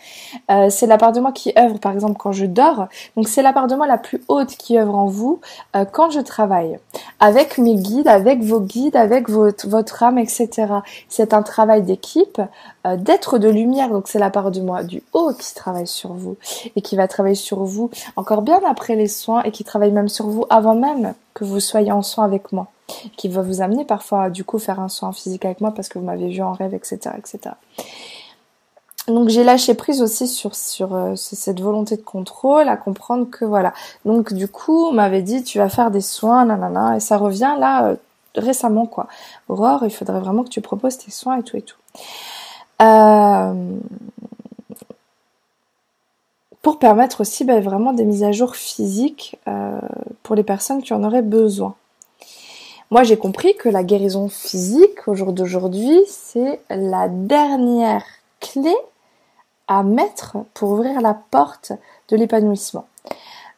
euh, 0.50 0.68
c'est 0.70 0.86
la 0.86 0.98
part 0.98 1.12
de 1.12 1.20
moi 1.20 1.32
qui 1.32 1.52
œuvre 1.58 1.78
par 1.78 1.92
exemple 1.92 2.16
quand 2.18 2.32
je 2.32 2.46
dors. 2.46 2.88
Donc 3.16 3.28
c'est 3.28 3.42
la 3.42 3.52
part 3.52 3.66
de 3.66 3.74
moi 3.74 3.86
la 3.86 3.98
plus 3.98 4.22
haute 4.28 4.56
qui 4.56 4.78
œuvre 4.78 4.94
en 4.94 5.06
vous 5.06 5.40
euh, 5.76 5.84
quand 5.84 6.10
je 6.10 6.20
travaille. 6.20 6.78
Avec 7.20 7.58
mes 7.58 7.76
guides, 7.76 8.08
avec 8.08 8.42
vos 8.42 8.60
guides, 8.60 8.96
avec 8.96 9.28
votre, 9.28 9.68
votre 9.68 10.02
âme, 10.02 10.18
etc. 10.18 10.66
C'est 11.08 11.34
un 11.34 11.42
travail 11.42 11.82
d'équipe, 11.82 12.40
d'être 12.84 13.38
de 13.38 13.48
lumière. 13.48 13.90
Donc 13.90 14.08
c'est 14.08 14.18
la 14.18 14.30
part 14.30 14.50
de 14.50 14.60
moi 14.60 14.82
du 14.82 15.02
haut 15.12 15.32
qui 15.32 15.54
travaille 15.54 15.86
sur 15.86 16.12
vous 16.12 16.36
et 16.76 16.82
qui 16.82 16.96
va 16.96 17.08
travailler 17.08 17.34
sur 17.34 17.64
vous 17.64 17.90
encore 18.16 18.42
bien 18.42 18.60
après 18.66 18.96
les 18.96 19.08
soins 19.08 19.42
et 19.42 19.50
qui 19.50 19.64
travaille 19.64 19.92
même 19.92 20.08
sur 20.08 20.26
vous 20.26 20.46
avant 20.50 20.74
même 20.74 21.14
que 21.34 21.44
vous 21.44 21.60
soyez 21.60 21.92
en 21.92 22.02
soins 22.02 22.24
avec 22.24 22.52
moi 22.52 22.68
qui 23.16 23.28
va 23.28 23.42
vous 23.42 23.62
amener 23.62 23.84
parfois 23.84 24.30
du 24.30 24.44
coup 24.44 24.58
faire 24.58 24.80
un 24.80 24.88
soin 24.88 25.12
physique 25.12 25.44
avec 25.44 25.60
moi 25.60 25.72
parce 25.72 25.88
que 25.88 25.98
vous 25.98 26.04
m'avez 26.04 26.28
vu 26.28 26.42
en 26.42 26.52
rêve, 26.52 26.74
etc., 26.74 27.10
etc. 27.18 27.54
Donc 29.08 29.28
j'ai 29.28 29.44
lâché 29.44 29.74
prise 29.74 30.00
aussi 30.00 30.26
sur 30.26 30.54
sur 30.54 30.94
euh, 30.94 31.14
cette 31.16 31.60
volonté 31.60 31.96
de 31.96 32.02
contrôle, 32.02 32.68
à 32.68 32.76
comprendre 32.76 33.28
que 33.28 33.44
voilà. 33.44 33.74
Donc 34.06 34.32
du 34.32 34.48
coup, 34.48 34.86
on 34.86 34.92
m'avait 34.92 35.22
dit 35.22 35.42
tu 35.42 35.58
vas 35.58 35.68
faire 35.68 35.90
des 35.90 36.00
soins, 36.00 36.46
nanana, 36.46 36.96
et 36.96 37.00
ça 37.00 37.18
revient 37.18 37.54
là 37.58 37.88
euh, 37.88 37.96
récemment 38.34 38.86
quoi. 38.86 39.08
Aurore, 39.48 39.84
il 39.84 39.90
faudrait 39.90 40.20
vraiment 40.20 40.42
que 40.42 40.48
tu 40.48 40.62
proposes 40.62 40.96
tes 40.96 41.10
soins 41.10 41.38
et 41.38 41.42
tout 41.42 41.56
et 41.56 41.62
tout. 41.62 41.76
Euh, 42.80 43.76
pour 46.62 46.78
permettre 46.78 47.20
aussi 47.20 47.44
ben, 47.44 47.62
vraiment 47.62 47.92
des 47.92 48.04
mises 48.04 48.24
à 48.24 48.32
jour 48.32 48.56
physiques 48.56 49.38
pour 50.22 50.34
les 50.34 50.42
personnes 50.42 50.82
qui 50.82 50.94
en 50.94 51.04
auraient 51.04 51.22
besoin. 51.22 51.74
Moi, 52.90 53.02
j'ai 53.02 53.16
compris 53.16 53.56
que 53.56 53.68
la 53.68 53.82
guérison 53.82 54.28
physique, 54.28 55.08
au 55.08 55.14
jour 55.14 55.32
d'aujourd'hui, 55.32 55.98
c'est 56.08 56.60
la 56.70 57.08
dernière 57.08 58.04
clé 58.40 58.74
à 59.68 59.82
mettre 59.82 60.36
pour 60.52 60.72
ouvrir 60.72 61.00
la 61.00 61.14
porte 61.14 61.72
de 62.08 62.16
l'épanouissement. 62.16 62.86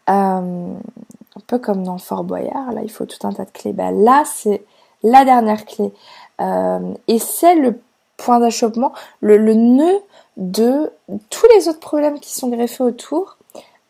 Euh, 0.08 0.12
un 0.12 1.40
peu 1.46 1.58
comme 1.58 1.82
dans 1.82 1.98
Fort 1.98 2.24
Boyard, 2.24 2.72
là, 2.72 2.82
il 2.82 2.90
faut 2.90 3.06
tout 3.06 3.26
un 3.26 3.32
tas 3.32 3.44
de 3.44 3.50
clés. 3.50 3.72
Ben, 3.72 4.04
là, 4.04 4.22
c'est 4.24 4.64
la 5.02 5.24
dernière 5.24 5.64
clé. 5.64 5.92
Euh, 6.40 6.94
et 7.08 7.18
c'est 7.18 7.56
le 7.56 7.80
point 8.16 8.38
d'achoppement, 8.38 8.92
le, 9.20 9.38
nœud 9.54 10.00
de 10.36 10.90
tous 11.28 11.46
les 11.54 11.68
autres 11.68 11.80
problèmes 11.80 12.20
qui 12.20 12.32
sont 12.32 12.48
greffés 12.48 12.84
autour, 12.84 13.36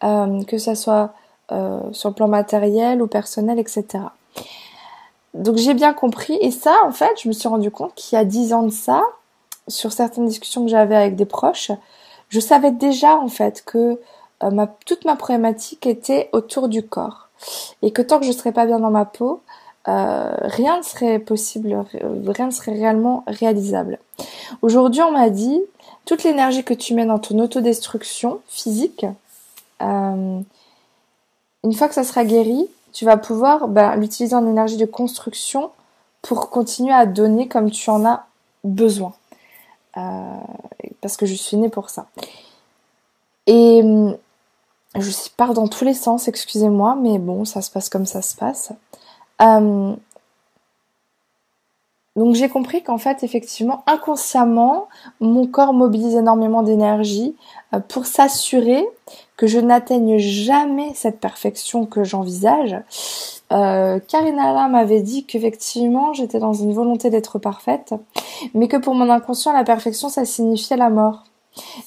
euh, 0.03 0.43
que 0.45 0.59
ce 0.59 0.75
soit 0.75 1.13
sur 1.93 2.09
le 2.09 2.15
plan 2.15 2.27
matériel 2.27 3.01
ou 3.01 3.07
personnel, 3.07 3.61
etc. 3.61 4.01
Donc 5.37 5.57
j'ai 5.57 5.75
bien 5.75 5.93
compris. 5.93 6.39
Et 6.41 6.51
ça, 6.51 6.75
en 6.85 6.93
fait, 6.93 7.21
je 7.23 7.29
me 7.29 7.33
suis 7.33 7.49
rendu 7.49 7.71
compte 7.71 7.95
qu'il 7.95 8.17
y 8.17 8.21
a 8.21 8.25
dix 8.25 8.53
ans 8.53 8.63
de 8.63 8.71
ça, 8.71 9.03
sur 9.69 9.93
certaines 9.93 10.27
discussions 10.27 10.65
que 10.65 10.71
j'avais 10.71 10.97
avec 10.97 11.17
des 11.17 11.27
proches, 11.27 11.71
je 12.29 12.41
savais 12.41 12.71
déjà 12.71 13.17
en 13.17 13.29
fait 13.29 13.63
que 13.65 14.01
euh, 14.43 14.67
toute 14.85 15.05
ma 15.05 15.17
problématique 15.17 15.87
était 15.87 16.29
autour 16.33 16.69
du 16.69 16.83
corps. 16.83 17.29
Et 17.83 17.93
que 17.93 18.03
tant 18.03 18.19
que 18.19 18.27
je 18.27 18.33
serais 18.33 18.53
pas 18.53 18.67
bien 18.67 18.81
dans 18.81 18.91
ma 18.91 19.05
peau, 19.05 19.43
euh, 19.89 20.35
rien 20.41 20.79
ne 20.79 20.83
serait 20.83 21.19
possible, 21.19 21.85
rien 22.27 22.47
ne 22.47 22.51
serait 22.51 22.73
réellement 22.73 23.25
réalisable. 23.27 23.99
Aujourd'hui, 24.63 25.03
on 25.03 25.13
m'a 25.13 25.31
dit, 25.31 25.61
toute 26.07 26.25
l'énergie 26.25 26.65
que 26.65 26.75
tu 26.75 26.95
mets 26.95 27.07
dans 27.07 27.19
ton 27.19 27.39
autodestruction 27.39 28.41
physique, 28.49 29.07
euh, 29.83 30.41
une 31.63 31.73
fois 31.75 31.89
que 31.89 31.95
ça 31.95 32.05
sera 32.05 32.25
guéri, 32.25 32.69
tu 32.97 33.05
vas 33.05 33.19
pouvoir 33.19 33.69
bah, 33.69 33.95
l'utiliser 33.95 34.35
en 34.35 34.47
énergie 34.47 34.79
de 34.79 34.87
construction 34.87 35.71
pour 36.23 36.49
continuer 36.49 36.95
à 36.95 37.05
donner 37.05 37.47
comme 37.47 37.71
tu 37.71 37.91
en 37.91 38.07
as 38.07 38.25
besoin. 38.65 39.13
Euh, 39.99 40.01
parce 41.03 41.19
que 41.19 41.27
je 41.27 41.35
suis 41.35 41.59
née 41.59 41.69
pour 41.69 41.91
ça. 41.91 42.07
Et 43.47 43.83
hum, 43.83 44.17
je 44.99 45.11
pars 45.37 45.53
dans 45.53 45.69
tous 45.69 45.85
les 45.85 45.93
sens, 45.93 46.27
excusez-moi, 46.27 46.97
mais 46.99 47.19
bon, 47.19 47.45
ça 47.45 47.61
se 47.61 47.71
passe 47.71 47.91
comme 47.91 48.07
ça 48.07 48.23
se 48.23 48.35
passe. 48.35 48.73
Hum, 49.41 49.99
donc 52.17 52.35
j'ai 52.35 52.49
compris 52.49 52.83
qu'en 52.83 52.97
fait, 52.97 53.23
effectivement, 53.25 53.85
inconsciemment, 53.87 54.89
mon 55.21 55.47
corps 55.47 55.75
mobilise 55.75 56.15
énormément 56.15 56.63
d'énergie 56.63 57.37
euh, 57.75 57.81
pour 57.81 58.07
s'assurer 58.07 58.87
que 59.37 59.47
je 59.47 59.59
n'atteigne 59.59 60.19
jamais 60.19 60.93
cette 60.95 61.21
perfection 61.21 61.87
que 61.87 62.05
j'envisage. 62.05 62.77
Euh, 63.53 64.01
Karina 64.09 64.69
m'avait 64.69 65.03
dit 65.03 65.25
qu'effectivement 65.25 66.13
j'étais 66.13 66.39
dans 66.39 66.53
une 66.53 66.73
volonté 66.73 67.11
d'être 67.11 67.39
parfaite, 67.39 67.95
mais 68.55 68.67
que 68.67 68.77
pour 68.77 68.95
mon 68.95 69.09
inconscient 69.11 69.53
la 69.53 69.65
perfection 69.65 70.09
ça 70.09 70.25
signifiait 70.25 70.77
la 70.77 70.91
mort. 70.91 71.25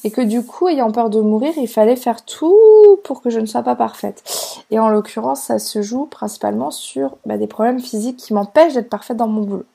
Et 0.04 0.10
que 0.10 0.22
du 0.22 0.44
coup, 0.44 0.68
ayant 0.68 0.92
peur 0.92 1.12
de 1.12 1.22
mourir, 1.22 1.54
il 1.58 1.68
fallait 1.68 1.96
faire 1.96 2.26
tout 2.26 2.58
pour 3.04 3.22
que 3.22 3.30
je 3.30 3.40
ne 3.40 3.46
sois 3.46 3.62
pas 3.62 3.76
parfaite. 3.76 4.24
Et 4.72 4.80
en 4.80 4.90
l'occurrence, 4.90 5.42
ça 5.42 5.60
se 5.60 5.84
joue 5.84 6.08
principalement 6.08 6.72
sur 6.72 7.18
bah, 7.28 7.38
des 7.38 7.46
problèmes 7.46 7.80
physiques 7.80 8.18
qui 8.18 8.34
m'empêchent 8.34 8.74
d'être 8.74 8.90
parfaite 8.90 9.18
dans 9.18 9.28
mon 9.28 9.44
boulot. 9.44 9.66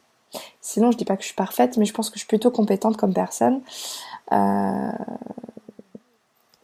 Sinon, 0.60 0.90
je 0.90 0.96
dis 0.96 1.04
pas 1.04 1.14
que 1.14 1.22
je 1.22 1.28
suis 1.28 1.36
parfaite, 1.36 1.76
mais 1.76 1.84
je 1.84 1.94
pense 1.94 2.10
que 2.10 2.14
je 2.16 2.22
suis 2.22 2.26
plutôt 2.26 2.50
compétente 2.50 2.96
comme 2.96 3.14
personne. 3.14 3.60
Euh, 4.32 4.90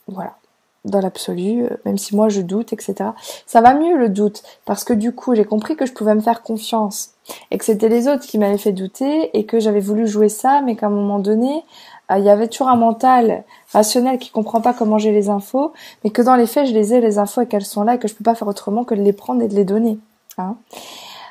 voilà 0.08 0.39
dans 0.85 1.01
l'absolu, 1.01 1.64
euh, 1.64 1.76
même 1.85 1.99
si 1.99 2.16
moi 2.16 2.28
je 2.28 2.41
doute, 2.41 2.72
etc. 2.72 3.11
Ça 3.47 3.61
va 3.61 3.74
mieux 3.74 3.97
le 3.97 4.09
doute, 4.09 4.43
parce 4.64 4.85
que 4.85 4.93
du 4.93 5.12
coup 5.14 5.35
j'ai 5.35 5.45
compris 5.45 5.76
que 5.76 5.87
je 5.87 5.93
pouvais 5.93 6.14
me 6.14 6.20
faire 6.20 6.43
confiance, 6.43 7.11
et 7.51 7.59
que 7.59 7.64
c'était 7.64 7.89
les 7.89 8.09
autres 8.09 8.26
qui 8.26 8.39
m'avaient 8.39 8.59
fait 8.59 8.72
douter, 8.72 9.37
et 9.39 9.45
que 9.45 9.61
j'avais 9.61 9.81
voulu 9.81 10.07
jouer 10.07 10.28
ça, 10.28 10.62
mais 10.62 10.76
qu'à 10.76 10.87
un 10.87 10.91
moment 10.91 11.18
donné, 11.18 11.64
euh, 12.11 12.18
il 12.18 12.24
y 12.24 12.31
avait 12.31 12.49
toujours 12.49 12.68
un 12.68 12.76
mental 12.76 13.45
rationnel 13.72 14.18
qui 14.18 14.31
comprend 14.31 14.61
pas 14.61 14.72
comment 14.72 14.99
j'ai 14.99 15.12
les 15.12 15.28
infos, 15.28 15.72
mais 16.03 16.11
que 16.11 16.22
dans 16.22 16.37
les 16.37 16.47
faits 16.47 16.66
je 16.66 16.72
les 16.72 16.95
ai 16.95 17.01
les 17.01 17.18
infos 17.18 17.43
et 17.43 17.47
qu'elles 17.47 17.64
sont 17.64 17.83
là, 17.85 17.95
et 17.95 17.99
que 17.99 18.09
je 18.09 18.14
peux 18.14 18.24
pas 18.24 18.35
faire 18.35 18.49
autrement 18.49 18.85
que 18.85 18.95
de 18.95 19.03
les 19.03 19.12
prendre 19.12 19.43
et 19.43 19.49
de 19.49 19.55
les 19.55 19.64
donner. 19.64 19.99
Hein 20.39 20.57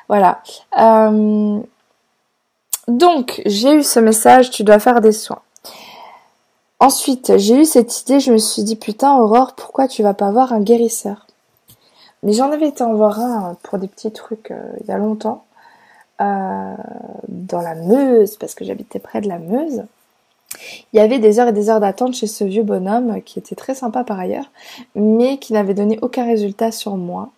voilà. 0.08 0.42
Euh... 0.78 1.60
Donc 2.88 3.42
j'ai 3.46 3.74
eu 3.74 3.82
ce 3.82 4.00
message, 4.00 4.50
tu 4.50 4.64
dois 4.64 4.78
faire 4.78 5.00
des 5.00 5.12
soins. 5.12 5.42
Ensuite, 6.82 7.36
j'ai 7.36 7.60
eu 7.60 7.64
cette 7.66 8.00
idée, 8.00 8.20
je 8.20 8.32
me 8.32 8.38
suis 8.38 8.62
dit 8.62 8.74
putain 8.74 9.14
Aurore, 9.18 9.52
pourquoi 9.54 9.86
tu 9.86 10.02
vas 10.02 10.14
pas 10.14 10.30
voir 10.30 10.54
un 10.54 10.62
guérisseur? 10.62 11.26
Mais 12.22 12.32
j'en 12.32 12.50
avais 12.50 12.68
été 12.68 12.82
en 12.82 12.94
voir 12.94 13.20
un 13.20 13.56
pour 13.62 13.78
des 13.78 13.86
petits 13.86 14.10
trucs 14.10 14.50
euh, 14.50 14.72
il 14.80 14.86
y 14.86 14.90
a 14.90 14.96
longtemps, 14.96 15.44
euh, 16.22 16.74
dans 17.28 17.60
la 17.60 17.74
Meuse, 17.74 18.36
parce 18.36 18.54
que 18.54 18.64
j'habitais 18.64 18.98
près 18.98 19.20
de 19.20 19.28
la 19.28 19.38
Meuse. 19.38 19.84
Il 20.92 20.96
y 20.96 21.00
avait 21.00 21.18
des 21.18 21.38
heures 21.38 21.48
et 21.48 21.52
des 21.52 21.68
heures 21.68 21.80
d'attente 21.80 22.14
chez 22.14 22.26
ce 22.26 22.44
vieux 22.44 22.62
bonhomme, 22.62 23.20
qui 23.22 23.38
était 23.38 23.54
très 23.54 23.74
sympa 23.74 24.02
par 24.02 24.18
ailleurs, 24.18 24.50
mais 24.94 25.36
qui 25.36 25.52
n'avait 25.52 25.74
donné 25.74 25.98
aucun 26.00 26.24
résultat 26.24 26.72
sur 26.72 26.96
moi. 26.96 27.30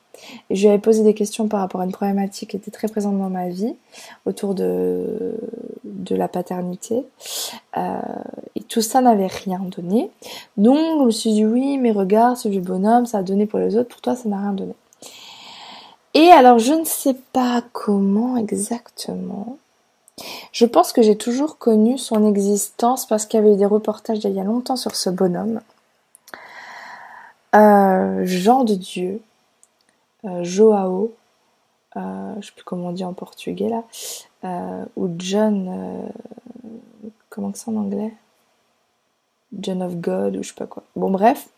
Et 0.50 0.56
je 0.56 0.62
lui 0.62 0.68
avais 0.68 0.78
posé 0.78 1.02
des 1.02 1.14
questions 1.14 1.48
par 1.48 1.60
rapport 1.60 1.80
à 1.80 1.84
une 1.84 1.92
problématique 1.92 2.50
qui 2.50 2.56
était 2.56 2.70
très 2.70 2.88
présente 2.88 3.18
dans 3.18 3.30
ma 3.30 3.48
vie, 3.48 3.74
autour 4.26 4.54
de, 4.54 5.34
la 6.10 6.28
paternité. 6.28 7.04
Euh, 7.78 8.00
et 8.54 8.62
tout 8.62 8.82
ça 8.82 9.00
n'avait 9.00 9.26
rien 9.26 9.60
donné. 9.60 10.10
Donc 10.56 10.76
je 10.76 11.04
me 11.04 11.10
suis 11.10 11.32
dit 11.32 11.44
oui, 11.44 11.78
mais 11.78 11.92
regarde, 11.92 12.36
ce 12.36 12.48
vieux 12.48 12.60
bonhomme, 12.60 13.06
ça 13.06 13.18
a 13.18 13.22
donné 13.22 13.46
pour 13.46 13.58
les 13.58 13.76
autres, 13.76 13.88
pour 13.88 14.00
toi 14.00 14.14
ça 14.14 14.28
n'a 14.28 14.38
rien 14.38 14.52
donné. 14.52 14.74
Et 16.14 16.28
alors 16.30 16.58
je 16.58 16.74
ne 16.74 16.84
sais 16.84 17.16
pas 17.32 17.62
comment 17.72 18.36
exactement, 18.36 19.56
Je 20.52 20.66
pense 20.66 20.92
que 20.92 21.00
j'ai 21.00 21.16
toujours 21.16 21.56
connu 21.56 21.96
son 21.96 22.28
existence 22.28 23.06
parce 23.06 23.24
qu'il 23.24 23.40
y 23.40 23.42
avait 23.42 23.54
eu 23.54 23.56
des 23.56 23.66
reportages 23.66 24.18
il 24.22 24.32
y 24.32 24.40
a 24.40 24.44
longtemps 24.44 24.76
sur 24.76 24.94
ce 24.94 25.08
bonhomme. 25.08 25.60
Euh, 27.54 28.22
Jean 28.24 28.64
de 28.64 28.74
Dieu, 28.74 29.20
Joao, 30.24 31.12
euh, 31.96 32.34
je 32.40 32.46
sais 32.46 32.52
plus 32.54 32.64
comment 32.64 32.88
on 32.88 32.92
dit 32.92 33.04
en 33.04 33.12
portugais 33.12 33.68
là, 33.68 33.82
euh, 34.44 34.84
ou 34.96 35.10
John, 35.18 35.68
euh, 35.68 37.08
comment 37.28 37.50
c'est 37.54 37.70
en 37.70 37.76
anglais? 37.76 38.12
John 39.58 39.82
of 39.82 39.96
God 39.96 40.36
ou 40.36 40.42
je 40.42 40.48
sais 40.48 40.54
pas 40.54 40.66
quoi. 40.66 40.84
Bon 40.96 41.10
bref, 41.10 41.48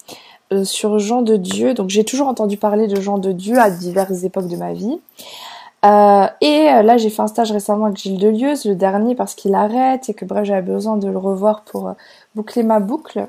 sur 0.65 0.99
Jean 0.99 1.23
de 1.23 1.37
Dieu, 1.37 1.75
donc 1.75 1.91
j'ai 1.91 2.05
toujours 2.05 2.27
entendu 2.27 2.57
parler 2.57 2.89
de 2.89 3.01
Jean 3.01 3.19
de 3.19 3.31
Dieu 3.31 3.59
à 3.59 3.71
diverses 3.71 4.25
époques 4.25 4.49
de 4.49 4.57
ma 4.57 4.73
vie. 4.73 5.01
Euh, 5.85 6.27
et 6.41 6.65
là, 6.83 6.97
j'ai 6.97 7.11
fait 7.11 7.23
un 7.23 7.29
stage 7.29 7.53
récemment 7.53 7.85
avec 7.85 7.99
Gilles 7.99 8.19
Delieuse, 8.19 8.65
le 8.65 8.75
dernier 8.75 9.15
parce 9.15 9.35
qu'il 9.35 9.55
arrête 9.55 10.09
et 10.09 10.15
que 10.15 10.25
bref, 10.25 10.45
j'avais 10.45 10.63
besoin 10.63 10.97
de 10.97 11.07
le 11.07 11.19
revoir 11.19 11.63
pour 11.63 11.95
boucler 12.35 12.65
ma 12.65 12.81
boucle. 12.81 13.29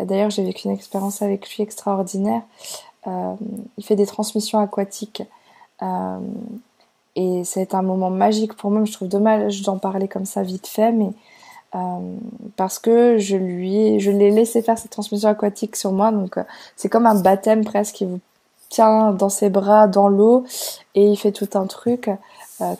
D'ailleurs, 0.00 0.30
j'ai 0.30 0.42
vécu 0.42 0.66
une 0.66 0.74
expérience 0.74 1.22
avec 1.22 1.48
lui 1.54 1.62
extraordinaire. 1.62 2.42
Euh, 3.06 3.34
il 3.78 3.84
fait 3.84 3.96
des 3.96 4.06
transmissions 4.06 4.58
aquatiques. 4.58 5.22
Euh, 5.82 6.18
et 7.16 7.42
c'est 7.44 7.74
un 7.74 7.82
moment 7.82 8.10
magique 8.10 8.54
pour 8.54 8.70
moi. 8.70 8.84
Je 8.84 8.92
trouve 8.92 9.08
dommage 9.08 9.62
d'en 9.62 9.78
parler 9.78 10.08
comme 10.08 10.24
ça 10.24 10.42
vite 10.42 10.66
fait, 10.66 10.92
mais 10.92 11.10
euh, 11.74 11.78
parce 12.56 12.78
que 12.78 13.18
je 13.18 13.36
lui, 13.36 14.00
je 14.00 14.10
l'ai 14.10 14.30
laissé 14.30 14.62
faire 14.62 14.78
cette 14.78 14.92
transmission 14.92 15.28
aquatique 15.28 15.76
sur 15.76 15.92
moi. 15.92 16.10
Donc 16.10 16.38
c'est 16.76 16.88
comme 16.88 17.06
un 17.06 17.20
baptême 17.20 17.64
presque. 17.64 18.00
Il 18.00 18.08
vous 18.08 18.20
tient 18.68 19.12
dans 19.12 19.28
ses 19.28 19.50
bras 19.50 19.88
dans 19.88 20.08
l'eau 20.08 20.44
et 20.94 21.04
il 21.04 21.16
fait 21.16 21.32
tout 21.32 21.48
un 21.54 21.66
truc 21.66 22.10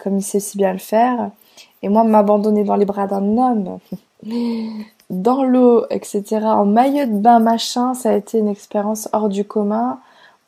comme 0.02 0.18
il 0.18 0.22
sait 0.22 0.40
si 0.40 0.56
bien 0.56 0.72
le 0.72 0.78
faire. 0.78 1.30
Et 1.82 1.88
moi, 1.88 2.04
m'abandonner 2.04 2.62
dans 2.62 2.76
les 2.76 2.84
bras 2.84 3.08
d'un 3.08 3.36
homme, 3.36 3.78
dans 5.10 5.42
l'eau, 5.42 5.84
etc., 5.90 6.24
en 6.44 6.64
maillot 6.64 7.06
de 7.06 7.18
bain, 7.18 7.40
machin, 7.40 7.94
ça 7.94 8.10
a 8.10 8.14
été 8.14 8.38
une 8.38 8.48
expérience 8.48 9.08
hors 9.12 9.28
du 9.28 9.44
commun 9.44 9.98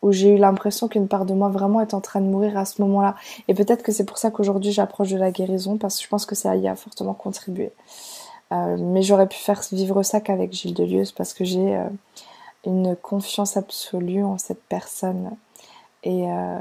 où 0.05 0.12
j'ai 0.12 0.34
eu 0.34 0.36
l'impression 0.36 0.86
qu'une 0.86 1.09
part 1.09 1.24
de 1.24 1.32
moi 1.32 1.48
vraiment 1.48 1.80
est 1.80 1.94
en 1.94 2.00
train 2.02 2.20
de 2.20 2.26
mourir 2.26 2.59
à 2.59 2.66
ce 2.66 2.82
moment-là. 2.82 3.14
Et 3.48 3.55
peut-être 3.55 3.82
que 3.82 3.90
c'est 3.90 4.05
pour 4.05 4.18
ça 4.18 4.30
qu'aujourd'hui 4.30 4.70
j'approche 4.70 5.11
de 5.11 5.16
la 5.16 5.30
guérison, 5.30 5.78
parce 5.78 5.96
que 5.96 6.05
je 6.05 6.09
pense 6.09 6.26
que 6.26 6.34
ça 6.34 6.55
y 6.57 6.68
a 6.68 6.76
fortement 6.76 7.14
contribué. 7.14 7.72
Euh, 8.52 8.76
mais 8.78 9.00
j'aurais 9.00 9.26
pu 9.26 9.38
faire 9.38 9.62
vivre 9.72 10.02
ça 10.02 10.20
qu'avec 10.20 10.52
Gilles 10.52 10.74
Delieuse, 10.74 11.11
parce 11.11 11.32
que 11.32 11.46
j'ai 11.46 11.74
euh, 11.74 11.88
une 12.66 12.94
confiance 12.96 13.57
absolue 13.57 14.22
en 14.22 14.36
cette 14.36 14.62
personne. 14.64 15.30
Et 16.02 16.26
euh, 16.30 16.59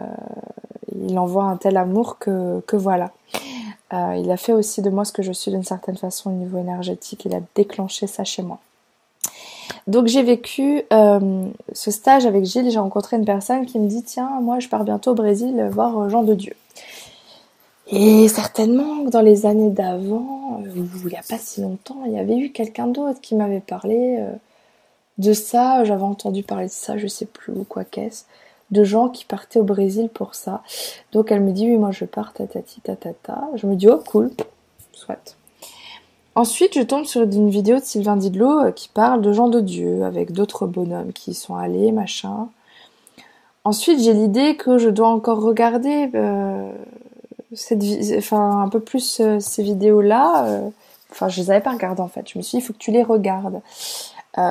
il 0.96 1.20
envoie 1.20 1.44
un 1.44 1.58
tel 1.58 1.76
amour 1.76 2.20
que, 2.20 2.62
que 2.66 2.78
voilà. 2.78 3.12
il 3.92 4.32
a 4.32 4.38
fait 4.38 4.54
aussi 4.54 4.82
de 4.82 4.90
moi 4.90 5.04
ce 5.04 5.12
que 5.12 5.22
je 5.22 5.34
suis 5.34 5.52
d'une 5.52 5.66
certaine 5.66 5.98
façon 5.98 6.30
au 6.30 6.34
niveau 6.34 6.60
énergétique. 6.60 7.26
Il 7.26 7.36
a 7.36 7.42
déclenché 7.56 8.08
ça 8.08 8.24
chez 8.24 8.42
moi. 8.42 8.60
Donc 9.88 10.08
j'ai 10.08 10.24
vécu 10.24 10.84
euh, 10.94 11.46
ce 11.74 11.92
stage 11.92 12.26
avec 12.26 12.46
Gilles, 12.46 12.72
j'ai 12.72 12.80
rencontré 12.80 13.18
une 13.18 13.26
personne 13.26 13.66
qui 13.66 13.80
me 13.80 13.88
dit 13.88 14.04
tiens 14.04 14.40
moi 14.42 14.60
je 14.60 14.70
pars 14.70 14.84
bientôt 14.84 15.12
au 15.12 15.16
Brésil 15.16 15.68
voir 15.72 15.98
euh, 15.98 16.10
Jean 16.10 16.24
de 16.24 16.34
Dieu. 16.34 16.54
Et 17.88 18.28
certainement 18.30 19.04
dans 19.04 19.22
les 19.22 19.46
années 19.46 19.70
d'avant, 19.70 20.62
euh, 20.66 20.86
il 21.04 21.08
n'y 21.08 21.18
a 21.18 21.22
pas 21.28 21.38
si 21.38 21.62
longtemps, 21.62 22.02
il 22.06 22.14
y 22.14 22.20
avait 22.20 22.38
eu 22.38 22.52
quelqu'un 22.52 22.88
d'autre 22.88 23.20
qui 23.20 23.36
m'avait 23.36 23.60
parlé 23.60 24.26
de 25.18 25.34
ça, 25.34 25.84
j'avais 25.84 26.04
entendu 26.04 26.44
parler 26.44 26.68
de 26.68 26.72
ça, 26.72 26.98
je 26.98 27.08
sais 27.08 27.26
plus 27.26 27.54
ou 27.54 27.66
quoi 27.66 27.84
qu'est-ce, 27.84 28.24
de 28.72 28.84
gens 28.86 29.10
qui 29.10 29.26
partaient 29.26 29.60
au 29.60 29.64
Brésil 29.64 30.10
pour 30.10 30.34
ça. 30.34 30.64
Donc 31.12 31.30
elle 31.32 31.42
me 31.42 31.52
dit 31.52 31.70
oui 31.70 31.78
moi 31.78 31.92
je 31.92 32.06
pars 32.06 32.32
tatati 32.32 32.80
tatata. 32.80 33.50
Je 33.56 33.68
me 33.68 33.76
dis 33.76 33.90
oh 33.90 34.02
cool, 34.08 34.32
soit. 34.94 35.36
Ensuite, 36.36 36.74
je 36.74 36.82
tombe 36.82 37.06
sur 37.06 37.22
une 37.22 37.50
vidéo 37.50 37.78
de 37.78 37.84
Sylvain 37.84 38.18
Didlot 38.18 38.60
euh, 38.60 38.72
qui 38.72 38.90
parle 38.90 39.22
de 39.22 39.32
gens 39.34 39.50
de 39.50 39.60
Dieu 39.60 40.04
avec 40.04 40.32
d'autres 40.32 40.66
bonhommes 40.66 41.14
qui 41.14 41.32
y 41.32 41.34
sont 41.36 41.56
allés, 41.56 41.92
machin. 41.92 42.50
Ensuite, 43.66 44.00
j'ai 44.02 44.14
l'idée 44.14 44.58
que 44.58 44.80
je 44.80 44.90
dois 44.90 45.10
encore 45.10 45.42
regarder 45.42 46.10
euh, 46.16 46.72
cette, 47.54 47.84
enfin 48.18 48.62
un 48.62 48.68
peu 48.68 48.80
plus 48.80 49.20
euh, 49.20 49.40
ces 49.40 49.62
vidéos-là. 49.62 50.62
enfin, 51.12 51.30
je 51.30 51.40
les 51.40 51.52
avais 51.52 51.62
pas 51.62 51.72
regardées 51.72 52.02
en 52.02 52.08
fait. 52.08 52.28
Je 52.28 52.40
me 52.40 52.44
suis 52.44 52.58
dit, 52.58 52.64
il 52.64 52.66
faut 52.66 52.74
que 52.74 52.80
tu 52.80 52.92
les 52.92 53.04
regardes. 53.04 53.62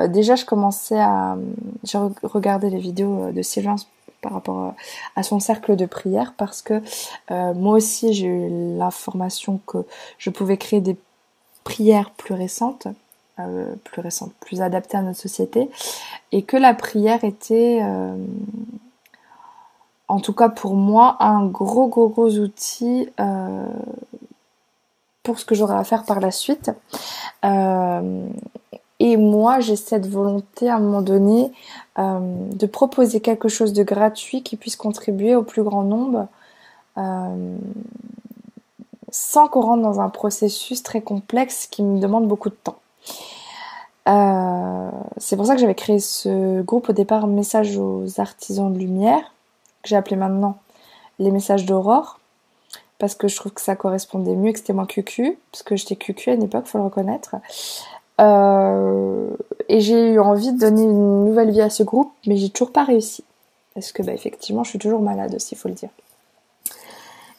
déjà, 0.08 0.36
je 0.36 0.44
commençais 0.44 1.00
à, 1.00 1.36
j'ai 1.82 1.98
regardé 2.22 2.70
les 2.70 2.78
vidéos 2.78 3.32
de 3.32 3.42
Sylvain 3.42 3.74
par 4.20 4.34
rapport 4.34 4.74
à 5.16 5.22
son 5.24 5.40
cercle 5.40 5.74
de 5.74 5.86
prière 5.86 6.34
parce 6.36 6.62
que 6.62 6.80
moi 7.28 7.74
aussi 7.74 8.12
j'ai 8.12 8.28
eu 8.28 8.76
l'information 8.78 9.60
que 9.66 9.78
je 10.18 10.30
pouvais 10.30 10.56
créer 10.56 10.80
des 10.80 10.96
prière 11.64 12.10
plus 12.10 12.34
récente, 12.34 12.88
euh, 13.38 13.74
plus 13.84 14.02
récente, 14.02 14.32
plus 14.40 14.60
adaptée 14.60 14.96
à 14.96 15.02
notre 15.02 15.18
société, 15.18 15.70
et 16.32 16.42
que 16.42 16.56
la 16.56 16.74
prière 16.74 17.24
était, 17.24 17.80
euh, 17.82 18.14
en 20.08 20.20
tout 20.20 20.32
cas 20.32 20.48
pour 20.48 20.74
moi, 20.74 21.16
un 21.20 21.46
gros 21.46 21.88
gros 21.88 22.08
gros 22.08 22.38
outil 22.38 23.08
euh, 23.20 23.66
pour 25.22 25.38
ce 25.38 25.44
que 25.44 25.54
j'aurai 25.54 25.76
à 25.76 25.84
faire 25.84 26.04
par 26.04 26.20
la 26.20 26.30
suite. 26.30 26.70
et 27.44 29.16
moi, 29.16 29.58
j'ai 29.60 29.76
cette 29.76 30.06
volonté 30.06 30.68
à 30.68 30.76
un 30.76 30.80
moment 30.80 31.02
donné 31.02 31.52
de 31.96 32.66
proposer 32.66 33.20
quelque 33.20 33.48
chose 33.48 33.72
de 33.72 33.82
gratuit 33.82 34.42
qui 34.42 34.56
puisse 34.56 34.76
contribuer 34.76 35.34
au 35.34 35.42
plus 35.42 35.62
grand 35.62 35.82
nombre 35.82 36.28
sans 39.12 39.46
qu'on 39.46 39.60
rentre 39.60 39.82
dans 39.82 40.00
un 40.00 40.08
processus 40.08 40.82
très 40.82 41.02
complexe 41.02 41.68
qui 41.70 41.84
me 41.84 42.00
demande 42.00 42.26
beaucoup 42.26 42.48
de 42.48 42.56
temps. 42.56 42.78
Euh, 44.08 44.90
c'est 45.18 45.36
pour 45.36 45.46
ça 45.46 45.54
que 45.54 45.60
j'avais 45.60 45.76
créé 45.76 46.00
ce 46.00 46.62
groupe 46.62 46.88
au 46.88 46.92
départ 46.92 47.26
Message 47.28 47.76
aux 47.76 48.04
artisans 48.18 48.72
de 48.72 48.78
lumière, 48.78 49.22
que 49.82 49.90
j'ai 49.90 49.96
appelé 49.96 50.16
maintenant 50.16 50.56
les 51.18 51.30
messages 51.30 51.66
d'aurore, 51.66 52.18
parce 52.98 53.14
que 53.14 53.28
je 53.28 53.36
trouve 53.36 53.52
que 53.52 53.60
ça 53.60 53.76
correspondait 53.76 54.34
mieux, 54.34 54.52
que 54.52 54.58
c'était 54.58 54.72
moins 54.72 54.86
cucu, 54.86 55.38
parce 55.52 55.62
que 55.62 55.76
j'étais 55.76 55.96
cucu 55.96 56.30
à 56.30 56.34
une 56.34 56.42
époque, 56.42 56.66
faut 56.66 56.78
le 56.78 56.84
reconnaître. 56.84 57.36
Euh, 58.20 59.28
et 59.68 59.80
j'ai 59.80 60.12
eu 60.12 60.20
envie 60.20 60.52
de 60.52 60.58
donner 60.58 60.82
une 60.82 61.26
nouvelle 61.26 61.50
vie 61.50 61.60
à 61.60 61.70
ce 61.70 61.82
groupe, 61.82 62.12
mais 62.26 62.38
j'ai 62.38 62.48
toujours 62.48 62.72
pas 62.72 62.84
réussi. 62.84 63.24
Parce 63.74 63.92
que 63.92 64.02
bah, 64.02 64.12
effectivement, 64.14 64.64
je 64.64 64.70
suis 64.70 64.78
toujours 64.78 65.02
malade 65.02 65.34
aussi, 65.34 65.54
faut 65.54 65.68
le 65.68 65.74
dire. 65.74 65.90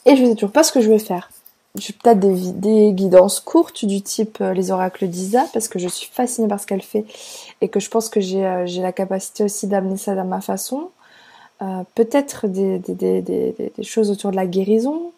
Et 0.05 0.15
je 0.15 0.25
sais 0.25 0.35
toujours 0.35 0.51
pas 0.51 0.63
ce 0.63 0.71
que 0.71 0.81
je 0.81 0.89
veux 0.91 0.99
faire 0.99 1.29
j'ai 1.75 1.93
peut-être 1.93 2.19
des, 2.19 2.51
des, 2.51 2.91
guidances 2.93 3.39
courtes 3.39 3.83
du 3.85 4.01
type 4.03 4.37
euh, 4.41 4.53
les 4.53 4.69
oracles 4.69 5.07
d'Isa 5.07 5.45
parce 5.53 5.67
que 5.67 5.79
je 5.79 5.87
suis 5.87 6.07
fascinée 6.11 6.47
par 6.47 6.59
ce 6.59 6.67
qu'elle 6.67 6.83
fait 6.83 7.03
et 7.61 7.69
que 7.69 7.79
je 7.79 7.89
pense 7.89 8.09
que 8.09 8.21
j'ai 8.21 8.45
euh, 8.45 8.65
la 8.79 8.91
capacité 8.91 9.43
aussi 9.43 9.65
d'amener 9.65 9.97
ça 9.97 10.13
dans 10.13 10.25
ma 10.25 10.39
façon. 10.39 10.91
Euh, 11.63 11.83
peut-être 11.95 12.47
des, 12.47 12.77
des, 12.77 13.21
des, 13.21 13.83
choses 13.83 14.11
autour 14.11 14.29
de 14.31 14.35
la 14.35 14.45
guérison. 14.45 15.11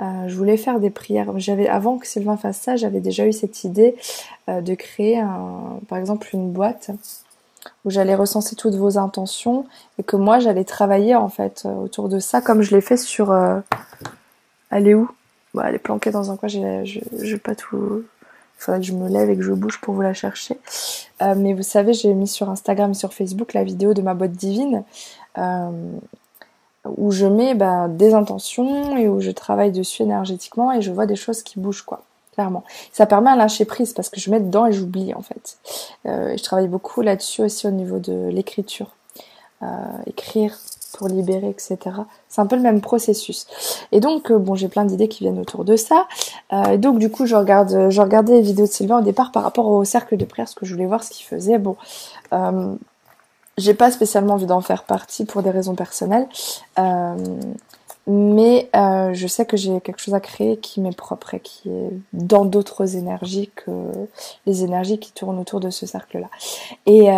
je 0.00 0.34
voulais 0.34 0.58
faire 0.58 0.78
des 0.78 0.90
prières. 0.90 1.32
J'avais 1.38 1.68
avant 1.68 1.98
que 1.98 2.06
Sylvain 2.06 2.36
fasse 2.36 2.58
ça, 2.58 2.76
j'avais 2.76 3.00
déjà 3.00 3.26
eu 3.26 3.32
cette 3.32 3.64
idée 3.64 3.94
de 4.48 4.74
créer 4.74 5.18
un, 5.18 5.78
par 5.88 5.98
exemple 5.98 6.28
une 6.32 6.50
boîte 6.50 6.90
où 7.84 7.90
j'allais 7.90 8.14
recenser 8.14 8.56
toutes 8.56 8.74
vos 8.74 8.98
intentions 8.98 9.66
et 9.98 10.02
que 10.02 10.16
moi 10.16 10.38
j'allais 10.38 10.64
travailler 10.64 11.14
en 11.14 11.28
fait 11.28 11.66
autour 11.66 12.08
de 12.08 12.18
ça 12.18 12.40
comme 12.40 12.62
je 12.62 12.74
l'ai 12.74 12.82
fait 12.82 12.96
sur. 12.96 13.32
Elle 14.70 14.88
est 14.88 14.94
où? 14.94 15.08
Bah, 15.54 15.64
elle 15.68 15.76
est 15.76 15.78
planquée 15.78 16.10
dans 16.10 16.30
un 16.30 16.36
coin, 16.36 16.48
j'ai 16.48 17.38
pas 17.38 17.54
tout. 17.54 18.04
Il 18.58 18.62
faudrait 18.64 18.80
que 18.80 18.86
je 18.86 18.92
me 18.92 19.08
lève 19.08 19.30
et 19.30 19.36
que 19.36 19.42
je 19.42 19.52
bouge 19.52 19.80
pour 19.80 19.94
vous 19.94 20.02
la 20.02 20.14
chercher. 20.14 20.58
Euh, 21.22 21.34
mais 21.36 21.54
vous 21.54 21.62
savez, 21.62 21.92
j'ai 21.92 22.12
mis 22.14 22.28
sur 22.28 22.50
Instagram 22.50 22.90
et 22.90 22.94
sur 22.94 23.12
Facebook 23.12 23.52
la 23.52 23.64
vidéo 23.64 23.94
de 23.94 24.02
ma 24.02 24.14
boîte 24.14 24.32
divine 24.32 24.84
euh, 25.38 25.70
où 26.84 27.10
je 27.10 27.26
mets 27.26 27.54
bah, 27.54 27.88
des 27.88 28.14
intentions 28.14 28.96
et 28.96 29.08
où 29.08 29.20
je 29.20 29.30
travaille 29.30 29.72
dessus 29.72 30.02
énergétiquement 30.02 30.72
et 30.72 30.82
je 30.82 30.92
vois 30.92 31.06
des 31.06 31.16
choses 31.16 31.42
qui 31.42 31.58
bougent, 31.58 31.82
quoi. 31.82 32.02
Clairement. 32.32 32.64
Ça 32.92 33.06
permet 33.06 33.30
à 33.30 33.36
lâcher 33.36 33.64
prise 33.64 33.92
parce 33.92 34.08
que 34.08 34.18
je 34.18 34.28
mets 34.28 34.40
dedans 34.40 34.66
et 34.66 34.72
j'oublie 34.72 35.14
en 35.14 35.22
fait. 35.22 35.58
Euh, 36.06 36.30
et 36.30 36.38
je 36.38 36.42
travaille 36.42 36.66
beaucoup 36.66 37.00
là-dessus 37.00 37.42
aussi 37.42 37.68
au 37.68 37.70
niveau 37.70 38.00
de 38.00 38.28
l'écriture. 38.28 38.90
écrire 40.06 40.58
pour 40.94 41.08
libérer, 41.08 41.48
etc. 41.48 41.76
C'est 42.28 42.40
un 42.40 42.46
peu 42.46 42.56
le 42.56 42.62
même 42.62 42.80
processus. 42.80 43.46
Et 43.92 44.00
donc, 44.00 44.30
euh, 44.30 44.38
bon, 44.38 44.54
j'ai 44.54 44.68
plein 44.68 44.84
d'idées 44.84 45.08
qui 45.08 45.24
viennent 45.24 45.38
autour 45.38 45.64
de 45.64 45.76
ça. 45.76 46.06
Euh, 46.52 46.76
donc, 46.76 46.98
du 46.98 47.10
coup, 47.10 47.26
je 47.26 47.34
regarde, 47.34 47.90
je 47.90 48.00
regardais 48.00 48.34
les 48.34 48.42
vidéos 48.42 48.66
de 48.66 48.70
Sylvain 48.70 48.98
au 48.98 49.02
départ 49.02 49.32
par 49.32 49.42
rapport 49.42 49.66
au 49.66 49.84
cercle 49.84 50.16
de 50.16 50.24
prière, 50.24 50.46
parce 50.46 50.54
que 50.54 50.66
je 50.66 50.72
voulais 50.72 50.86
voir 50.86 51.02
ce 51.02 51.10
qu'il 51.10 51.26
faisait. 51.26 51.58
Bon, 51.58 51.76
euh, 52.32 52.74
j'ai 53.58 53.74
pas 53.74 53.90
spécialement 53.90 54.34
envie 54.34 54.46
d'en 54.46 54.60
faire 54.60 54.84
partie 54.84 55.24
pour 55.24 55.42
des 55.42 55.50
raisons 55.50 55.74
personnelles. 55.74 56.28
Euh, 56.78 57.16
mais 58.06 58.68
je 58.74 59.26
sais 59.26 59.46
que 59.46 59.56
j'ai 59.56 59.80
quelque 59.80 60.00
chose 60.00 60.12
à 60.12 60.20
créer 60.20 60.58
qui 60.58 60.82
m'est 60.82 60.94
propre 60.94 61.32
et 61.32 61.40
qui 61.40 61.70
est 61.70 61.90
dans 62.12 62.44
d'autres 62.44 62.96
énergies 62.96 63.50
que 63.56 63.70
les 64.44 64.62
énergies 64.62 64.98
qui 64.98 65.10
tournent 65.12 65.38
autour 65.38 65.58
de 65.58 65.70
ce 65.70 65.86
cercle-là. 65.86 66.28
Et, 66.84 67.08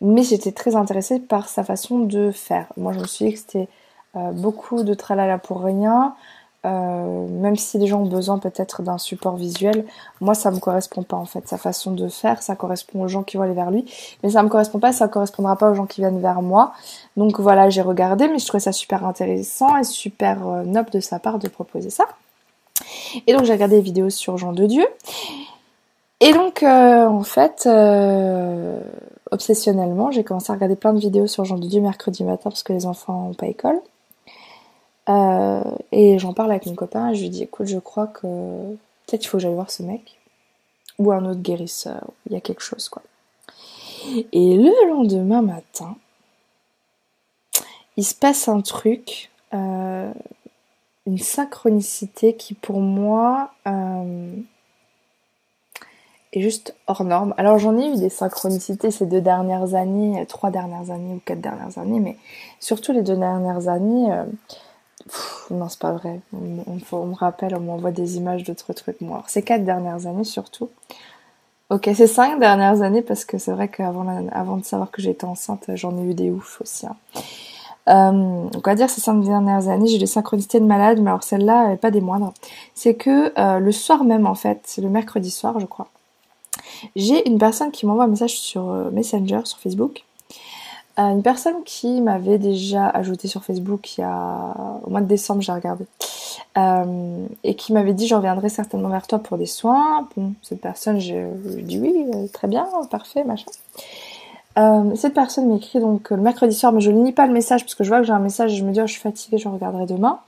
mais 0.00 0.22
j'étais 0.22 0.52
très 0.52 0.76
intéressée 0.76 1.20
par 1.20 1.48
sa 1.48 1.64
façon 1.64 1.98
de 2.00 2.30
faire. 2.30 2.66
Moi, 2.76 2.92
je 2.92 3.00
me 3.00 3.06
suis 3.06 3.26
dit 3.26 3.32
que 3.32 3.38
c'était 3.38 3.68
euh, 4.16 4.32
beaucoup 4.32 4.82
de 4.82 4.94
tralala 4.94 5.38
pour 5.38 5.62
rien, 5.62 6.14
Euh, 6.66 7.28
même 7.28 7.54
si 7.54 7.78
les 7.78 7.86
gens 7.86 8.00
ont 8.00 8.08
besoin 8.08 8.38
peut-être 8.40 8.82
d'un 8.82 8.98
support 8.98 9.36
visuel, 9.36 9.84
moi 10.20 10.34
ça 10.34 10.50
me 10.50 10.58
correspond 10.58 11.04
pas 11.04 11.16
en 11.16 11.24
fait. 11.24 11.46
Sa 11.46 11.56
façon 11.56 11.92
de 11.92 12.08
faire, 12.08 12.42
ça 12.42 12.56
correspond 12.56 13.04
aux 13.04 13.08
gens 13.08 13.22
qui 13.22 13.36
vont 13.36 13.44
aller 13.44 13.54
vers 13.54 13.70
lui, 13.70 13.84
mais 14.22 14.30
ça 14.30 14.42
me 14.42 14.48
correspond 14.48 14.80
pas, 14.80 14.92
ça 14.92 15.06
correspondra 15.06 15.54
pas 15.54 15.70
aux 15.70 15.74
gens 15.74 15.86
qui 15.86 16.00
viennent 16.00 16.20
vers 16.20 16.42
moi. 16.42 16.72
Donc 17.16 17.38
voilà, 17.38 17.70
j'ai 17.70 17.80
regardé, 17.80 18.26
mais 18.26 18.40
je 18.40 18.46
trouvais 18.46 18.60
ça 18.60 18.72
super 18.72 19.04
intéressant 19.06 19.76
et 19.76 19.84
super 19.84 20.36
euh, 20.48 20.64
noble 20.64 20.90
de 20.90 21.00
sa 21.00 21.20
part 21.20 21.38
de 21.38 21.48
proposer 21.48 21.90
ça. 21.90 22.06
Et 23.28 23.34
donc 23.34 23.44
j'ai 23.44 23.52
regardé 23.52 23.76
des 23.76 23.82
vidéos 23.82 24.10
sur 24.10 24.36
Jean 24.36 24.52
de 24.52 24.66
Dieu. 24.66 24.86
Et 26.20 26.32
donc 26.32 26.62
euh, 26.62 27.06
en 27.06 27.22
fait, 27.22 27.68
obsessionnellement, 29.30 30.10
j'ai 30.10 30.24
commencé 30.24 30.50
à 30.50 30.54
regarder 30.54 30.76
plein 30.76 30.92
de 30.92 31.00
vidéos 31.00 31.26
sur 31.26 31.44
Jean 31.44 31.58
de 31.58 31.66
Dieu 31.66 31.80
mercredi 31.80 32.24
matin 32.24 32.50
parce 32.50 32.62
que 32.62 32.72
les 32.72 32.86
enfants 32.86 33.28
n'ont 33.28 33.34
pas 33.34 33.46
école. 33.46 33.80
Euh, 35.08 35.62
et 35.90 36.18
j'en 36.18 36.34
parle 36.34 36.50
avec 36.50 36.66
mon 36.66 36.74
copain, 36.74 37.14
je 37.14 37.22
lui 37.22 37.30
dis 37.30 37.42
écoute, 37.44 37.66
je 37.66 37.78
crois 37.78 38.06
que 38.06 38.26
peut-être 39.06 39.24
il 39.24 39.28
faut 39.28 39.38
que 39.38 39.42
j'aille 39.42 39.54
voir 39.54 39.70
ce 39.70 39.82
mec. 39.82 40.18
Ou 40.98 41.12
un 41.12 41.24
autre 41.24 41.40
guérisseur, 41.40 42.10
il 42.26 42.32
y 42.32 42.36
a 42.36 42.40
quelque 42.40 42.62
chose 42.62 42.88
quoi. 42.88 43.02
Et 44.32 44.56
le 44.56 44.88
lendemain 44.88 45.42
matin, 45.42 45.96
il 47.96 48.04
se 48.04 48.14
passe 48.14 48.48
un 48.48 48.60
truc, 48.60 49.30
euh, 49.54 50.12
une 51.06 51.18
synchronicité 51.18 52.34
qui 52.34 52.54
pour 52.54 52.80
moi 52.80 53.52
euh, 53.66 54.32
est 56.32 56.40
juste 56.40 56.74
hors 56.86 57.04
norme. 57.04 57.34
Alors 57.36 57.58
j'en 57.58 57.76
ai 57.78 57.88
eu 57.88 57.96
des 57.96 58.10
synchronicités 58.10 58.90
ces 58.90 59.06
deux 59.06 59.20
dernières 59.20 59.74
années, 59.74 60.24
trois 60.28 60.50
dernières 60.50 60.90
années 60.90 61.14
ou 61.14 61.20
quatre 61.24 61.40
dernières 61.40 61.78
années, 61.78 62.00
mais 62.00 62.16
surtout 62.60 62.92
les 62.92 63.02
deux 63.02 63.16
dernières 63.16 63.68
années 63.68 64.12
non, 65.50 65.68
c'est 65.68 65.78
pas 65.78 65.92
vrai. 65.92 66.20
On, 66.32 67.06
me 67.06 67.14
rappelle, 67.14 67.54
on 67.54 67.60
m'envoie 67.60 67.92
des 67.92 68.16
images 68.16 68.44
d'autres 68.44 68.72
trucs. 68.72 69.00
Moi, 69.00 69.22
ces 69.26 69.42
quatre 69.42 69.64
dernières 69.64 70.06
années 70.06 70.24
surtout. 70.24 70.68
Ok, 71.70 71.88
ces 71.94 72.06
cinq 72.06 72.40
dernières 72.40 72.82
années 72.82 73.02
parce 73.02 73.24
que 73.24 73.38
c'est 73.38 73.52
vrai 73.52 73.68
qu'avant 73.68 74.06
avant 74.32 74.56
de 74.56 74.64
savoir 74.64 74.90
que 74.90 75.02
j'étais 75.02 75.26
enceinte, 75.26 75.70
j'en 75.74 75.96
ai 75.98 76.02
eu 76.02 76.14
des 76.14 76.30
oufs 76.30 76.60
aussi. 76.62 76.86
Hein. 76.86 76.96
Euh, 77.88 78.74
dire 78.74 78.90
ces 78.90 79.00
cinq 79.00 79.22
dernières 79.22 79.68
années, 79.68 79.86
j'ai 79.86 79.98
des 79.98 80.06
synchronicités 80.06 80.60
de 80.60 80.66
malade, 80.66 80.98
mais 81.00 81.10
alors 81.10 81.22
celle-là, 81.22 81.76
pas 81.76 81.90
des 81.90 82.00
moindres. 82.00 82.34
C'est 82.74 82.94
que 82.94 83.32
euh, 83.38 83.58
le 83.58 83.72
soir 83.72 84.04
même, 84.04 84.26
en 84.26 84.34
fait, 84.34 84.60
c'est 84.64 84.82
le 84.82 84.88
mercredi 84.88 85.30
soir, 85.30 85.58
je 85.60 85.66
crois, 85.66 85.88
j'ai 86.96 87.28
une 87.28 87.38
personne 87.38 87.70
qui 87.70 87.86
m'envoie 87.86 88.04
un 88.04 88.08
message 88.08 88.38
sur 88.38 88.70
euh, 88.70 88.90
Messenger, 88.90 89.40
sur 89.44 89.58
Facebook, 89.58 90.04
une 90.98 91.22
personne 91.22 91.62
qui 91.64 92.00
m'avait 92.00 92.38
déjà 92.38 92.88
ajouté 92.88 93.28
sur 93.28 93.44
Facebook 93.44 93.96
il 93.96 94.00
y 94.00 94.04
a 94.04 94.54
au 94.82 94.90
mois 94.90 95.00
de 95.00 95.06
décembre, 95.06 95.40
j'ai 95.42 95.52
regardé, 95.52 95.86
euh, 96.56 97.26
et 97.44 97.54
qui 97.54 97.72
m'avait 97.72 97.92
dit 97.92 98.08
je 98.08 98.16
reviendrai 98.16 98.48
certainement 98.48 98.88
vers 98.88 99.06
toi 99.06 99.20
pour 99.20 99.38
des 99.38 99.46
soins. 99.46 100.08
Bon, 100.16 100.32
cette 100.42 100.60
personne, 100.60 100.98
j'ai 100.98 101.24
dit 101.62 101.78
oui, 101.78 101.94
euh, 102.14 102.26
très 102.32 102.48
bien, 102.48 102.66
parfait, 102.90 103.22
machin. 103.22 103.46
Euh, 104.58 104.96
cette 104.96 105.14
personne 105.14 105.48
m'écrit 105.48 105.78
donc 105.78 106.10
le 106.10 106.16
mercredi 106.16 106.54
soir, 106.54 106.72
mais 106.72 106.80
je 106.80 106.90
ne 106.90 107.04
lis 107.04 107.12
pas 107.12 107.26
le 107.26 107.32
message 107.32 107.62
parce 107.62 107.76
que 107.76 107.84
je 107.84 107.90
vois 107.90 108.00
que 108.00 108.04
j'ai 108.04 108.12
un 108.12 108.18
message 108.18 108.52
et 108.52 108.56
je 108.56 108.64
me 108.64 108.72
dis 108.72 108.80
oh, 108.80 108.86
je 108.86 108.92
suis 108.92 109.00
fatiguée, 109.00 109.38
je 109.38 109.48
regarderai 109.48 109.86
demain. 109.86 110.18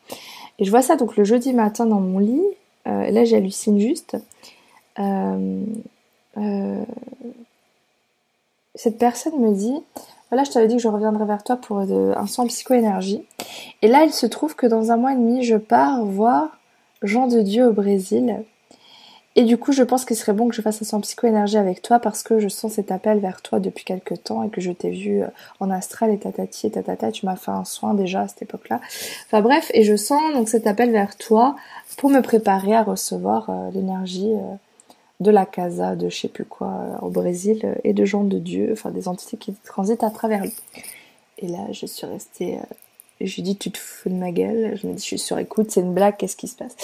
Et 0.60 0.64
je 0.64 0.70
vois 0.70 0.82
ça 0.82 0.94
donc 0.94 1.16
le 1.16 1.24
jeudi 1.24 1.52
matin 1.52 1.84
dans 1.84 2.00
mon 2.00 2.20
lit. 2.20 2.44
et 2.86 3.10
là 3.10 3.24
j'hallucine 3.24 3.80
juste. 3.80 4.16
Cette 8.74 8.98
personne 8.98 9.38
me 9.38 9.54
dit 9.54 9.82
voilà, 10.30 10.44
je 10.44 10.52
t'avais 10.52 10.68
dit 10.68 10.76
que 10.76 10.82
je 10.82 10.88
reviendrais 10.88 11.24
vers 11.24 11.42
toi 11.42 11.56
pour 11.56 11.80
euh, 11.80 12.14
un 12.16 12.26
soin 12.28 12.46
psycho-énergie. 12.46 13.24
Et 13.82 13.88
là, 13.88 14.04
il 14.04 14.12
se 14.12 14.26
trouve 14.26 14.54
que 14.54 14.66
dans 14.66 14.92
un 14.92 14.96
mois 14.96 15.12
et 15.12 15.16
demi, 15.16 15.42
je 15.42 15.56
pars 15.56 16.04
voir 16.04 16.56
Jean 17.02 17.26
de 17.26 17.40
Dieu 17.40 17.66
au 17.66 17.72
Brésil. 17.72 18.36
Et 19.34 19.42
du 19.42 19.58
coup, 19.58 19.72
je 19.72 19.82
pense 19.82 20.04
qu'il 20.04 20.16
serait 20.16 20.32
bon 20.32 20.48
que 20.48 20.54
je 20.54 20.62
fasse 20.62 20.82
un 20.82 20.84
soin 20.84 21.00
psycho-énergie 21.00 21.56
avec 21.56 21.82
toi 21.82 21.98
parce 21.98 22.22
que 22.22 22.38
je 22.38 22.48
sens 22.48 22.74
cet 22.74 22.92
appel 22.92 23.18
vers 23.18 23.42
toi 23.42 23.58
depuis 23.58 23.84
quelques 23.84 24.22
temps 24.22 24.44
et 24.44 24.50
que 24.50 24.60
je 24.60 24.70
t'ai 24.70 24.90
vu 24.90 25.22
euh, 25.22 25.26
en 25.58 25.68
astral 25.68 26.10
et 26.10 26.18
tatati 26.18 26.68
et 26.68 26.70
tatata. 26.70 27.10
Tu 27.10 27.26
m'as 27.26 27.36
fait 27.36 27.50
un 27.50 27.64
soin 27.64 27.94
déjà 27.94 28.20
à 28.20 28.28
cette 28.28 28.42
époque-là. 28.42 28.80
Enfin 29.26 29.40
bref, 29.40 29.70
et 29.74 29.82
je 29.82 29.96
sens 29.96 30.20
donc 30.34 30.48
cet 30.48 30.68
appel 30.68 30.92
vers 30.92 31.16
toi 31.16 31.56
pour 31.96 32.08
me 32.08 32.20
préparer 32.20 32.74
à 32.74 32.84
recevoir 32.84 33.50
euh, 33.50 33.70
l'énergie 33.72 34.32
de 35.20 35.30
la 35.30 35.46
casa, 35.46 35.96
de 35.96 36.08
je 36.08 36.16
sais 36.16 36.28
plus 36.28 36.46
quoi, 36.46 36.68
euh, 36.68 37.06
au 37.06 37.10
Brésil, 37.10 37.60
euh, 37.64 37.74
et 37.84 37.92
de 37.92 38.04
gens 38.04 38.24
de 38.24 38.38
Dieu, 38.38 38.70
enfin 38.72 38.90
des 38.90 39.06
entités 39.06 39.36
qui 39.36 39.52
transitent 39.52 40.02
à 40.02 40.10
travers 40.10 40.42
lui. 40.42 40.54
Et 41.38 41.48
là, 41.48 41.66
je 41.70 41.86
suis 41.86 42.06
restée. 42.06 42.56
Euh, 42.56 42.62
je 43.20 43.34
lui 43.36 43.42
dis, 43.42 43.56
tu 43.56 43.70
te 43.70 43.76
fous 43.76 44.08
de 44.08 44.14
ma 44.14 44.32
gueule? 44.32 44.78
Je 44.80 44.86
me 44.86 44.94
dis, 44.94 45.02
je 45.02 45.06
suis 45.06 45.18
sur 45.18 45.38
écoute, 45.38 45.70
c'est 45.70 45.82
une 45.82 45.92
blague, 45.92 46.16
qu'est-ce 46.16 46.36
qui 46.36 46.48
se 46.48 46.56
passe? 46.56 46.74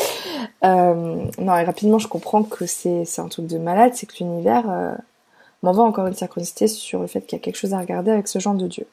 Non, 0.62 1.57
et 1.57 1.64
rapidement, 1.64 1.99
je 1.99 2.09
comprends 2.09 2.43
que 2.43 2.66
c'est 2.66 3.07
un 3.18 3.28
truc 3.28 3.47
de 3.47 3.57
malade, 3.57 3.93
c'est 3.95 4.05
que 4.05 4.16
l'univers 4.18 4.99
m'envoie 5.62 5.84
encore 5.84 6.07
une 6.07 6.14
synchronicité 6.14 6.68
sur 6.68 7.01
le 7.01 7.07
fait 7.07 7.22
qu'il 7.22 7.39
y 7.39 7.41
a 7.41 7.43
quelque 7.43 7.57
chose 7.57 7.72
à 7.72 7.78
regarder 7.78 8.11
avec 8.11 8.28
ce 8.28 8.39
genre 8.39 8.55
de 8.55 8.66
Dieu. 8.66 8.87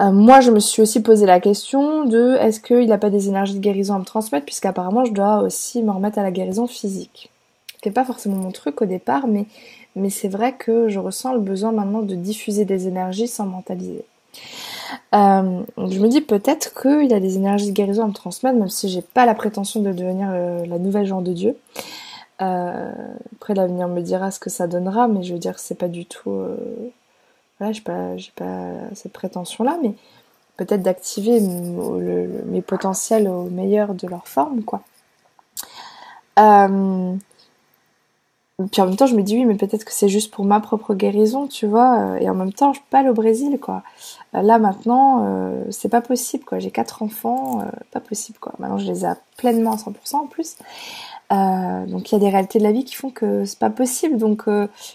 moi, 0.00 0.40
je 0.40 0.52
me 0.52 0.60
suis 0.60 0.82
aussi 0.82 1.02
posé 1.02 1.26
la 1.26 1.40
question 1.40 2.04
de 2.04 2.36
est-ce 2.36 2.60
qu'il 2.60 2.86
n'a 2.86 2.98
pas 2.98 3.10
des 3.10 3.26
énergies 3.28 3.54
de 3.54 3.60
guérison 3.60 3.96
à 3.96 3.98
me 3.98 4.04
transmettre, 4.04 4.46
puisqu'apparemment, 4.46 5.04
je 5.04 5.12
dois 5.12 5.42
aussi 5.42 5.82
me 5.82 5.90
remettre 5.90 6.20
à 6.20 6.22
la 6.22 6.30
guérison 6.30 6.68
physique? 6.68 7.29
C'était 7.82 7.94
pas 7.94 8.04
forcément 8.04 8.36
mon 8.36 8.52
truc 8.52 8.82
au 8.82 8.84
départ, 8.84 9.26
mais, 9.26 9.46
mais 9.96 10.10
c'est 10.10 10.28
vrai 10.28 10.52
que 10.52 10.90
je 10.90 10.98
ressens 10.98 11.32
le 11.32 11.40
besoin 11.40 11.72
maintenant 11.72 12.02
de 12.02 12.14
diffuser 12.14 12.66
des 12.66 12.86
énergies 12.86 13.26
sans 13.26 13.46
mentaliser. 13.46 14.04
Euh, 15.14 15.62
je 15.78 15.98
me 15.98 16.08
dis 16.08 16.20
peut-être 16.20 16.78
qu'il 16.78 17.14
a 17.14 17.20
des 17.20 17.36
énergies 17.36 17.70
de 17.70 17.74
guérison 17.74 18.04
à 18.04 18.08
me 18.08 18.12
transmettre, 18.12 18.58
même 18.58 18.68
si 18.68 18.90
j'ai 18.90 19.00
pas 19.00 19.24
la 19.24 19.34
prétention 19.34 19.80
de 19.80 19.92
devenir 19.92 20.28
euh, 20.30 20.66
la 20.66 20.78
nouvelle 20.78 21.06
genre 21.06 21.22
de 21.22 21.32
Dieu. 21.32 21.56
Euh, 22.42 22.92
après 23.36 23.54
l'avenir 23.54 23.88
me 23.88 24.02
dira 24.02 24.30
ce 24.30 24.38
que 24.38 24.50
ça 24.50 24.66
donnera, 24.66 25.08
mais 25.08 25.22
je 25.22 25.32
veux 25.32 25.38
dire 25.38 25.58
c'est 25.58 25.74
pas 25.74 25.88
du 25.88 26.04
tout. 26.04 26.38
voilà, 27.58 27.72
j'ai 27.72 27.80
pas, 27.80 28.14
pas 28.36 28.74
cette 28.92 29.14
prétention 29.14 29.64
là, 29.64 29.78
mais 29.82 29.94
peut-être 30.58 30.82
d'activer 30.82 31.40
mes 31.40 32.60
potentiels 32.60 33.26
au 33.26 33.44
meilleur 33.44 33.94
de 33.94 34.06
leur 34.06 34.28
forme, 34.28 34.64
quoi. 34.64 34.82
Euh, 36.38 37.16
puis 38.68 38.82
en 38.82 38.86
même 38.86 38.96
temps, 38.96 39.06
je 39.06 39.14
me 39.14 39.22
dis 39.22 39.36
oui, 39.36 39.44
mais 39.44 39.54
peut-être 39.54 39.84
que 39.84 39.92
c'est 39.92 40.08
juste 40.08 40.32
pour 40.32 40.44
ma 40.44 40.60
propre 40.60 40.94
guérison, 40.94 41.46
tu 41.46 41.66
vois. 41.66 41.98
Euh, 41.98 42.16
et 42.18 42.28
en 42.28 42.34
même 42.34 42.52
temps, 42.52 42.72
je 42.72 42.80
pas 42.90 43.08
au 43.08 43.14
Brésil, 43.14 43.58
quoi. 43.60 43.82
Euh, 44.34 44.42
là 44.42 44.58
maintenant, 44.58 45.24
euh, 45.24 45.64
c'est 45.70 45.88
pas 45.88 46.00
possible, 46.00 46.44
quoi. 46.44 46.58
J'ai 46.58 46.70
quatre 46.70 47.02
enfants, 47.02 47.64
pas 47.92 48.00
possible, 48.00 48.38
quoi. 48.38 48.52
Maintenant, 48.58 48.78
je 48.78 48.86
les 48.86 49.04
ai 49.04 49.10
pleinement 49.36 49.72
à 49.72 49.76
100% 49.76 50.16
en 50.16 50.26
plus. 50.26 50.56
donc 51.30 52.10
il 52.10 52.14
y 52.14 52.16
a 52.16 52.18
des 52.18 52.28
réalités 52.28 52.58
de 52.58 52.64
la 52.64 52.72
vie 52.72 52.84
qui 52.84 52.94
font 52.96 53.10
que 53.10 53.44
c'est 53.44 53.58
pas 53.58 53.70
possible. 53.70 54.16
Donc 54.18 54.44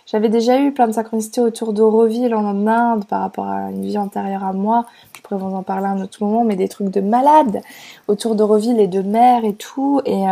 j'avais 0.05 0.29
déjà 0.29 0.59
eu 0.59 0.73
plein 0.73 0.87
de 0.87 0.93
synchronicités 0.93 1.41
autour 1.41 1.73
d'Auroville 1.73 2.35
en 2.35 2.67
Inde 2.67 3.05
par 3.05 3.21
rapport 3.21 3.47
à 3.47 3.71
une 3.71 3.85
vie 3.85 3.97
antérieure 3.97 4.43
à 4.43 4.53
moi. 4.53 4.85
Je 5.13 5.21
pourrais 5.21 5.39
vous 5.39 5.55
en 5.55 5.63
parler 5.63 5.87
à 5.87 5.91
un 5.91 6.01
autre 6.01 6.23
moment, 6.23 6.43
mais 6.43 6.55
des 6.55 6.67
trucs 6.67 6.89
de 6.89 7.01
malade 7.01 7.61
autour 8.07 8.35
d'Auroville 8.35 8.79
et 8.79 8.87
de 8.87 9.01
mer 9.01 9.45
et 9.45 9.55
tout. 9.55 10.01
Et 10.05 10.25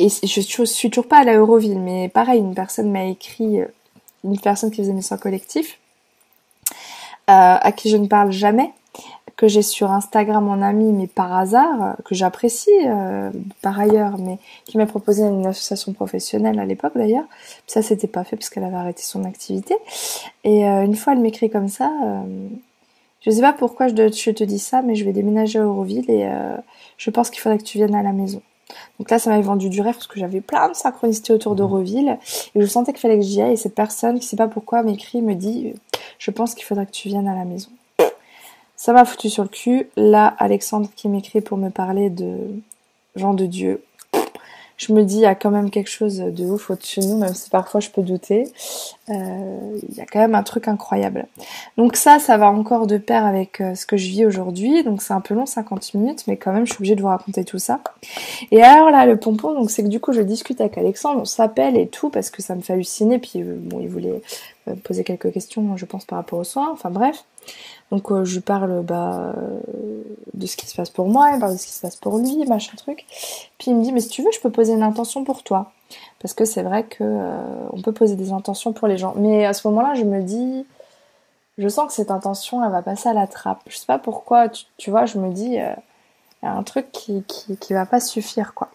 et 0.00 0.08
je 0.26 0.40
suis 0.64 0.90
toujours 0.90 1.06
pas 1.06 1.18
à 1.18 1.24
la 1.24 1.36
Euroville, 1.36 1.78
mais 1.78 2.08
pareil, 2.08 2.40
une 2.40 2.54
personne 2.54 2.90
m'a 2.90 3.04
écrit, 3.04 3.60
euh, 3.60 3.66
une 4.24 4.38
personne 4.38 4.70
qui 4.70 4.78
faisait 4.78 4.92
mes 4.92 5.02
soins 5.02 5.18
collectifs, 5.18 5.78
euh, 7.28 7.56
à 7.60 7.72
qui 7.72 7.90
je 7.90 7.96
ne 7.96 8.06
parle 8.06 8.32
jamais, 8.32 8.70
que 9.36 9.46
j'ai 9.46 9.62
sur 9.62 9.90
Instagram 9.90 10.48
en 10.48 10.62
ami, 10.62 10.92
mais 10.92 11.06
par 11.06 11.36
hasard, 11.36 11.96
que 12.04 12.14
j'apprécie 12.14 12.70
euh, 12.86 13.30
par 13.62 13.78
ailleurs, 13.78 14.18
mais 14.18 14.38
qui 14.64 14.78
m'a 14.78 14.86
proposé 14.86 15.22
une 15.22 15.46
association 15.46 15.92
professionnelle 15.92 16.58
à 16.58 16.64
l'époque 16.64 16.92
d'ailleurs. 16.94 17.24
Ça 17.66 17.82
s'était 17.82 18.08
pas 18.08 18.24
fait 18.24 18.36
parce 18.36 18.50
qu'elle 18.50 18.64
avait 18.64 18.76
arrêté 18.76 19.02
son 19.02 19.24
activité. 19.24 19.74
Et 20.44 20.64
une 20.64 20.94
fois, 20.94 21.12
elle 21.14 21.20
m'écrit 21.20 21.48
comme 21.48 21.68
ça. 21.68 21.90
je 23.22 23.30
sais 23.30 23.40
pas 23.40 23.54
pourquoi 23.54 23.88
je, 23.88 23.94
je, 23.94 24.30
te 24.30 24.44
dis 24.44 24.58
ça, 24.58 24.82
mais 24.82 24.94
je 24.94 25.04
vais 25.04 25.12
déménager 25.12 25.58
à 25.58 25.62
Euroville 25.62 26.10
et 26.10 26.28
je 26.98 27.10
pense 27.10 27.30
qu'il 27.30 27.40
faudrait 27.40 27.58
que 27.58 27.64
tu 27.64 27.78
viennes 27.78 27.94
à 27.94 28.02
la 28.02 28.12
maison. 28.12 28.42
Donc 28.98 29.10
là, 29.10 29.18
ça 29.18 29.30
m'avait 29.30 29.42
vendu 29.42 29.68
du 29.68 29.80
rêve 29.80 29.94
parce 29.94 30.06
que 30.06 30.18
j'avais 30.18 30.40
plein 30.40 30.68
de 30.68 30.74
synchronicités 30.74 31.32
autour 31.32 31.54
d'Euroville 31.54 32.18
et 32.54 32.60
je 32.60 32.66
sentais 32.66 32.92
qu'il 32.92 33.00
fallait 33.00 33.18
que 33.18 33.24
j'y 33.24 33.40
aille. 33.40 33.52
Et 33.52 33.56
cette 33.56 33.74
personne, 33.74 34.18
qui 34.18 34.26
sait 34.26 34.36
pas 34.36 34.48
pourquoi, 34.48 34.82
m'écrit, 34.82 35.22
me 35.22 35.34
dit 35.34 35.74
Je 36.18 36.30
pense 36.30 36.54
qu'il 36.54 36.64
faudrait 36.64 36.86
que 36.86 36.92
tu 36.92 37.08
viennes 37.08 37.28
à 37.28 37.34
la 37.34 37.44
maison. 37.44 37.70
Ça 38.76 38.92
m'a 38.92 39.04
foutu 39.04 39.28
sur 39.28 39.42
le 39.42 39.48
cul. 39.48 39.88
Là, 39.96 40.34
Alexandre 40.38 40.88
qui 40.96 41.08
m'écrit 41.08 41.42
pour 41.42 41.58
me 41.58 41.68
parler 41.68 42.08
de 42.08 42.38
Jean 43.14 43.34
de 43.34 43.46
Dieu 43.46 43.82
je 44.80 44.94
me 44.94 45.04
dis, 45.04 45.16
il 45.16 45.20
y 45.20 45.26
a 45.26 45.34
quand 45.34 45.50
même 45.50 45.68
quelque 45.68 45.90
chose 45.90 46.16
de 46.16 46.44
ouf 46.46 46.70
au-dessus 46.70 47.00
de 47.00 47.04
nous, 47.04 47.18
même 47.18 47.34
si 47.34 47.50
parfois 47.50 47.80
je 47.80 47.90
peux 47.90 48.00
douter. 48.00 48.44
Euh, 49.10 49.78
il 49.86 49.94
y 49.94 50.00
a 50.00 50.06
quand 50.06 50.20
même 50.20 50.34
un 50.34 50.42
truc 50.42 50.68
incroyable. 50.68 51.26
Donc 51.76 51.96
ça, 51.96 52.18
ça 52.18 52.38
va 52.38 52.50
encore 52.50 52.86
de 52.86 52.96
pair 52.96 53.26
avec 53.26 53.60
euh, 53.60 53.74
ce 53.74 53.84
que 53.84 53.98
je 53.98 54.08
vis 54.08 54.24
aujourd'hui. 54.24 54.82
Donc 54.82 55.02
c'est 55.02 55.12
un 55.12 55.20
peu 55.20 55.34
long, 55.34 55.44
50 55.44 55.92
minutes, 55.92 56.24
mais 56.26 56.38
quand 56.38 56.52
même, 56.52 56.66
je 56.66 56.72
suis 56.72 56.78
obligée 56.78 56.96
de 56.96 57.02
vous 57.02 57.08
raconter 57.08 57.44
tout 57.44 57.58
ça. 57.58 57.80
Et 58.52 58.62
alors 58.62 58.90
là, 58.90 59.04
le 59.04 59.18
pompon, 59.18 59.52
donc 59.52 59.70
c'est 59.70 59.82
que 59.82 59.88
du 59.88 60.00
coup, 60.00 60.14
je 60.14 60.22
discute 60.22 60.62
avec 60.62 60.78
Alexandre, 60.78 61.20
on 61.20 61.26
s'appelle 61.26 61.76
et 61.76 61.86
tout, 61.86 62.08
parce 62.08 62.30
que 62.30 62.40
ça 62.40 62.54
me 62.54 62.62
fait 62.62 62.72
halluciner. 62.72 63.18
Puis 63.18 63.42
euh, 63.42 63.58
bon, 63.60 63.80
il 63.80 63.88
voulait 63.88 64.22
poser 64.84 65.04
quelques 65.04 65.30
questions, 65.30 65.76
je 65.76 65.84
pense, 65.84 66.06
par 66.06 66.16
rapport 66.16 66.38
aux 66.38 66.44
soins. 66.44 66.70
Enfin 66.72 66.88
bref. 66.88 67.24
Donc 67.90 68.12
je 68.24 68.34
lui 68.34 68.40
parle 68.40 68.82
bah, 68.82 69.34
de 70.34 70.46
ce 70.46 70.56
qui 70.56 70.66
se 70.66 70.76
passe 70.76 70.90
pour 70.90 71.08
moi, 71.08 71.32
il 71.34 71.40
parle 71.40 71.54
de 71.54 71.58
ce 71.58 71.66
qui 71.66 71.72
se 71.72 71.80
passe 71.80 71.96
pour 71.96 72.18
lui, 72.18 72.46
machin 72.46 72.76
truc. 72.76 73.04
Puis 73.58 73.70
il 73.70 73.76
me 73.76 73.82
dit 73.82 73.92
mais 73.92 74.00
si 74.00 74.08
tu 74.08 74.22
veux, 74.22 74.30
je 74.32 74.40
peux 74.40 74.50
poser 74.50 74.74
une 74.74 74.82
intention 74.82 75.24
pour 75.24 75.42
toi, 75.42 75.72
parce 76.20 76.34
que 76.34 76.44
c'est 76.44 76.62
vrai 76.62 76.84
que 76.84 77.04
on 77.72 77.80
peut 77.82 77.92
poser 77.92 78.14
des 78.14 78.32
intentions 78.32 78.72
pour 78.72 78.86
les 78.86 78.96
gens. 78.96 79.14
Mais 79.16 79.44
à 79.44 79.52
ce 79.52 79.66
moment-là, 79.66 79.94
je 79.94 80.04
me 80.04 80.22
dis 80.22 80.64
je 81.60 81.68
sens 81.68 81.88
que 81.88 81.92
cette 81.92 82.10
intention, 82.10 82.64
elle 82.64 82.70
va 82.70 82.82
passer 82.82 83.08
à 83.08 83.12
la 83.12 83.26
trappe. 83.26 83.60
Je 83.66 83.76
sais 83.76 83.86
pas 83.86 83.98
pourquoi, 83.98 84.48
tu, 84.48 84.90
vois, 84.90 85.04
je 85.04 85.18
me 85.18 85.30
dis, 85.30 85.44
il 85.44 85.52
y 86.42 86.46
a 86.46 86.52
un 86.52 86.62
truc 86.62 86.90
qui, 86.90 87.22
qui, 87.24 87.74
va 87.74 87.86
pas 87.86 88.00
suffire, 88.00 88.54
quoi. 88.54 88.70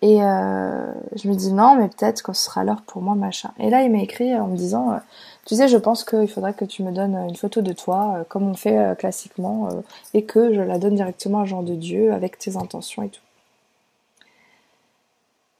Et 0.00 0.22
euh, 0.22 0.92
je 1.14 1.28
me 1.28 1.34
dis 1.34 1.52
non, 1.52 1.76
mais 1.76 1.88
peut-être 1.88 2.22
que 2.22 2.32
ce 2.32 2.44
sera 2.44 2.64
l'heure 2.64 2.82
pour 2.82 3.02
moi, 3.02 3.14
machin. 3.14 3.50
Et 3.58 3.70
là, 3.70 3.82
il 3.82 3.92
m'a 3.92 4.02
écrit 4.02 4.34
en 4.34 4.48
me 4.48 4.56
disant, 4.56 4.92
euh, 4.92 4.98
tu 5.46 5.54
sais, 5.54 5.68
je 5.68 5.76
pense 5.76 6.04
qu'il 6.04 6.28
faudrait 6.28 6.54
que 6.54 6.64
tu 6.64 6.82
me 6.82 6.92
donnes 6.92 7.16
une 7.28 7.36
photo 7.36 7.60
de 7.60 7.72
toi, 7.72 8.16
euh, 8.16 8.24
comme 8.28 8.48
on 8.48 8.54
fait 8.54 8.96
classiquement, 8.98 9.68
et 10.14 10.24
que 10.24 10.54
je 10.54 10.60
la 10.60 10.78
donne 10.78 10.94
directement 10.94 11.40
à 11.40 11.44
Jean 11.44 11.62
de 11.62 11.74
Dieu 11.74 12.12
avec 12.12 12.38
tes 12.38 12.56
intentions 12.56 13.02
et 13.02 13.08
tout. 13.08 13.20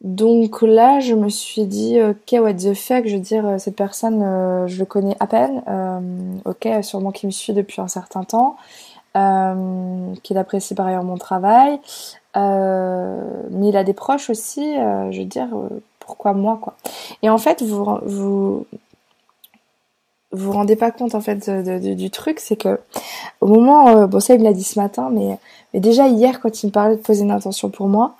Donc 0.01 0.61
là, 0.61 1.01
je 1.01 1.15
me 1.15 1.31
suis 1.31 1.65
dit, 1.65 1.99
ok, 2.01 2.41
what 2.41 2.55
the 2.55 2.75
fuck, 2.75 3.07
je 3.07 3.15
veux 3.15 3.23
dire, 3.23 3.55
cette 3.59 3.77
personne, 3.77 4.67
je 4.67 4.79
le 4.79 4.85
connais 4.85 5.17
à 5.19 5.27
peine, 5.27 5.63
ok, 6.45 6.69
sûrement 6.83 7.11
qu'il 7.11 7.29
me 7.29 7.33
suit 7.33 7.55
depuis 7.55 7.81
un 7.81 7.89
certain 7.89 8.23
temps, 8.23 8.57
qu'il 10.23 10.37
apprécie 10.37 10.75
par 10.75 10.87
ailleurs 10.89 11.05
mon 11.05 11.17
travail, 11.17 11.81
euh, 12.37 13.43
mais 13.51 13.69
il 13.69 13.77
a 13.77 13.85
des 13.85 13.93
proches 13.93 14.29
aussi, 14.31 14.77
euh, 14.77 15.13
je 15.13 15.21
veux 15.21 15.27
dire, 15.27 15.49
euh, 15.55 15.81
pourquoi 16.01 16.33
moi 16.33 16.59
quoi. 16.61 16.75
Et 17.23 17.31
en 17.31 17.39
fait, 17.39 17.63
vous 17.63 17.85
vous 18.05 18.67
vous 20.35 20.53
rendez 20.53 20.77
pas 20.77 20.91
compte 20.91 21.15
en 21.15 21.21
fait 21.21 21.49
du 21.51 22.11
truc, 22.11 22.41
c'est 22.41 22.57
que 22.57 22.79
au 23.41 23.47
moment, 23.47 24.07
bon 24.07 24.21
ça 24.21 24.35
il 24.35 24.41
me 24.41 24.45
l'a 24.45 24.53
dit 24.53 24.65
ce 24.65 24.79
matin, 24.79 25.11
mais, 25.13 25.39
déjà 25.79 26.09
hier 26.09 26.41
quand 26.41 26.63
il 26.63 26.67
me 26.67 26.73
parlait 26.73 26.97
de 26.97 27.01
poser 27.01 27.23
une 27.23 27.31
intention 27.31 27.71
pour 27.71 27.89
moi, 27.89 28.15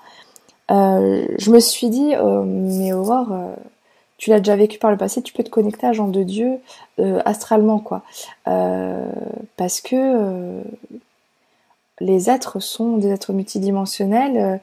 je 0.69 1.51
me 1.51 1.59
suis 1.59 1.89
dit, 1.89 2.13
mais 2.45 2.93
Aurore, 2.93 3.33
tu 4.17 4.29
l'as 4.29 4.39
déjà 4.39 4.55
vécu 4.55 4.79
par 4.79 4.91
le 4.91 4.97
passé, 4.97 5.21
tu 5.21 5.33
peux 5.33 5.43
te 5.43 5.49
connecter 5.49 5.87
à 5.87 5.93
Jean 5.93 6.07
de 6.07 6.23
Dieu 6.23 6.59
astralement 7.25 7.79
quoi, 7.79 8.01
parce 8.45 9.81
que 9.81 10.63
les 11.99 12.29
êtres 12.29 12.59
sont 12.59 12.97
des 12.97 13.09
êtres 13.09 13.33
multidimensionnels 13.33 14.37
euh, 14.37 14.57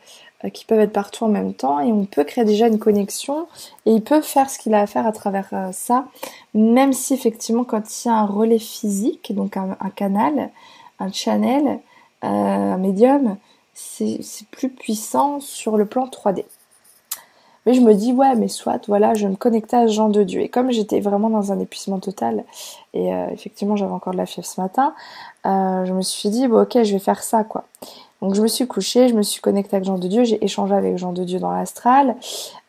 qui 0.51 0.65
peuvent 0.65 0.81
être 0.81 0.93
partout 0.93 1.25
en 1.25 1.29
même 1.29 1.55
temps 1.55 1.81
et 1.81 1.93
on 1.93 2.05
peut 2.05 2.25
créer 2.25 2.45
déjà 2.45 2.67
une 2.67 2.79
connexion 2.79 3.47
et 3.87 3.93
il 3.93 4.03
peut 4.03 4.21
faire 4.21 4.51
ce 4.51 4.59
qu'il 4.59 4.75
a 4.75 4.81
à 4.81 4.87
faire 4.87 5.07
à 5.07 5.13
travers 5.13 5.49
euh, 5.53 5.71
ça, 5.73 6.07
même 6.55 6.93
si 6.93 7.15
effectivement 7.15 7.65
quand 7.65 8.05
il 8.05 8.09
y 8.09 8.11
a 8.11 8.15
un 8.15 8.27
relais 8.27 8.59
physique, 8.59 9.35
donc 9.35 9.57
un, 9.57 9.77
canal, 9.95 10.51
un 10.99 11.13
channel, 11.13 11.81
euh, 12.25 12.27
un 12.27 12.79
médium, 12.79 13.37
c'est 13.75 14.21
plus 14.51 14.69
puissant 14.69 15.41
sur 15.41 15.77
le 15.77 15.87
plan 15.87 16.07
3D. 16.07 16.45
Mais 17.65 17.75
je 17.75 17.81
me 17.81 17.95
dis, 17.95 18.13
ouais, 18.13 18.35
mais 18.35 18.49
soit, 18.49 18.87
voilà, 18.89 19.15
je 19.15 19.29
me 19.29 19.37
connectais 19.37 19.77
à 19.77 19.87
ce 19.87 19.93
genre 19.93 20.09
de 20.09 20.25
Dieu. 20.25 20.41
Et 20.41 20.49
comme 20.49 20.73
j'étais 20.73 21.01
vraiment 21.01 21.31
dans 21.31 21.53
un 21.53 21.61
épuisement 21.61 22.01
total, 22.01 22.45
et 22.93 23.15
euh, 23.15 23.29
effectivement 23.31 23.77
j'avais 23.77 23.93
encore 23.93 24.13
de 24.13 24.19
la 24.19 24.27
fièvre 24.27 24.47
ce 24.47 24.61
matin, 24.61 24.95
euh, 25.47 25.85
je 25.85 25.93
me 25.93 26.03
suis 26.03 26.29
dit, 26.29 26.49
bon 26.49 26.63
ok, 26.63 26.83
je 26.83 26.93
vais 26.93 26.99
faire 26.99 27.23
ça, 27.23 27.45
quoi. 27.45 27.65
Donc 28.23 28.35
je 28.35 28.41
me 28.41 28.47
suis 28.47 28.67
couchée, 28.67 29.09
je 29.09 29.15
me 29.15 29.23
suis 29.23 29.43
connectée 29.43 29.77
avec 29.77 29.85
Jean 29.85 29.99
de 29.99 30.09
Dieu, 30.09 30.25
j'ai 30.25 30.43
échangé 30.43 30.75
avec 30.75 30.97
Jean 30.97 31.13
de 31.13 31.25
Dieu 31.25 31.39
dans 31.39 31.51
l'astral. 31.51 32.17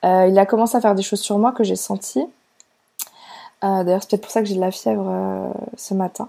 Euh, 0.03 0.27
il 0.27 0.37
a 0.37 0.45
commencé 0.45 0.75
à 0.75 0.81
faire 0.81 0.95
des 0.95 1.03
choses 1.03 1.21
sur 1.21 1.37
moi 1.37 1.53
que 1.53 1.63
j'ai 1.63 1.75
senties. 1.75 2.25
D'ailleurs, 3.61 4.01
c'est 4.01 4.09
peut-être 4.09 4.23
pour 4.23 4.31
ça 4.31 4.41
que 4.41 4.47
j'ai 4.47 4.55
de 4.55 4.59
la 4.59 4.71
fièvre 4.71 5.53
ce 5.77 5.93
matin. 5.93 6.27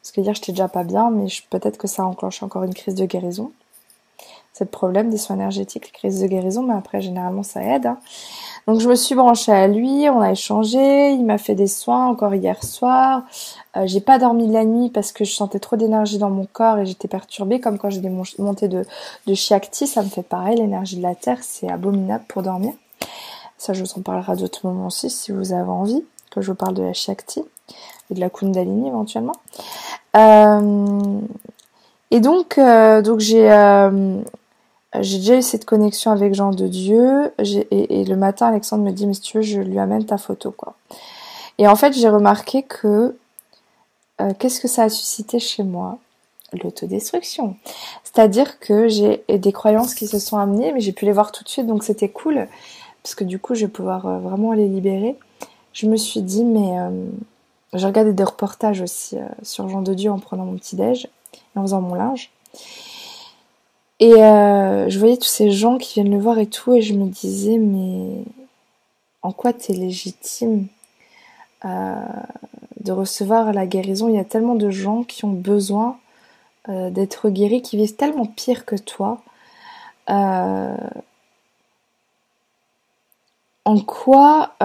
Parce 0.00 0.10
que 0.10 0.20
hier, 0.20 0.34
j'étais 0.34 0.50
déjà 0.50 0.66
pas 0.66 0.82
bien, 0.82 1.10
mais 1.10 1.26
peut-être 1.48 1.78
que 1.78 1.86
ça 1.86 2.02
a 2.02 2.06
enclenché 2.06 2.44
encore 2.44 2.64
une 2.64 2.74
crise 2.74 2.96
de 2.96 3.04
guérison 3.04 3.52
c'est 4.52 4.64
le 4.64 4.70
problème 4.70 5.10
des 5.10 5.16
soins 5.16 5.36
énergétiques, 5.36 5.86
les 5.86 5.92
crises 5.92 6.20
de 6.20 6.26
guérison, 6.26 6.62
mais 6.62 6.74
après 6.74 7.00
généralement 7.00 7.42
ça 7.42 7.62
aide. 7.62 7.86
Hein. 7.86 7.98
Donc 8.66 8.80
je 8.80 8.88
me 8.88 8.94
suis 8.94 9.14
branchée 9.14 9.52
à 9.52 9.66
lui, 9.66 10.08
on 10.08 10.20
a 10.20 10.30
échangé, 10.30 11.10
il 11.10 11.24
m'a 11.24 11.38
fait 11.38 11.54
des 11.54 11.66
soins 11.66 12.06
encore 12.06 12.34
hier 12.34 12.62
soir. 12.62 13.22
Euh, 13.76 13.82
j'ai 13.86 14.00
pas 14.00 14.18
dormi 14.18 14.46
la 14.50 14.64
nuit 14.64 14.88
parce 14.88 15.10
que 15.10 15.24
je 15.24 15.32
sentais 15.32 15.58
trop 15.58 15.76
d'énergie 15.76 16.18
dans 16.18 16.30
mon 16.30 16.46
corps 16.46 16.78
et 16.78 16.86
j'étais 16.86 17.08
perturbée, 17.08 17.58
comme 17.60 17.78
quand 17.78 17.90
j'ai 17.90 18.00
des 18.00 18.12
montées 18.38 18.68
de, 18.68 18.84
de 19.26 19.34
Chiacti, 19.34 19.86
ça 19.86 20.02
me 20.02 20.08
fait 20.08 20.22
pareil, 20.22 20.58
l'énergie 20.58 20.96
de 20.96 21.02
la 21.02 21.14
terre 21.14 21.38
c'est 21.40 21.68
abominable 21.68 22.24
pour 22.28 22.42
dormir. 22.42 22.72
Ça 23.58 23.72
je 23.72 23.82
vous 23.82 23.98
en 23.98 24.02
parlerai 24.02 24.36
d'autres 24.36 24.66
moments 24.66 24.86
aussi 24.86 25.10
si 25.10 25.32
vous 25.32 25.52
avez 25.52 25.70
envie 25.70 26.04
que 26.30 26.40
je 26.40 26.50
vous 26.50 26.56
parle 26.56 26.74
de 26.74 26.82
la 26.82 26.92
Chiacti 26.92 27.44
et 28.10 28.14
de 28.14 28.20
la 28.20 28.30
Kundalini 28.30 28.88
éventuellement. 28.88 29.36
Euh, 30.16 31.20
et 32.12 32.20
donc, 32.20 32.58
euh, 32.58 33.02
donc 33.02 33.20
j'ai 33.20 33.48
j'ai 35.00 35.18
déjà 35.18 35.36
eu 35.36 35.42
cette 35.42 35.64
connexion 35.64 36.10
avec 36.10 36.34
Jean 36.34 36.50
de 36.50 36.66
Dieu. 36.66 37.32
Et, 37.38 38.04
le 38.04 38.16
matin, 38.16 38.48
Alexandre 38.48 38.84
me 38.84 38.90
dit, 38.90 39.06
mais 39.06 39.14
si 39.14 39.22
tu 39.22 39.38
veux, 39.38 39.42
je 39.42 39.60
lui 39.60 39.78
amène 39.78 40.04
ta 40.04 40.18
photo, 40.18 40.50
quoi. 40.50 40.74
Et 41.58 41.66
en 41.66 41.76
fait, 41.76 41.92
j'ai 41.92 42.08
remarqué 42.08 42.62
que 42.62 43.16
euh, 44.20 44.32
qu'est-ce 44.38 44.60
que 44.60 44.68
ça 44.68 44.84
a 44.84 44.88
suscité 44.88 45.38
chez 45.38 45.62
moi? 45.62 45.98
L'autodestruction. 46.62 47.56
C'est-à-dire 48.04 48.58
que 48.58 48.86
j'ai 48.86 49.24
des 49.26 49.52
croyances 49.52 49.94
qui 49.94 50.06
se 50.06 50.18
sont 50.18 50.36
amenées, 50.36 50.72
mais 50.72 50.80
j'ai 50.80 50.92
pu 50.92 51.06
les 51.06 51.12
voir 51.12 51.32
tout 51.32 51.42
de 51.42 51.48
suite, 51.48 51.66
donc 51.66 51.82
c'était 51.82 52.10
cool, 52.10 52.46
parce 53.02 53.14
que 53.14 53.24
du 53.24 53.38
coup, 53.38 53.54
je 53.54 53.64
vais 53.64 53.72
pouvoir 53.72 54.04
euh, 54.04 54.18
vraiment 54.18 54.52
les 54.52 54.68
libérer. 54.68 55.16
Je 55.72 55.86
me 55.86 55.96
suis 55.96 56.20
dit, 56.20 56.44
mais 56.44 56.78
euh, 56.78 57.06
j'ai 57.72 57.86
regardé 57.86 58.12
des 58.12 58.24
reportages 58.24 58.82
aussi 58.82 59.16
sur 59.42 59.70
Jean 59.70 59.80
de 59.80 59.94
Dieu 59.94 60.10
en 60.10 60.18
prenant 60.18 60.44
mon 60.44 60.56
petit 60.56 60.76
déj 60.76 61.08
et 61.34 61.58
en 61.58 61.62
faisant 61.62 61.80
mon 61.80 61.94
linge. 61.94 62.30
Et 64.02 64.14
euh, 64.20 64.88
je 64.88 64.98
voyais 64.98 65.16
tous 65.16 65.28
ces 65.28 65.52
gens 65.52 65.78
qui 65.78 65.94
viennent 65.94 66.10
le 66.10 66.20
voir 66.20 66.40
et 66.40 66.48
tout, 66.48 66.74
et 66.74 66.82
je 66.82 66.92
me 66.92 67.06
disais, 67.06 67.56
mais 67.56 68.24
en 69.22 69.30
quoi 69.30 69.52
t'es 69.52 69.74
légitime 69.74 70.66
euh, 71.64 71.94
de 72.80 72.90
recevoir 72.90 73.52
la 73.52 73.64
guérison? 73.64 74.08
Il 74.08 74.16
y 74.16 74.18
a 74.18 74.24
tellement 74.24 74.56
de 74.56 74.70
gens 74.70 75.04
qui 75.04 75.24
ont 75.24 75.30
besoin 75.30 76.00
euh, 76.68 76.90
d'être 76.90 77.30
guéris, 77.30 77.62
qui 77.62 77.76
vivent 77.76 77.94
tellement 77.94 78.26
pire 78.26 78.64
que 78.64 78.74
toi. 78.74 79.22
en 80.08 80.76
quoi 83.84 84.56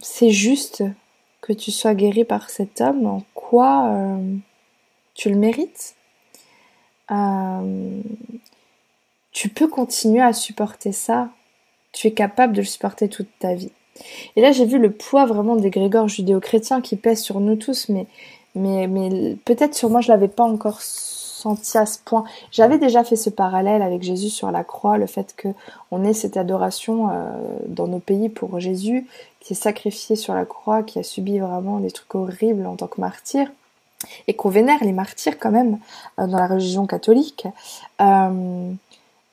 c'est 0.00 0.30
juste 0.30 0.82
que 1.42 1.52
tu 1.52 1.70
sois 1.70 1.92
guéri 1.94 2.24
par 2.24 2.48
cet 2.48 2.80
homme? 2.80 3.04
En 3.06 3.22
quoi 3.34 3.92
tu 5.14 5.28
le 5.28 5.36
mérites? 5.36 5.94
Euh, 7.10 8.00
tu 9.32 9.48
peux 9.48 9.68
continuer 9.68 10.22
à 10.22 10.32
supporter 10.32 10.92
ça. 10.92 11.28
Tu 11.92 12.08
es 12.08 12.12
capable 12.12 12.52
de 12.52 12.60
le 12.60 12.66
supporter 12.66 13.08
toute 13.08 13.28
ta 13.38 13.54
vie. 13.54 13.72
Et 14.34 14.40
là, 14.40 14.52
j'ai 14.52 14.66
vu 14.66 14.78
le 14.78 14.90
poids 14.90 15.26
vraiment 15.26 15.56
des 15.56 15.70
grégores 15.70 16.08
judéo-chrétiens 16.08 16.80
qui 16.80 16.96
pèsent 16.96 17.22
sur 17.22 17.40
nous 17.40 17.56
tous, 17.56 17.88
mais, 17.88 18.06
mais, 18.54 18.86
mais 18.86 19.36
peut-être 19.44 19.74
sur 19.74 19.90
moi, 19.90 20.00
je 20.00 20.08
l'avais 20.08 20.28
pas 20.28 20.44
encore 20.44 20.80
senti 20.80 21.78
à 21.78 21.86
ce 21.86 21.98
point. 22.04 22.24
J'avais 22.50 22.78
déjà 22.78 23.04
fait 23.04 23.16
ce 23.16 23.30
parallèle 23.30 23.82
avec 23.82 24.02
Jésus 24.02 24.30
sur 24.30 24.50
la 24.50 24.64
croix, 24.64 24.98
le 24.98 25.06
fait 25.06 25.34
que 25.36 25.48
on 25.90 26.04
ait 26.04 26.12
cette 26.12 26.36
adoration 26.36 27.10
euh, 27.10 27.30
dans 27.68 27.86
nos 27.86 27.98
pays 27.98 28.28
pour 28.28 28.58
Jésus, 28.58 29.06
qui 29.40 29.52
est 29.52 29.56
sacrifié 29.56 30.16
sur 30.16 30.34
la 30.34 30.44
croix, 30.44 30.82
qui 30.82 30.98
a 30.98 31.02
subi 31.02 31.38
vraiment 31.38 31.78
des 31.78 31.90
trucs 31.90 32.14
horribles 32.14 32.66
en 32.66 32.76
tant 32.76 32.88
que 32.88 33.00
martyr 33.00 33.50
et 34.26 34.34
qu'on 34.34 34.48
vénère 34.48 34.82
les 34.82 34.92
martyrs 34.92 35.38
quand 35.38 35.50
même 35.50 35.78
euh, 36.18 36.26
dans 36.26 36.38
la 36.38 36.46
religion 36.46 36.86
catholique. 36.86 37.46
Euh, 38.00 38.72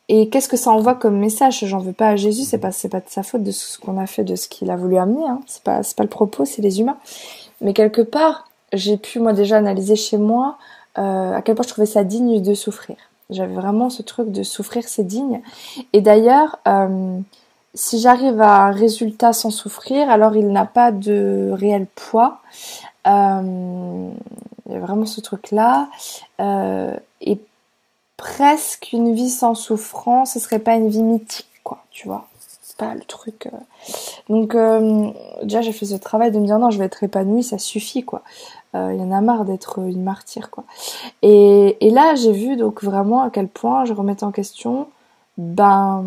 et 0.10 0.30
qu'est-ce 0.30 0.50
que 0.50 0.58
ça 0.58 0.72
envoie 0.72 0.96
comme 0.96 1.18
message? 1.18 1.64
J'en 1.66 1.80
veux 1.80 1.94
pas 1.94 2.10
à 2.10 2.16
Jésus, 2.16 2.44
c'est 2.44 2.58
pas 2.58 2.72
pas 2.92 3.00
de 3.00 3.10
sa 3.10 3.24
faute 3.24 3.44
de 3.44 3.52
ce 3.52 3.80
qu'on 3.80 3.98
a 3.98 4.06
fait, 4.06 4.24
de 4.24 4.36
ce 4.36 4.48
qu'il 4.48 4.70
a 4.70 4.76
voulu 4.76 4.98
amener. 4.98 5.26
Hein. 5.26 5.42
C'est 5.48 5.64
pas 5.64 5.82
pas 5.96 6.04
le 6.04 6.10
propos, 6.10 6.46
c'est 6.46 6.62
les 6.62 6.82
humains. 6.82 6.98
Mais 7.62 7.74
quelque 7.74 8.02
part, 8.02 8.48
j'ai 8.74 8.98
pu 8.98 9.20
moi 9.20 9.34
déjà 9.34 9.58
analyser 9.58 9.96
chez 9.96 10.18
moi 10.18 10.58
euh, 10.98 11.34
à 11.34 11.42
quel 11.42 11.56
point 11.56 11.64
je 11.64 11.70
trouvais 11.70 11.88
ça 11.88 12.04
digne 12.04 12.42
de 12.42 12.54
souffrir. 12.54 12.98
J'avais 13.30 13.54
vraiment 13.54 13.90
ce 13.90 14.02
truc 14.02 14.32
de 14.32 14.44
souffrir, 14.44 14.84
c'est 14.88 15.08
digne. 15.08 15.42
Et 15.94 16.02
d'ailleurs, 16.02 16.60
si 17.74 18.00
j'arrive 18.00 18.42
à 18.42 18.66
un 18.66 18.72
résultat 18.72 19.34
sans 19.34 19.50
souffrir, 19.50 20.10
alors 20.10 20.36
il 20.36 20.52
n'a 20.52 20.66
pas 20.66 20.92
de 20.92 21.50
réel 21.54 21.88
poids. 21.96 22.42
Il 24.66 24.74
y 24.74 24.76
a 24.76 24.80
vraiment 24.80 25.05
ce 25.05 25.22
truc-là. 25.22 25.89
Euh, 26.39 26.95
et 27.22 27.39
presque 28.18 28.89
une 28.93 29.14
vie 29.14 29.30
sans 29.30 29.55
souffrance, 29.55 30.34
ce 30.34 30.39
serait 30.39 30.59
pas 30.59 30.76
une 30.76 30.89
vie 30.89 31.03
mythique, 31.03 31.61
quoi, 31.64 31.84
tu 31.91 32.07
vois. 32.07 32.28
C'est 32.61 32.78
pas 32.78 32.95
le 32.95 33.01
truc. 33.01 33.47
Euh. 33.47 33.57
Donc 34.30 34.55
euh, 34.55 35.11
déjà 35.43 35.61
j'ai 35.61 35.74
fait 35.74 35.86
ce 35.86 35.95
travail 35.95 36.32
de 36.32 36.39
me 36.39 36.45
dire 36.45 36.59
non, 36.59 36.72
je 36.72 36.80
vais 36.80 36.86
être 36.86 37.03
épanouie, 37.03 37.43
ça 37.43 37.57
suffit, 37.57 38.03
quoi. 38.03 38.22
Il 38.76 38.95
y 38.95 39.03
en 39.03 39.11
a 39.11 39.22
marre 39.22 39.45
d'être 39.45 39.78
une 39.88 40.01
martyre, 40.01 40.49
quoi. 40.49 40.64
Et, 41.22 41.78
et 41.86 41.91
là 41.91 42.16
j'ai 42.16 42.32
vu 42.32 42.55
donc 42.55 42.84
vraiment 42.84 43.22
à 43.22 43.30
quel 43.30 43.47
point 43.47 43.86
je 43.86 43.93
remettais 43.93 44.24
en 44.24 44.32
question, 44.32 44.88
ben 45.38 46.03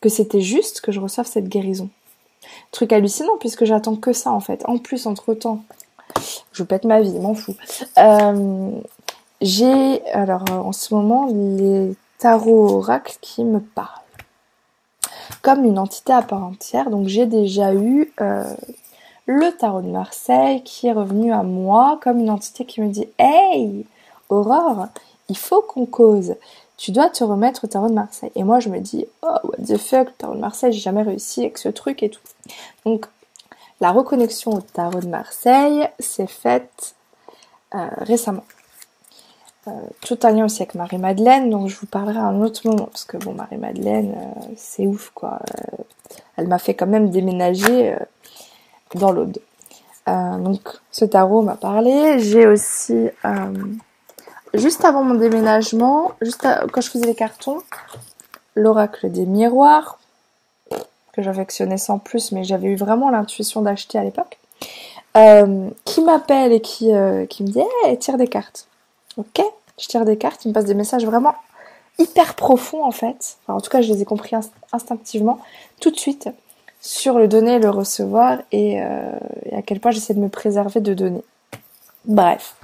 que 0.00 0.08
c'était 0.08 0.40
juste 0.40 0.80
que 0.80 0.92
je 0.92 1.00
reçoive 1.00 1.26
cette 1.26 1.48
guérison. 1.48 1.90
Truc 2.72 2.92
hallucinant 2.92 3.36
puisque 3.38 3.64
j'attends 3.64 3.96
que 3.96 4.12
ça 4.12 4.30
en 4.30 4.40
fait. 4.40 4.62
En 4.66 4.78
plus, 4.78 5.06
entre 5.06 5.34
temps, 5.34 5.62
je 6.52 6.62
pète 6.62 6.84
ma 6.84 7.00
vie, 7.00 7.18
m'en 7.18 7.34
fous. 7.34 7.56
Euh, 7.98 8.70
j'ai 9.40 10.04
alors 10.12 10.44
en 10.50 10.72
ce 10.72 10.94
moment 10.94 11.26
les 11.26 11.94
tarots 12.18 12.78
oracles 12.78 13.16
qui 13.20 13.44
me 13.44 13.60
parlent 13.60 14.00
comme 15.42 15.64
une 15.64 15.78
entité 15.78 16.12
à 16.12 16.22
part 16.22 16.44
entière. 16.44 16.90
Donc 16.90 17.08
j'ai 17.08 17.26
déjà 17.26 17.74
eu 17.74 18.12
euh, 18.20 18.44
le 19.26 19.50
tarot 19.56 19.80
de 19.80 19.88
Marseille 19.88 20.62
qui 20.62 20.86
est 20.88 20.92
revenu 20.92 21.32
à 21.32 21.42
moi 21.42 21.98
comme 22.02 22.18
une 22.18 22.30
entité 22.30 22.64
qui 22.64 22.80
me 22.80 22.88
dit 22.88 23.08
Hey, 23.18 23.86
Aurore, 24.28 24.88
il 25.28 25.36
faut 25.36 25.62
qu'on 25.62 25.86
cause. 25.86 26.34
Tu 26.80 26.92
dois 26.92 27.10
te 27.10 27.22
remettre 27.22 27.64
au 27.64 27.66
tarot 27.66 27.90
de 27.90 27.94
Marseille. 27.94 28.32
Et 28.36 28.42
moi 28.42 28.58
je 28.58 28.70
me 28.70 28.80
dis 28.80 29.04
Oh, 29.20 29.36
what 29.44 29.58
the 29.58 29.76
fuck, 29.76 30.06
le 30.06 30.14
tarot 30.14 30.34
de 30.34 30.40
Marseille, 30.40 30.72
j'ai 30.72 30.80
jamais 30.80 31.02
réussi 31.02 31.40
avec 31.40 31.58
ce 31.58 31.68
truc 31.68 32.02
et 32.02 32.08
tout. 32.08 32.22
Donc 32.86 33.04
la 33.82 33.92
reconnexion 33.92 34.52
au 34.52 34.62
tarot 34.62 35.00
de 35.00 35.06
Marseille 35.06 35.86
s'est 35.98 36.26
faite 36.26 36.94
euh, 37.74 37.86
récemment. 37.98 38.44
Euh, 39.68 39.72
tout 40.00 40.18
un 40.22 40.30
lien 40.30 40.46
aussi 40.46 40.62
avec 40.62 40.74
Marie-Madeleine, 40.74 41.50
donc 41.50 41.68
je 41.68 41.76
vous 41.76 41.86
parlerai 41.86 42.18
à 42.18 42.24
un 42.24 42.40
autre 42.40 42.66
moment, 42.66 42.86
parce 42.86 43.04
que 43.04 43.18
bon, 43.18 43.34
Marie-Madeleine, 43.34 44.14
euh, 44.16 44.44
c'est 44.56 44.86
ouf 44.86 45.10
quoi. 45.10 45.38
Elle 46.38 46.48
m'a 46.48 46.58
fait 46.58 46.72
quand 46.72 46.86
même 46.86 47.10
déménager 47.10 47.94
dans 48.94 49.12
l'Aude. 49.12 49.38
donc 50.06 50.62
ce 50.90 51.04
tarot 51.04 51.42
m'a 51.42 51.56
parlé. 51.56 52.20
J'ai 52.20 52.46
aussi, 52.46 53.10
juste 54.54 54.84
avant 54.84 55.02
mon 55.02 55.14
déménagement, 55.14 56.12
juste 56.20 56.46
quand 56.72 56.80
je 56.80 56.90
faisais 56.90 57.06
les 57.06 57.14
cartons, 57.14 57.62
l'oracle 58.54 59.10
des 59.10 59.26
miroirs, 59.26 59.98
que 61.12 61.22
j'affectionnais 61.22 61.78
sans 61.78 61.98
plus, 61.98 62.32
mais 62.32 62.44
j'avais 62.44 62.68
eu 62.68 62.76
vraiment 62.76 63.10
l'intuition 63.10 63.62
d'acheter 63.62 63.98
à 63.98 64.04
l'époque, 64.04 64.38
qui 65.84 66.00
m'appelle 66.02 66.52
et 66.52 66.60
qui, 66.60 66.92
qui 67.28 67.42
me 67.42 67.48
dit 67.48 67.62
hey, 67.84 67.98
tire 67.98 68.16
des 68.16 68.28
cartes. 68.28 68.66
Ok, 69.16 69.42
je 69.78 69.88
tire 69.88 70.04
des 70.04 70.16
cartes, 70.16 70.44
il 70.44 70.48
me 70.48 70.54
passe 70.54 70.66
des 70.66 70.74
messages 70.74 71.04
vraiment 71.04 71.34
hyper 72.00 72.34
profonds 72.34 72.84
en 72.84 72.90
fait. 72.90 73.36
en 73.48 73.60
tout 73.60 73.70
cas, 73.70 73.82
je 73.82 73.92
les 73.92 74.02
ai 74.02 74.04
compris 74.04 74.34
instinctivement, 74.72 75.38
tout 75.80 75.90
de 75.90 75.98
suite, 75.98 76.28
sur 76.80 77.18
le 77.18 77.28
donner 77.28 77.54
et 77.54 77.58
le 77.58 77.70
recevoir 77.70 78.38
et, 78.52 78.82
euh, 78.82 79.12
à 79.52 79.62
quel 79.62 79.80
point 79.80 79.90
j'essaie 79.90 80.14
de 80.14 80.20
me 80.20 80.28
préserver 80.28 80.80
de 80.80 80.94
donner. 80.94 81.22
Bref. 82.06 82.56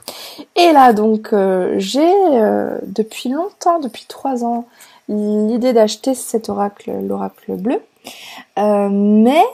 Et 0.55 0.73
là 0.73 0.93
donc 0.93 1.33
euh, 1.33 1.75
j'ai 1.79 2.13
euh, 2.33 2.79
depuis 2.87 3.29
longtemps, 3.29 3.81
depuis 3.81 4.07
trois 4.09 4.45
ans, 4.45 4.67
l'idée 5.09 5.73
d'acheter 5.73 6.15
cet 6.15 6.49
oracle, 6.49 6.93
l'oracle 7.07 7.55
bleu. 7.57 7.81
mais 8.57 9.45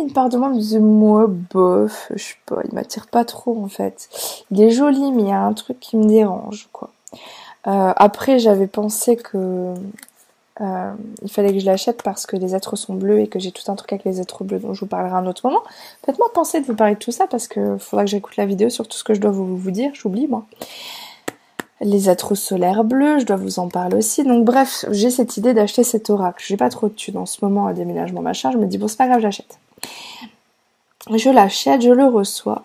une 0.00 0.12
part 0.12 0.28
de 0.30 0.36
moi 0.36 0.48
me 0.48 0.54
disait 0.58 0.80
moi 0.80 1.26
bof, 1.28 2.10
je 2.14 2.22
sais 2.22 2.34
pas, 2.46 2.60
il 2.64 2.74
m'attire 2.74 3.06
pas 3.06 3.24
trop 3.24 3.62
en 3.62 3.68
fait. 3.68 4.08
Il 4.50 4.60
est 4.60 4.70
joli 4.70 5.12
mais 5.12 5.22
il 5.22 5.28
y 5.28 5.32
a 5.32 5.42
un 5.42 5.52
truc 5.52 5.78
qui 5.80 5.96
me 5.96 6.04
dérange 6.04 6.68
quoi. 6.72 6.90
Euh, 7.66 7.92
après, 7.96 8.38
j'avais 8.38 8.66
pensé 8.66 9.16
que 9.16 9.74
euh, 10.60 10.92
il 11.22 11.30
fallait 11.30 11.52
que 11.52 11.58
je 11.58 11.66
l'achète 11.66 12.02
parce 12.02 12.26
que 12.26 12.36
les 12.36 12.54
êtres 12.54 12.76
sont 12.76 12.94
bleus 12.94 13.20
et 13.20 13.28
que 13.28 13.38
j'ai 13.38 13.52
tout 13.52 13.70
un 13.70 13.76
truc 13.76 13.92
avec 13.92 14.04
les 14.04 14.20
êtres 14.20 14.44
bleus 14.44 14.58
dont 14.58 14.74
je 14.74 14.80
vous 14.80 14.86
parlerai 14.86 15.14
un 15.14 15.26
autre 15.26 15.46
moment. 15.46 15.62
Faites-moi 16.04 16.30
penser 16.34 16.60
de 16.60 16.66
vous 16.66 16.74
parler 16.74 16.94
de 16.94 16.98
tout 16.98 17.12
ça 17.12 17.26
parce 17.26 17.48
que 17.48 17.78
faudra 17.78 18.04
que 18.04 18.10
j'écoute 18.10 18.36
la 18.36 18.46
vidéo 18.46 18.68
sur 18.68 18.86
tout 18.86 18.96
ce 18.96 19.04
que 19.04 19.14
je 19.14 19.20
dois 19.20 19.30
vous, 19.30 19.70
dire. 19.70 19.90
J'oublie 19.94 20.26
moi. 20.26 20.44
Les 21.80 22.10
êtres 22.10 22.34
solaires 22.34 22.84
bleus, 22.84 23.20
je 23.20 23.24
dois 23.24 23.36
vous 23.36 23.58
en 23.58 23.68
parler 23.68 23.96
aussi. 23.96 24.22
Donc 24.24 24.44
bref, 24.44 24.84
j'ai 24.90 25.10
cette 25.10 25.36
idée 25.38 25.54
d'acheter 25.54 25.82
cet 25.82 26.10
oracle. 26.10 26.44
J'ai 26.46 26.58
pas 26.58 26.68
trop 26.68 26.88
de 26.88 26.94
thunes 26.94 27.16
en 27.16 27.26
ce 27.26 27.42
moment 27.42 27.66
à 27.66 27.72
déménagement 27.72 28.20
machin. 28.20 28.50
Je 28.50 28.58
me 28.58 28.66
dis 28.66 28.76
bon 28.76 28.88
c'est 28.88 28.98
pas 28.98 29.08
grave, 29.08 29.20
j'achète. 29.20 29.58
Je 31.10 31.30
l'achète, 31.30 31.80
je 31.80 31.90
le 31.90 32.04
reçois 32.04 32.64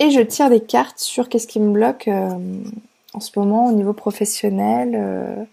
et 0.00 0.10
je 0.10 0.20
tire 0.20 0.50
des 0.50 0.60
cartes 0.60 0.98
sur 0.98 1.28
qu'est-ce 1.30 1.46
qui 1.46 1.60
me 1.60 1.72
bloque. 1.72 2.08
Euh, 2.08 2.28
en 3.12 3.20
ce 3.20 3.38
moment 3.38 3.66
au 3.66 3.72
niveau 3.72 3.92
professionnel 3.92 4.92
euh, 4.94 5.44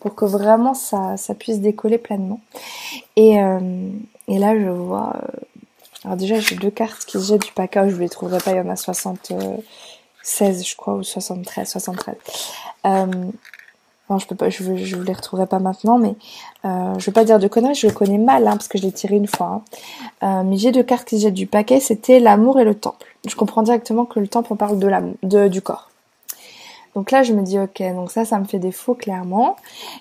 pour 0.00 0.14
que 0.14 0.24
vraiment 0.24 0.74
ça, 0.74 1.16
puisse 1.38 1.60
décoller 1.60 1.98
pleinement. 1.98 2.40
Et, 3.16 3.40
euh, 3.40 3.90
là, 4.28 4.58
je 4.58 4.68
vois... 4.68 5.16
Euh, 5.16 5.40
alors 6.04 6.16
déjà, 6.16 6.38
j'ai 6.38 6.54
deux 6.54 6.70
cartes 6.70 7.04
qui 7.04 7.18
se 7.18 7.32
jettent 7.32 7.46
du 7.46 7.52
package, 7.52 7.90
je 7.90 7.96
ne 7.96 8.00
les 8.00 8.08
trouverai 8.08 8.38
pas, 8.38 8.52
il 8.52 8.58
y 8.58 8.60
en 8.60 8.68
a 8.68 8.76
76, 8.76 10.64
je 10.68 10.76
crois, 10.76 10.94
ou 10.94 11.02
73, 11.02 11.68
73. 11.68 12.14
Euh, 12.86 13.06
non, 14.08 14.18
je 14.18 14.26
peux 14.28 14.36
pas, 14.36 14.50
je, 14.50 14.76
je 14.76 14.96
vous 14.96 15.02
les 15.02 15.12
retrouverai 15.12 15.46
pas 15.46 15.58
maintenant, 15.58 15.98
mais 15.98 16.14
euh, 16.64 16.94
je 16.98 17.06
veux 17.06 17.12
pas 17.12 17.24
dire 17.24 17.40
de 17.40 17.48
conneries, 17.48 17.74
je 17.74 17.88
le 17.88 17.92
connais 17.92 18.18
mal, 18.18 18.46
hein, 18.46 18.52
parce 18.52 18.68
que 18.68 18.78
je 18.78 18.84
l'ai 18.84 18.92
tiré 18.92 19.16
une 19.16 19.26
fois. 19.26 19.46
Hein. 19.46 19.62
Euh, 20.22 20.42
mais 20.44 20.56
j'ai 20.56 20.70
deux 20.70 20.84
cartes 20.84 21.08
qui 21.08 21.18
jettent 21.18 21.34
du 21.34 21.48
paquet, 21.48 21.80
c'était 21.80 22.20
l'amour 22.20 22.60
et 22.60 22.64
le 22.64 22.76
temple. 22.76 23.06
Je 23.26 23.34
comprends 23.34 23.62
directement 23.62 24.04
que 24.04 24.20
le 24.20 24.28
temple 24.28 24.52
on 24.52 24.56
parle 24.56 24.78
de 24.78 24.86
l'amour, 24.86 25.16
du 25.22 25.60
corps. 25.60 25.90
Donc 26.96 27.10
là, 27.10 27.22
je 27.22 27.34
me 27.34 27.42
dis, 27.42 27.58
ok, 27.58 27.82
donc 27.94 28.10
ça, 28.10 28.24
ça 28.24 28.38
me 28.38 28.46
fait 28.46 28.58
défaut 28.58 28.94
clairement. 28.94 29.56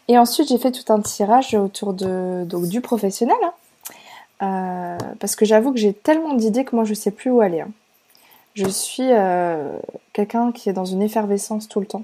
Et 0.07 0.17
ensuite, 0.17 0.47
j'ai 0.47 0.57
fait 0.57 0.71
tout 0.71 0.93
un 0.93 1.01
tirage 1.01 1.53
autour 1.53 1.93
du 1.93 2.79
professionnel, 2.79 3.35
hein. 3.43 3.53
euh, 4.41 5.15
parce 5.19 5.35
que 5.35 5.43
j'avoue 5.43 5.73
que 5.73 5.77
j'ai 5.77 5.93
tellement 5.93 6.33
d'idées 6.33 6.63
que 6.63 6.73
moi, 6.73 6.85
je 6.85 6.93
sais 6.93 7.11
plus 7.11 7.29
où 7.29 7.41
aller. 7.41 7.59
Hein. 7.59 7.71
Je 8.53 8.69
suis 8.69 9.09
euh, 9.11 9.77
quelqu'un 10.13 10.53
qui 10.53 10.69
est 10.69 10.73
dans 10.73 10.85
une 10.85 11.01
effervescence 11.01 11.67
tout 11.67 11.81
le 11.81 11.85
temps. 11.85 12.03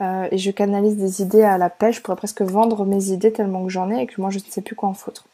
Euh, 0.00 0.26
et 0.32 0.38
je 0.38 0.50
canalise 0.50 0.96
des 0.96 1.22
idées 1.22 1.44
à 1.44 1.56
la 1.56 1.70
pêche. 1.70 1.96
Je 1.96 2.02
pourrais 2.02 2.16
presque 2.16 2.42
vendre 2.42 2.84
mes 2.84 3.10
idées 3.10 3.32
tellement 3.32 3.62
que 3.62 3.70
j'en 3.70 3.88
ai 3.88 4.02
et 4.02 4.06
que 4.08 4.20
moi, 4.20 4.30
je 4.30 4.38
ne 4.38 4.44
sais 4.50 4.62
plus 4.62 4.74
quoi 4.74 4.88
en 4.88 4.94
foutre. 4.94 5.26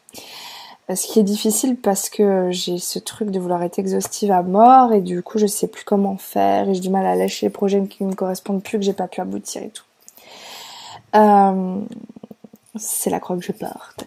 Ce 0.93 1.07
qui 1.07 1.19
est 1.19 1.23
difficile 1.23 1.77
parce 1.77 2.09
que 2.09 2.49
j'ai 2.51 2.77
ce 2.77 2.99
truc 2.99 3.31
de 3.31 3.39
vouloir 3.39 3.63
être 3.63 3.79
exhaustive 3.79 4.31
à 4.31 4.43
mort 4.43 4.93
et 4.93 5.01
du 5.01 5.23
coup 5.23 5.39
je 5.39 5.47
sais 5.47 5.67
plus 5.67 5.83
comment 5.83 6.15
faire 6.15 6.69
et 6.69 6.75
j'ai 6.75 6.81
du 6.81 6.91
mal 6.91 7.07
à 7.07 7.15
lâcher 7.15 7.47
les 7.47 7.49
projets 7.49 7.81
qui 7.87 8.03
ne 8.03 8.09
me 8.09 8.15
correspondent 8.15 8.61
plus, 8.61 8.77
que 8.77 8.85
j'ai 8.85 8.93
pas 8.93 9.07
pu 9.07 9.19
aboutir 9.19 9.63
et 9.63 9.69
tout. 9.69 9.83
Euh, 11.15 11.79
c'est 12.75 13.09
la 13.09 13.19
croix 13.19 13.35
que 13.35 13.43
je 13.43 13.51
porte. 13.51 14.05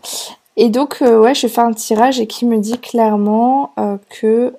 Et 0.57 0.69
donc 0.69 1.03
euh, 1.03 1.21
ouais, 1.21 1.35
je 1.35 1.49
fais 1.49 1.61
un 1.61 1.73
tirage 1.73 2.21
et 2.21 2.29
qui 2.29 2.47
me 2.47 2.59
dit 2.59 2.79
clairement 2.79 3.73
euh, 3.79 3.97
que 4.09 4.55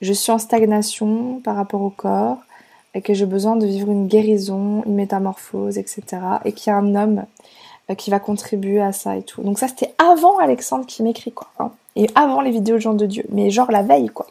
je 0.00 0.12
suis 0.12 0.30
en 0.30 0.38
stagnation 0.38 1.40
par 1.42 1.56
rapport 1.56 1.82
au 1.82 1.90
corps 1.90 2.38
et 2.94 3.02
que 3.02 3.14
j'ai 3.14 3.26
besoin 3.26 3.56
de 3.56 3.66
vivre 3.66 3.90
une 3.90 4.06
guérison, 4.06 4.84
une 4.86 4.94
métamorphose, 4.94 5.76
etc. 5.76 6.04
Et 6.44 6.52
qu'il 6.52 6.70
y 6.70 6.74
a 6.74 6.78
un 6.78 6.94
homme 6.94 7.24
qui 7.98 8.10
va 8.10 8.18
contribuer 8.18 8.80
à 8.80 8.92
ça 8.92 9.16
et 9.16 9.22
tout. 9.22 9.42
Donc 9.42 9.58
ça 9.58 9.68
c'était 9.68 9.94
avant 9.98 10.38
Alexandre 10.38 10.86
qui 10.86 11.02
m'écrit 11.02 11.32
quoi. 11.32 11.48
Hein. 11.58 11.70
et 11.96 12.08
avant 12.14 12.40
les 12.40 12.50
vidéos 12.50 12.76
de 12.76 12.80
gens 12.80 12.94
de 12.94 13.06
Dieu. 13.06 13.24
Mais 13.28 13.50
genre 13.50 13.70
la 13.70 13.82
veille 13.82 14.08
quoi. 14.08 14.26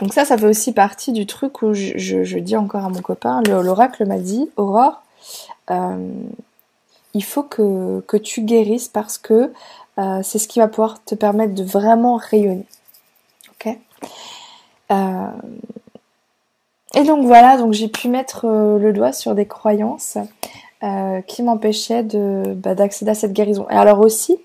Donc 0.00 0.14
ça, 0.14 0.24
ça 0.24 0.38
fait 0.38 0.46
aussi 0.46 0.72
partie 0.72 1.12
du 1.12 1.26
truc 1.26 1.60
où 1.60 1.74
je, 1.74 2.38
dis 2.38 2.56
encore 2.56 2.86
à 2.86 2.88
mon 2.88 3.02
copain, 3.02 3.42
l'oracle 3.42 4.06
m'a 4.06 4.16
dit, 4.18 4.48
Aurore, 4.56 5.02
euh, 5.70 6.10
il 7.12 7.22
faut 7.22 7.42
que, 7.42 8.00
que, 8.06 8.16
tu 8.16 8.40
guérisses 8.40 8.88
parce 8.88 9.18
que 9.18 9.52
euh, 9.98 10.20
c'est 10.22 10.38
ce 10.38 10.48
qui 10.48 10.58
va 10.58 10.68
pouvoir 10.68 11.04
te 11.04 11.14
permettre 11.14 11.54
de 11.54 11.62
vraiment 11.62 12.16
rayonner. 12.16 12.66
Ok? 13.50 13.76
Et 16.94 17.04
donc 17.04 17.24
voilà, 17.24 17.56
donc 17.58 17.72
j'ai 17.72 17.88
pu 17.88 18.08
mettre 18.08 18.46
le 18.46 18.92
doigt 18.92 19.12
sur 19.12 19.34
des 19.36 19.46
croyances 19.46 20.18
euh, 20.82 21.20
qui 21.20 21.42
m'empêchait 21.42 22.02
de 22.02 22.54
bah, 22.56 22.74
d'accéder 22.74 23.10
à 23.10 23.14
cette 23.14 23.34
guérison. 23.34 23.66
Et 23.68 23.74
alors 23.74 24.00
aussi, 24.00 24.38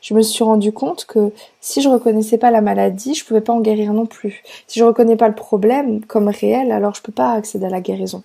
je 0.00 0.14
me 0.14 0.22
suis 0.22 0.44
rendu 0.44 0.70
compte 0.70 1.04
que 1.04 1.32
si 1.60 1.82
je 1.82 1.88
reconnaissais 1.88 2.38
pas 2.38 2.52
la 2.52 2.60
maladie, 2.60 3.14
je 3.14 3.24
pouvais 3.24 3.40
pas 3.40 3.52
en 3.52 3.60
guérir 3.60 3.92
non 3.92 4.06
plus. 4.06 4.44
Si 4.68 4.78
je 4.78 4.84
reconnais 4.84 5.16
pas 5.16 5.26
le 5.26 5.34
problème 5.34 6.04
comme 6.04 6.28
réel, 6.28 6.70
alors 6.70 6.94
je 6.94 7.02
peux 7.02 7.10
pas 7.10 7.32
accéder 7.32 7.66
à 7.66 7.70
la 7.70 7.80
guérison. 7.80 8.22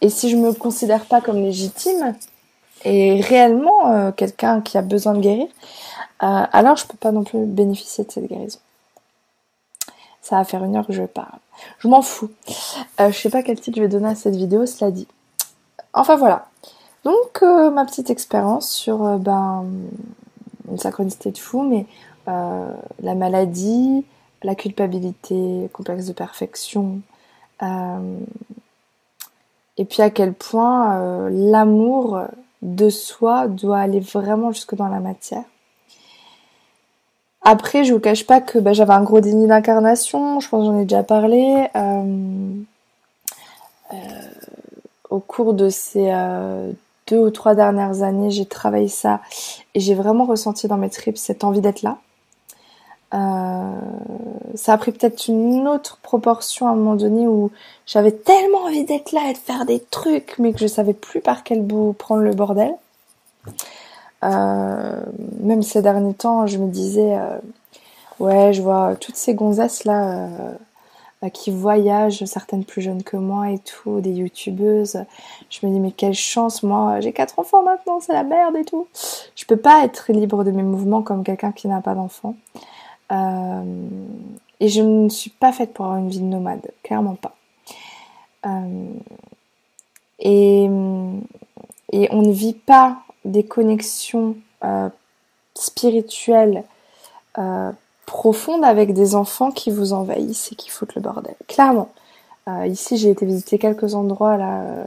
Et 0.00 0.08
si 0.10 0.28
je 0.28 0.36
me 0.36 0.52
considère 0.52 1.04
pas 1.04 1.20
comme 1.20 1.36
légitime 1.36 2.16
et 2.84 3.20
réellement 3.20 3.92
euh, 3.92 4.10
quelqu'un 4.10 4.60
qui 4.60 4.76
a 4.76 4.82
besoin 4.82 5.14
de 5.14 5.20
guérir, 5.20 5.46
euh, 6.24 6.42
alors 6.52 6.76
je 6.76 6.84
peux 6.84 6.96
pas 6.96 7.12
non 7.12 7.22
plus 7.22 7.46
bénéficier 7.46 8.02
de 8.02 8.10
cette 8.10 8.26
guérison. 8.26 8.58
Ça 10.20 10.38
va 10.38 10.44
faire 10.44 10.64
une 10.64 10.74
heure 10.74 10.86
que 10.88 10.92
je 10.92 11.04
parle. 11.04 11.38
Je 11.78 11.86
m'en 11.86 12.02
fous. 12.02 12.32
je 12.98 13.12
sais 13.12 13.30
pas 13.30 13.44
quel 13.44 13.60
titre 13.60 13.76
je 13.76 13.82
vais 13.82 13.88
donner 13.88 14.08
à 14.08 14.14
cette 14.16 14.34
vidéo, 14.34 14.66
cela 14.66 14.90
dit. 14.90 15.06
Enfin 15.92 16.16
voilà. 16.16 16.48
Donc 17.04 17.42
euh, 17.42 17.70
ma 17.70 17.84
petite 17.84 18.10
expérience 18.10 18.70
sur 18.70 19.04
euh, 19.04 19.18
ben, 19.18 19.66
une 20.70 20.78
synchronicité 20.78 21.30
de 21.30 21.38
fou, 21.38 21.62
mais 21.62 21.86
euh, 22.28 22.72
la 23.02 23.14
maladie, 23.14 24.04
la 24.42 24.54
culpabilité, 24.54 25.68
complexe 25.72 26.06
de 26.06 26.12
perfection, 26.12 27.00
et 29.76 29.84
puis 29.86 30.02
à 30.02 30.10
quel 30.10 30.34
point 30.34 31.30
l'amour 31.30 32.20
de 32.60 32.90
soi 32.90 33.48
doit 33.48 33.78
aller 33.78 34.00
vraiment 34.00 34.52
jusque 34.52 34.74
dans 34.74 34.88
la 34.88 35.00
matière. 35.00 35.44
Après, 37.40 37.84
je 37.84 37.94
vous 37.94 38.00
cache 38.00 38.26
pas 38.26 38.42
que 38.42 38.58
ben, 38.58 38.74
j'avais 38.74 38.92
un 38.92 39.02
gros 39.02 39.20
déni 39.20 39.46
d'incarnation, 39.46 40.40
je 40.40 40.48
pense 40.48 40.60
que 40.60 40.66
j'en 40.66 40.78
ai 40.78 40.84
déjà 40.84 41.02
parlé. 41.02 41.68
au 45.08 45.20
cours 45.20 45.54
de 45.54 45.70
ces 45.70 46.10
deux 47.06 47.18
ou 47.18 47.30
trois 47.30 47.54
dernières 47.54 48.02
années, 48.02 48.30
j'ai 48.30 48.46
travaillé 48.46 48.88
ça 48.88 49.20
et 49.74 49.80
j'ai 49.80 49.94
vraiment 49.94 50.24
ressenti 50.24 50.68
dans 50.68 50.76
mes 50.76 50.90
tripes 50.90 51.18
cette 51.18 51.44
envie 51.44 51.60
d'être 51.60 51.82
là. 51.82 51.98
Euh, 53.12 53.80
ça 54.54 54.72
a 54.72 54.78
pris 54.78 54.90
peut-être 54.90 55.28
une 55.28 55.68
autre 55.68 55.98
proportion 56.02 56.66
à 56.66 56.70
un 56.70 56.74
moment 56.74 56.96
donné 56.96 57.28
où 57.28 57.50
j'avais 57.86 58.10
tellement 58.10 58.64
envie 58.64 58.84
d'être 58.84 59.12
là 59.12 59.30
et 59.30 59.34
de 59.34 59.38
faire 59.38 59.66
des 59.66 59.80
trucs, 59.80 60.36
mais 60.38 60.52
que 60.52 60.58
je 60.58 60.66
savais 60.66 60.94
plus 60.94 61.20
par 61.20 61.44
quel 61.44 61.62
bout 61.62 61.92
prendre 61.92 62.22
le 62.22 62.32
bordel. 62.32 62.74
Euh, 64.24 65.00
même 65.40 65.62
ces 65.62 65.82
derniers 65.82 66.14
temps, 66.14 66.46
je 66.46 66.58
me 66.58 66.68
disais, 66.68 67.16
euh, 67.16 67.38
ouais, 68.18 68.52
je 68.52 68.62
vois 68.62 68.96
toutes 68.96 69.16
ces 69.16 69.34
gonzesses 69.34 69.84
là 69.84 70.28
qui 71.30 71.50
voyagent, 71.50 72.24
certaines 72.24 72.64
plus 72.64 72.82
jeunes 72.82 73.02
que 73.02 73.16
moi 73.16 73.50
et 73.50 73.58
tout, 73.58 74.00
des 74.00 74.12
youtubeuses. 74.12 75.04
Je 75.50 75.66
me 75.66 75.72
dis 75.72 75.80
mais 75.80 75.92
quelle 75.92 76.14
chance, 76.14 76.62
moi 76.62 77.00
j'ai 77.00 77.12
quatre 77.12 77.38
enfants 77.38 77.62
maintenant, 77.62 78.00
c'est 78.00 78.12
la 78.12 78.24
merde 78.24 78.56
et 78.56 78.64
tout. 78.64 78.86
Je 79.34 79.44
peux 79.44 79.56
pas 79.56 79.84
être 79.84 80.12
libre 80.12 80.44
de 80.44 80.50
mes 80.50 80.62
mouvements 80.62 81.02
comme 81.02 81.24
quelqu'un 81.24 81.52
qui 81.52 81.68
n'a 81.68 81.80
pas 81.80 81.94
d'enfants. 81.94 82.36
Euh, 83.12 83.62
et 84.60 84.68
je 84.68 84.82
ne 84.82 85.08
suis 85.08 85.30
pas 85.30 85.52
faite 85.52 85.72
pour 85.72 85.84
avoir 85.86 85.98
une 85.98 86.08
vie 86.08 86.20
de 86.20 86.24
nomade, 86.24 86.70
clairement 86.82 87.16
pas. 87.16 87.36
Euh, 88.46 88.92
et, 90.18 90.64
et, 90.64 92.08
on 92.10 92.22
ne 92.22 92.32
vit 92.32 92.54
pas 92.54 92.98
des 93.24 93.44
connexions 93.44 94.36
euh, 94.62 94.88
spirituelles 95.54 96.64
profondes 98.06 98.64
avec 98.64 98.92
des 98.94 99.14
enfants 99.14 99.50
qui 99.50 99.70
vous 99.70 99.92
envahissent 99.92 100.52
et 100.52 100.54
qui 100.54 100.70
foutent 100.70 100.94
le 100.94 101.02
bordel. 101.02 101.34
Clairement. 101.48 101.88
ici, 102.66 102.96
j'ai 102.96 103.10
été 103.10 103.26
visiter 103.26 103.58
quelques 103.58 103.94
endroits 103.94 104.36
là. 104.36 104.86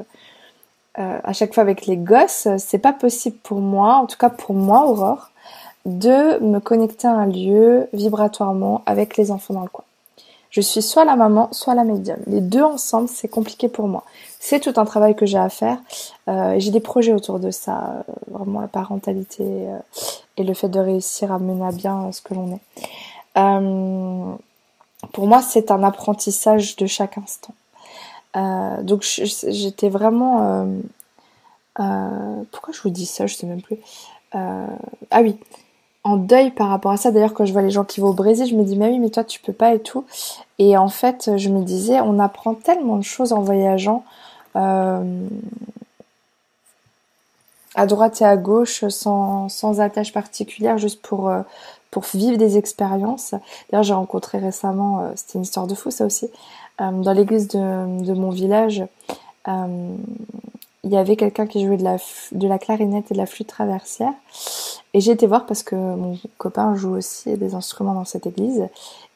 à 0.96 1.34
chaque 1.34 1.54
fois 1.54 1.64
avec 1.64 1.86
les 1.86 1.98
gosses, 1.98 2.48
c'est 2.58 2.80
pas 2.80 2.94
possible 2.94 3.38
pour 3.44 3.60
moi, 3.60 3.96
en 3.96 4.06
tout 4.06 4.18
cas 4.18 4.30
pour 4.30 4.56
moi, 4.56 4.86
Aurore, 4.88 5.32
de 5.86 6.40
me 6.44 6.60
connecter 6.60 7.08
à 7.08 7.14
un 7.14 7.26
lieu 7.26 7.88
vibratoirement 7.94 8.84
avec 8.86 9.18
les 9.18 9.32
enfants 9.32 9.54
dans 9.54 9.62
le 9.62 9.70
coin. 9.70 9.86
Je 10.50 10.62
suis 10.62 10.82
soit 10.82 11.06
la 11.06 11.16
maman, 11.16 11.50
soit 11.52 11.76
la 11.76 11.84
médium. 11.84 12.18
Les 12.26 12.42
deux 12.42 12.64
ensemble, 12.64 13.10
c'est 13.10 13.28
compliqué 13.28 13.68
pour 13.68 13.88
moi. 13.88 14.04
C'est 14.40 14.60
tout 14.60 14.74
un 14.80 14.86
travail 14.86 15.16
que 15.16 15.26
j'ai 15.26 15.38
à 15.38 15.50
faire. 15.50 15.78
Euh, 16.28 16.56
j'ai 16.58 16.72
des 16.72 16.80
projets 16.80 17.14
autour 17.14 17.40
de 17.40 17.52
ça, 17.52 18.04
euh, 18.10 18.14
vraiment 18.32 18.62
la 18.62 18.68
parentalité 18.68 19.44
euh, 19.44 19.80
et 20.38 20.44
le 20.44 20.54
fait 20.54 20.70
de 20.70 20.80
réussir 20.80 21.32
à 21.32 21.40
mener 21.40 21.66
à 21.66 21.72
bien 21.72 22.12
ce 22.12 22.22
que 22.22 22.34
l'on 22.34 22.56
est. 22.56 22.62
pour 25.14 25.28
moi, 25.28 25.42
c'est 25.42 25.72
un 25.72 25.84
apprentissage 25.84 26.76
de 26.76 26.86
chaque 26.88 27.18
instant. 27.18 27.54
donc 28.84 29.04
j'étais 29.04 29.90
vraiment... 29.90 30.68
pourquoi 31.76 32.74
je 32.74 32.82
vous 32.82 32.90
dis 32.90 33.06
ça? 33.06 33.28
Je 33.28 33.36
sais 33.36 33.48
même 33.48 33.62
plus. 33.62 33.78
ah 34.32 35.22
oui, 35.22 35.38
en 36.08 36.18
deuil 36.18 36.52
par 36.52 36.70
rapport 36.70 36.92
à 36.92 36.98
ça. 36.98 37.12
D'ailleurs, 37.12 37.34
quand 37.34 37.46
je 37.46 37.54
vois 37.54 37.62
les 37.62 37.70
gens 37.70 37.84
qui 37.84 38.00
vont 38.00 38.10
au 38.10 38.14
Brésil, 38.14 38.48
je 38.48 38.56
me 38.56 38.64
dis, 38.64 38.78
mais 38.78 38.90
oui, 38.90 39.00
mais 39.00 39.10
toi, 39.10 39.24
tu 39.24 39.40
peux 39.40 39.54
pas 39.54 39.74
et 39.74 39.80
tout. 39.80 40.06
Et 40.60 40.78
en 40.78 40.90
fait, 40.90 41.32
je 41.38 41.50
me 41.50 41.64
disais, 41.64 42.00
on 42.02 42.20
apprend 42.20 42.54
tellement 42.54 42.98
de 42.98 43.04
choses 43.04 43.34
en 43.34 43.42
voyageant. 43.42 44.04
Euh, 44.56 45.28
à 47.76 47.86
droite 47.86 48.22
et 48.22 48.26
à 48.26 48.38
gauche, 48.38 48.88
sans, 48.88 49.50
sans 49.50 49.82
attache 49.82 50.12
particulière, 50.12 50.80
juste 50.80 51.00
pour, 51.04 51.30
euh, 51.30 51.42
pour 51.92 52.04
vivre 52.14 52.38
des 52.38 52.58
expériences. 52.58 53.36
D'ailleurs, 53.70 53.84
j'ai 53.84 53.94
rencontré 53.94 54.40
récemment, 54.40 55.02
euh, 55.02 55.12
c'était 55.16 55.38
une 55.38 55.44
histoire 55.44 55.68
de 55.68 55.76
fou 55.76 55.92
ça 55.92 56.06
aussi, 56.06 56.28
dans 56.80 57.14
l'église 57.14 57.48
de, 57.50 58.04
de, 58.04 58.14
mon 58.14 58.30
village, 58.30 58.84
il 60.84 60.92
y 60.92 60.98
avait 60.98 61.16
quelqu'un 61.16 61.48
qui 61.48 61.66
jouait 61.66 61.78
de 61.78 61.84
la, 61.84 61.98
de 62.32 62.48
la 62.48 62.60
clarinette 62.60 63.12
et 63.12 63.14
de 63.14 63.20
la 63.20 63.26
flûte 63.26 63.48
traversière. 63.48 64.14
Et 64.94 65.02
j'ai 65.02 65.12
été 65.12 65.28
voir 65.28 65.46
parce 65.46 65.64
que 65.64 65.76
mon 65.76 66.18
copain 66.38 66.76
joue 66.76 66.96
aussi 66.96 67.36
des 67.38 67.56
instruments 67.56 67.94
dans 67.94 68.06
cette 68.06 68.26
église. 68.26 68.68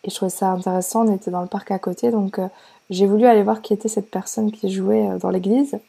Et 0.03 0.09
je 0.09 0.15
trouvais 0.15 0.29
ça 0.31 0.49
intéressant, 0.49 1.07
on 1.07 1.13
était 1.13 1.31
dans 1.31 1.41
le 1.41 1.47
parc 1.47 1.71
à 1.71 1.79
côté, 1.79 2.11
donc 2.11 2.39
euh, 2.39 2.47
j'ai 2.89 3.05
voulu 3.05 3.25
aller 3.25 3.43
voir 3.43 3.61
qui 3.61 3.73
était 3.73 3.87
cette 3.87 4.09
personne 4.09 4.51
qui 4.51 4.71
jouait 4.71 5.07
euh, 5.07 5.17
dans 5.19 5.29
l'église. 5.29 5.79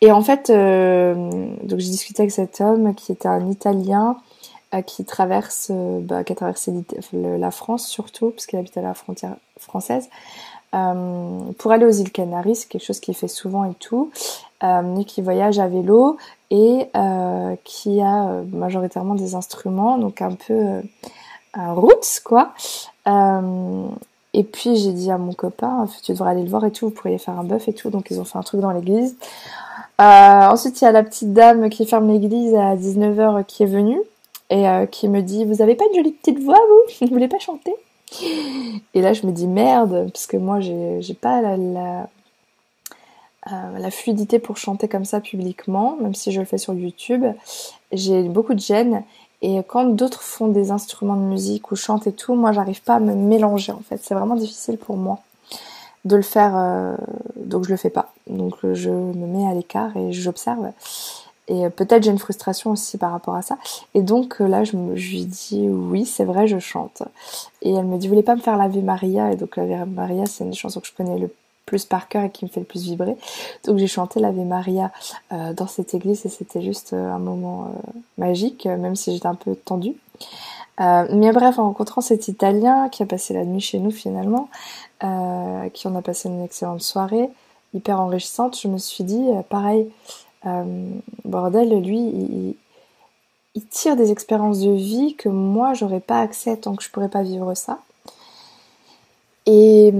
Et 0.00 0.10
en 0.10 0.22
fait, 0.22 0.50
euh, 0.50 1.14
donc 1.62 1.78
j'ai 1.78 1.90
discuté 1.90 2.22
avec 2.22 2.32
cet 2.32 2.60
homme 2.60 2.94
qui 2.94 3.12
était 3.12 3.28
un 3.28 3.48
Italien 3.50 4.16
qui 4.86 5.04
traverse, 5.04 5.72
bah, 5.72 6.22
qui 6.22 6.32
a 6.32 6.36
traversé 6.36 6.72
la 7.12 7.50
France 7.50 7.88
surtout, 7.88 8.30
parce 8.30 8.46
qu'il 8.46 8.56
habite 8.56 8.76
à 8.76 8.82
la 8.82 8.94
frontière 8.94 9.34
française, 9.58 10.08
pour 10.72 11.72
aller 11.72 11.84
aux 11.84 11.90
îles 11.90 12.12
Canaries, 12.12 12.56
c'est 12.56 12.68
quelque 12.68 12.84
chose 12.84 13.00
qu'il 13.00 13.14
fait 13.14 13.28
souvent 13.28 13.64
et 13.64 13.74
tout 13.74 14.10
euh, 14.62 15.02
qui 15.04 15.22
voyage 15.22 15.58
à 15.58 15.68
vélo 15.68 16.16
et 16.50 16.86
euh, 16.96 17.56
qui 17.64 18.00
a 18.00 18.28
euh, 18.28 18.42
majoritairement 18.52 19.14
des 19.14 19.34
instruments, 19.34 19.98
donc 19.98 20.20
un 20.22 20.32
peu 20.32 20.54
euh, 20.54 20.82
un 21.54 21.72
roots 21.72 22.20
quoi. 22.24 22.52
Euh, 23.06 23.86
et 24.32 24.44
puis 24.44 24.76
j'ai 24.76 24.92
dit 24.92 25.10
à 25.10 25.18
mon 25.18 25.32
copain, 25.32 25.86
tu 26.02 26.12
devrais 26.12 26.30
aller 26.30 26.42
le 26.42 26.50
voir 26.50 26.64
et 26.64 26.70
tout, 26.70 26.86
vous 26.86 26.94
pourriez 26.94 27.18
faire 27.18 27.38
un 27.38 27.44
bœuf 27.44 27.68
et 27.68 27.72
tout, 27.72 27.90
donc 27.90 28.10
ils 28.10 28.20
ont 28.20 28.24
fait 28.24 28.38
un 28.38 28.42
truc 28.42 28.60
dans 28.60 28.70
l'église. 28.70 29.16
ensuite 29.98 30.80
il 30.80 30.84
y 30.84 30.86
a 30.88 30.92
la 30.92 31.02
petite 31.02 31.32
dame 31.32 31.68
qui 31.68 31.84
ferme 31.86 32.08
l'église 32.08 32.54
à 32.54 32.76
19h 32.76 33.44
qui 33.46 33.64
est 33.64 33.66
venue 33.66 34.00
et 34.50 34.66
qui 34.90 35.08
me 35.08 35.20
dit, 35.20 35.44
vous 35.44 35.62
avez 35.62 35.74
pas 35.74 35.84
une 35.90 35.96
jolie 35.96 36.12
petite 36.12 36.40
voix 36.40 36.58
vous? 36.58 37.06
Vous 37.06 37.12
voulez 37.12 37.28
pas 37.28 37.38
chanter? 37.38 37.74
Et 38.94 39.00
là, 39.00 39.12
je 39.12 39.26
me 39.26 39.32
dis 39.32 39.46
merde, 39.46 40.10
parce 40.12 40.26
que 40.26 40.36
moi, 40.36 40.60
j'ai 40.60 41.14
pas 41.14 41.42
euh, 41.42 42.02
la 43.46 43.90
fluidité 43.90 44.38
pour 44.38 44.56
chanter 44.56 44.88
comme 44.88 45.04
ça 45.04 45.20
publiquement, 45.20 45.96
même 46.00 46.14
si 46.14 46.32
je 46.32 46.40
le 46.40 46.46
fais 46.46 46.58
sur 46.58 46.74
YouTube. 46.74 47.24
J'ai 47.92 48.22
beaucoup 48.24 48.54
de 48.54 48.60
gêne 48.60 49.02
et 49.42 49.62
quand 49.66 49.84
d'autres 49.84 50.22
font 50.22 50.48
des 50.48 50.70
instruments 50.70 51.16
de 51.16 51.22
musique 51.22 51.72
ou 51.72 51.76
chantent 51.76 52.06
et 52.06 52.12
tout, 52.12 52.34
moi 52.34 52.52
j'arrive 52.52 52.82
pas 52.82 52.96
à 52.96 53.00
me 53.00 53.14
mélanger 53.14 53.72
en 53.72 53.80
fait. 53.80 53.98
C'est 54.02 54.14
vraiment 54.14 54.36
difficile 54.36 54.76
pour 54.76 54.96
moi 54.96 55.20
de 56.04 56.16
le 56.16 56.22
faire, 56.22 56.56
euh, 56.56 56.96
donc 57.36 57.64
je 57.64 57.70
le 57.70 57.76
fais 57.76 57.90
pas. 57.90 58.12
Donc 58.26 58.54
je 58.72 58.90
me 58.90 59.26
mets 59.26 59.46
à 59.46 59.54
l'écart 59.54 59.96
et 59.96 60.12
j'observe. 60.12 60.72
Et 61.50 61.68
peut-être 61.68 62.04
j'ai 62.04 62.10
une 62.10 62.18
frustration 62.18 62.70
aussi 62.70 62.96
par 62.96 63.12
rapport 63.12 63.34
à 63.34 63.42
ça. 63.42 63.58
Et 63.94 64.00
donc 64.00 64.38
là, 64.38 64.64
je, 64.64 64.76
me, 64.76 64.94
lui 64.94 65.26
dis 65.26 65.68
oui, 65.68 66.06
c'est 66.06 66.24
vrai, 66.24 66.46
je 66.46 66.58
chante. 66.58 67.02
Et 67.60 67.72
elle 67.72 67.84
me 67.84 67.98
dit, 67.98 68.06
vous 68.06 68.14
voulez 68.14 68.24
pas 68.24 68.36
me 68.36 68.40
faire 68.40 68.56
la 68.56 68.68
vie 68.68 68.82
Maria? 68.82 69.32
Et 69.32 69.36
donc 69.36 69.56
la 69.56 69.66
vie 69.66 69.74
Maria, 69.90 70.26
c'est 70.26 70.44
une 70.44 70.54
chanson 70.54 70.80
que 70.80 70.86
je 70.86 70.94
connais 70.94 71.18
le 71.18 71.28
plus 71.70 71.84
par 71.84 72.08
cœur 72.08 72.24
et 72.24 72.30
qui 72.30 72.44
me 72.44 72.50
fait 72.50 72.58
le 72.58 72.66
plus 72.66 72.82
vibrer. 72.82 73.16
Donc 73.64 73.78
j'ai 73.78 73.86
chanté 73.86 74.18
l'Ave 74.18 74.34
Maria 74.44 74.90
euh, 75.32 75.52
dans 75.54 75.68
cette 75.68 75.94
église 75.94 76.26
et 76.26 76.28
c'était 76.28 76.62
juste 76.62 76.92
euh, 76.94 77.12
un 77.12 77.20
moment 77.20 77.66
euh, 77.66 78.00
magique, 78.18 78.66
même 78.66 78.96
si 78.96 79.14
j'étais 79.14 79.28
un 79.28 79.36
peu 79.36 79.54
tendue. 79.54 79.94
mais 80.78 81.30
bref, 81.32 81.58
en 81.58 81.66
rencontrant 81.66 82.00
cet 82.00 82.26
Italien 82.26 82.88
qui 82.88 83.04
a 83.04 83.06
passé 83.06 83.34
la 83.34 83.44
nuit 83.44 83.60
chez 83.60 83.78
nous 83.78 83.92
finalement, 83.92 84.48
qui 85.74 85.88
en 85.88 85.94
a 85.94 86.02
passé 86.02 86.28
une 86.28 86.42
excellente 86.42 86.82
soirée, 86.82 87.28
hyper 87.74 88.00
enrichissante, 88.00 88.58
je 88.58 88.66
me 88.66 88.78
suis 88.78 89.04
dit, 89.04 89.24
pareil, 89.48 89.90
bordel, 90.44 91.82
lui, 91.82 92.56
il, 93.54 93.66
tire 93.70 93.96
des 93.96 94.10
expériences 94.10 94.60
de 94.60 94.70
vie 94.70 95.14
que 95.16 95.28
moi 95.28 95.74
j'aurais 95.74 96.00
pas 96.00 96.20
accès 96.20 96.56
tant 96.56 96.74
que 96.74 96.82
je 96.82 96.90
pourrais 96.90 97.08
pas 97.08 97.22
vivre 97.22 97.54
ça. 97.54 97.78
Et 99.46 99.92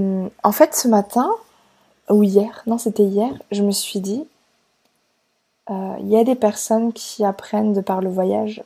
en 0.43 0.53
fait, 0.53 0.75
ce 0.75 0.89
matin, 0.89 1.31
ou 2.09 2.23
hier, 2.23 2.63
non 2.67 2.79
c'était 2.79 3.05
hier, 3.05 3.33
je 3.51 3.63
me 3.63 3.71
suis 3.71 4.01
dit, 4.01 4.27
euh, 5.71 5.97
il 6.01 6.09
y 6.09 6.17
a 6.17 6.25
des 6.25 6.35
personnes 6.35 6.93
qui 6.93 7.25
apprennent 7.25 7.73
de 7.73 7.81
par 7.81 8.01
le 8.01 8.11
voyage 8.11 8.63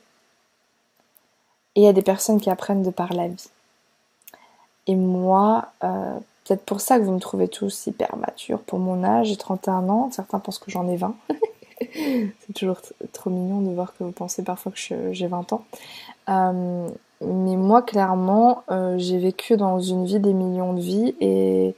et 1.74 1.80
il 1.80 1.84
y 1.84 1.88
a 1.88 1.92
des 1.92 2.02
personnes 2.02 2.40
qui 2.40 2.50
apprennent 2.50 2.82
de 2.82 2.90
par 2.90 3.12
la 3.12 3.28
vie. 3.28 3.48
Et 4.86 4.94
moi, 4.94 5.66
euh, 5.82 6.18
peut-être 6.44 6.64
pour 6.64 6.80
ça 6.80 6.98
que 6.98 7.04
vous 7.04 7.12
me 7.12 7.20
trouvez 7.20 7.48
tous 7.48 7.86
hyper 7.86 8.16
mature 8.16 8.60
pour 8.60 8.78
mon 8.78 9.04
âge, 9.04 9.28
j'ai 9.28 9.36
31 9.36 9.88
ans, 9.88 10.10
certains 10.12 10.38
pensent 10.38 10.58
que 10.58 10.70
j'en 10.70 10.88
ai 10.88 10.96
20. 10.96 11.14
C'est 11.94 12.52
toujours 12.54 12.80
trop 13.12 13.30
mignon 13.30 13.60
de 13.60 13.74
voir 13.74 13.94
que 13.96 14.04
vous 14.04 14.12
pensez 14.12 14.42
parfois 14.42 14.72
que 14.72 15.12
j'ai 15.12 15.26
20 15.26 15.52
ans. 15.52 15.64
Euh, 16.28 16.88
mais 17.20 17.56
moi, 17.56 17.82
clairement, 17.82 18.64
j'ai 18.96 19.18
vécu 19.18 19.56
dans 19.56 19.80
une 19.80 20.04
vie 20.04 20.20
des 20.20 20.32
millions 20.32 20.74
de 20.74 20.80
vies 20.80 21.14
et 21.20 21.74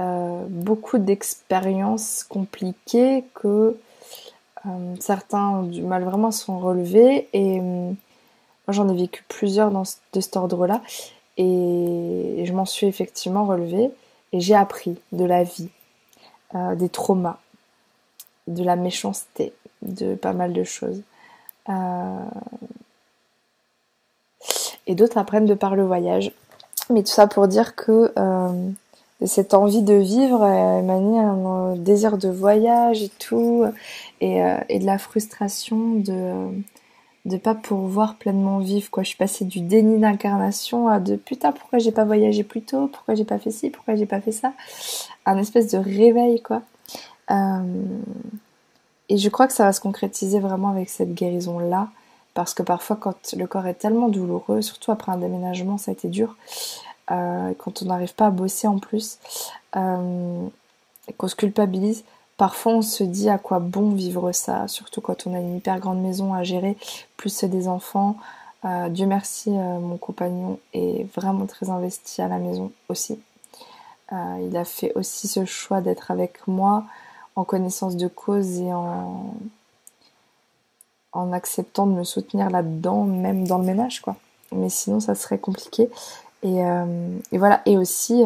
euh, 0.00 0.44
beaucoup 0.48 0.98
d'expériences 0.98 2.24
compliquées 2.28 3.24
que 3.34 3.76
euh, 4.64 4.94
certains 5.00 5.48
ont 5.48 5.62
du 5.64 5.82
mal 5.82 6.04
vraiment 6.04 6.28
à 6.28 6.32
s'en 6.32 6.60
relever 6.60 7.28
et 7.32 7.58
euh, 7.58 7.62
moi 7.62 7.96
j'en 8.68 8.88
ai 8.88 8.96
vécu 8.96 9.24
plusieurs 9.26 9.72
de 9.72 10.20
cet 10.20 10.36
ordre-là 10.36 10.82
et 11.36 12.44
je 12.46 12.52
m'en 12.52 12.64
suis 12.64 12.86
effectivement 12.86 13.44
relevée 13.44 13.90
et 14.32 14.38
j'ai 14.38 14.54
appris 14.54 15.00
de 15.10 15.24
la 15.24 15.42
vie, 15.42 15.68
des 16.76 16.88
traumas, 16.88 17.38
de 18.48 18.64
la 18.64 18.76
méchanceté, 18.76 19.52
de 19.82 20.14
pas 20.14 20.32
mal 20.32 20.52
de 20.52 20.64
choses. 20.64 21.02
Et 24.86 24.94
d'autres 24.94 25.18
apprennent 25.18 25.46
de 25.46 25.54
par 25.54 25.76
le 25.76 25.84
voyage. 25.84 26.32
Mais 26.90 27.02
tout 27.02 27.12
ça 27.12 27.26
pour 27.26 27.46
dire 27.46 27.76
que 27.76 28.12
cette 29.24 29.52
envie 29.54 29.82
de 29.82 29.94
vivre 29.94 30.44
émanait 30.46 31.18
un 31.18 31.76
désir 31.76 32.18
de 32.18 32.28
voyage 32.28 33.02
et 33.02 33.10
tout, 33.18 33.64
et, 34.20 34.42
euh, 34.42 34.58
et 34.68 34.78
de 34.78 34.86
la 34.86 34.98
frustration 34.98 35.94
de, 35.96 36.50
de 37.24 37.36
pas 37.36 37.54
pouvoir 37.54 38.16
pleinement 38.16 38.58
vivre 38.58 38.90
quoi. 38.90 39.02
Je 39.02 39.08
suis 39.08 39.18
passée 39.18 39.44
du 39.44 39.60
déni 39.60 39.98
d'incarnation 39.98 40.88
à 40.88 41.00
de 41.00 41.16
putain 41.16 41.52
pourquoi 41.52 41.78
j'ai 41.78 41.92
pas 41.92 42.04
voyagé 42.04 42.44
plus 42.44 42.62
tôt, 42.62 42.88
pourquoi 42.88 43.14
j'ai 43.14 43.24
pas 43.24 43.38
fait 43.38 43.50
ci, 43.50 43.70
pourquoi 43.70 43.96
j'ai 43.96 44.06
pas 44.06 44.20
fait 44.20 44.32
ça, 44.32 44.52
un 45.26 45.36
espèce 45.38 45.72
de 45.72 45.78
réveil 45.78 46.40
quoi. 46.40 46.62
Euh, 47.30 47.62
et 49.08 49.16
je 49.16 49.28
crois 49.28 49.46
que 49.46 49.52
ça 49.52 49.64
va 49.64 49.72
se 49.72 49.80
concrétiser 49.80 50.40
vraiment 50.40 50.68
avec 50.68 50.88
cette 50.88 51.14
guérison 51.14 51.58
là, 51.58 51.88
parce 52.34 52.54
que 52.54 52.62
parfois 52.62 52.96
quand 52.96 53.34
le 53.36 53.46
corps 53.46 53.66
est 53.66 53.74
tellement 53.74 54.08
douloureux, 54.08 54.62
surtout 54.62 54.92
après 54.92 55.12
un 55.12 55.18
déménagement, 55.18 55.78
ça 55.78 55.90
a 55.90 55.94
été 55.94 56.08
dur, 56.08 56.36
euh, 57.10 57.52
quand 57.58 57.82
on 57.82 57.86
n'arrive 57.86 58.14
pas 58.14 58.26
à 58.26 58.30
bosser 58.30 58.68
en 58.68 58.78
plus, 58.78 59.18
euh, 59.76 60.46
qu'on 61.16 61.28
se 61.28 61.36
culpabilise, 61.36 62.04
Parfois, 62.36 62.74
on 62.74 62.82
se 62.82 63.02
dit 63.02 63.28
à 63.28 63.36
quoi 63.36 63.58
bon 63.58 63.90
vivre 63.90 64.30
ça, 64.30 64.68
surtout 64.68 65.00
quand 65.00 65.26
on 65.26 65.34
a 65.34 65.40
une 65.40 65.56
hyper 65.56 65.80
grande 65.80 66.00
maison 66.00 66.34
à 66.34 66.44
gérer, 66.44 66.76
plus 67.16 67.42
des 67.42 67.66
enfants. 67.66 68.16
Dieu 68.90 69.06
merci, 69.06 69.50
mon 69.50 69.96
compagnon 69.96 70.60
est 70.72 71.12
vraiment 71.16 71.46
très 71.46 71.68
investi 71.68 72.22
à 72.22 72.28
la 72.28 72.38
maison 72.38 72.70
aussi. 72.88 73.18
Il 74.12 74.56
a 74.56 74.64
fait 74.64 74.92
aussi 74.94 75.26
ce 75.26 75.46
choix 75.46 75.80
d'être 75.80 76.12
avec 76.12 76.46
moi 76.46 76.84
en 77.38 77.44
connaissance 77.44 77.96
de 77.96 78.08
cause 78.08 78.58
et 78.58 78.72
en, 78.72 79.32
acceptant 81.32 81.86
de 81.86 81.92
me 81.92 82.04
soutenir 82.04 82.48
là-dedans, 82.48 83.02
même 83.04 83.46
dans 83.46 83.58
le 83.58 83.64
ménage, 83.64 84.00
quoi. 84.00 84.14
Mais 84.52 84.68
sinon, 84.68 85.00
ça 85.00 85.16
serait 85.16 85.38
compliqué. 85.38 85.90
Et, 86.44 86.60
et 87.32 87.38
voilà. 87.38 87.60
Et 87.66 87.76
aussi, 87.76 88.24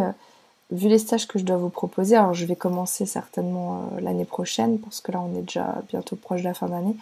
vu 0.72 0.88
les 0.88 0.98
stages 0.98 1.28
que 1.28 1.38
je 1.38 1.44
dois 1.44 1.58
vous 1.58 1.68
proposer, 1.68 2.16
alors 2.16 2.34
je 2.34 2.46
vais 2.46 2.56
commencer 2.56 3.06
certainement 3.06 3.90
euh, 3.92 4.00
l'année 4.00 4.24
prochaine, 4.24 4.78
parce 4.78 5.00
que 5.00 5.12
là 5.12 5.20
on 5.20 5.38
est 5.38 5.42
déjà 5.42 5.82
bientôt 5.88 6.16
proche 6.16 6.40
de 6.40 6.46
la 6.46 6.54
fin 6.54 6.68
d'année, 6.68 6.96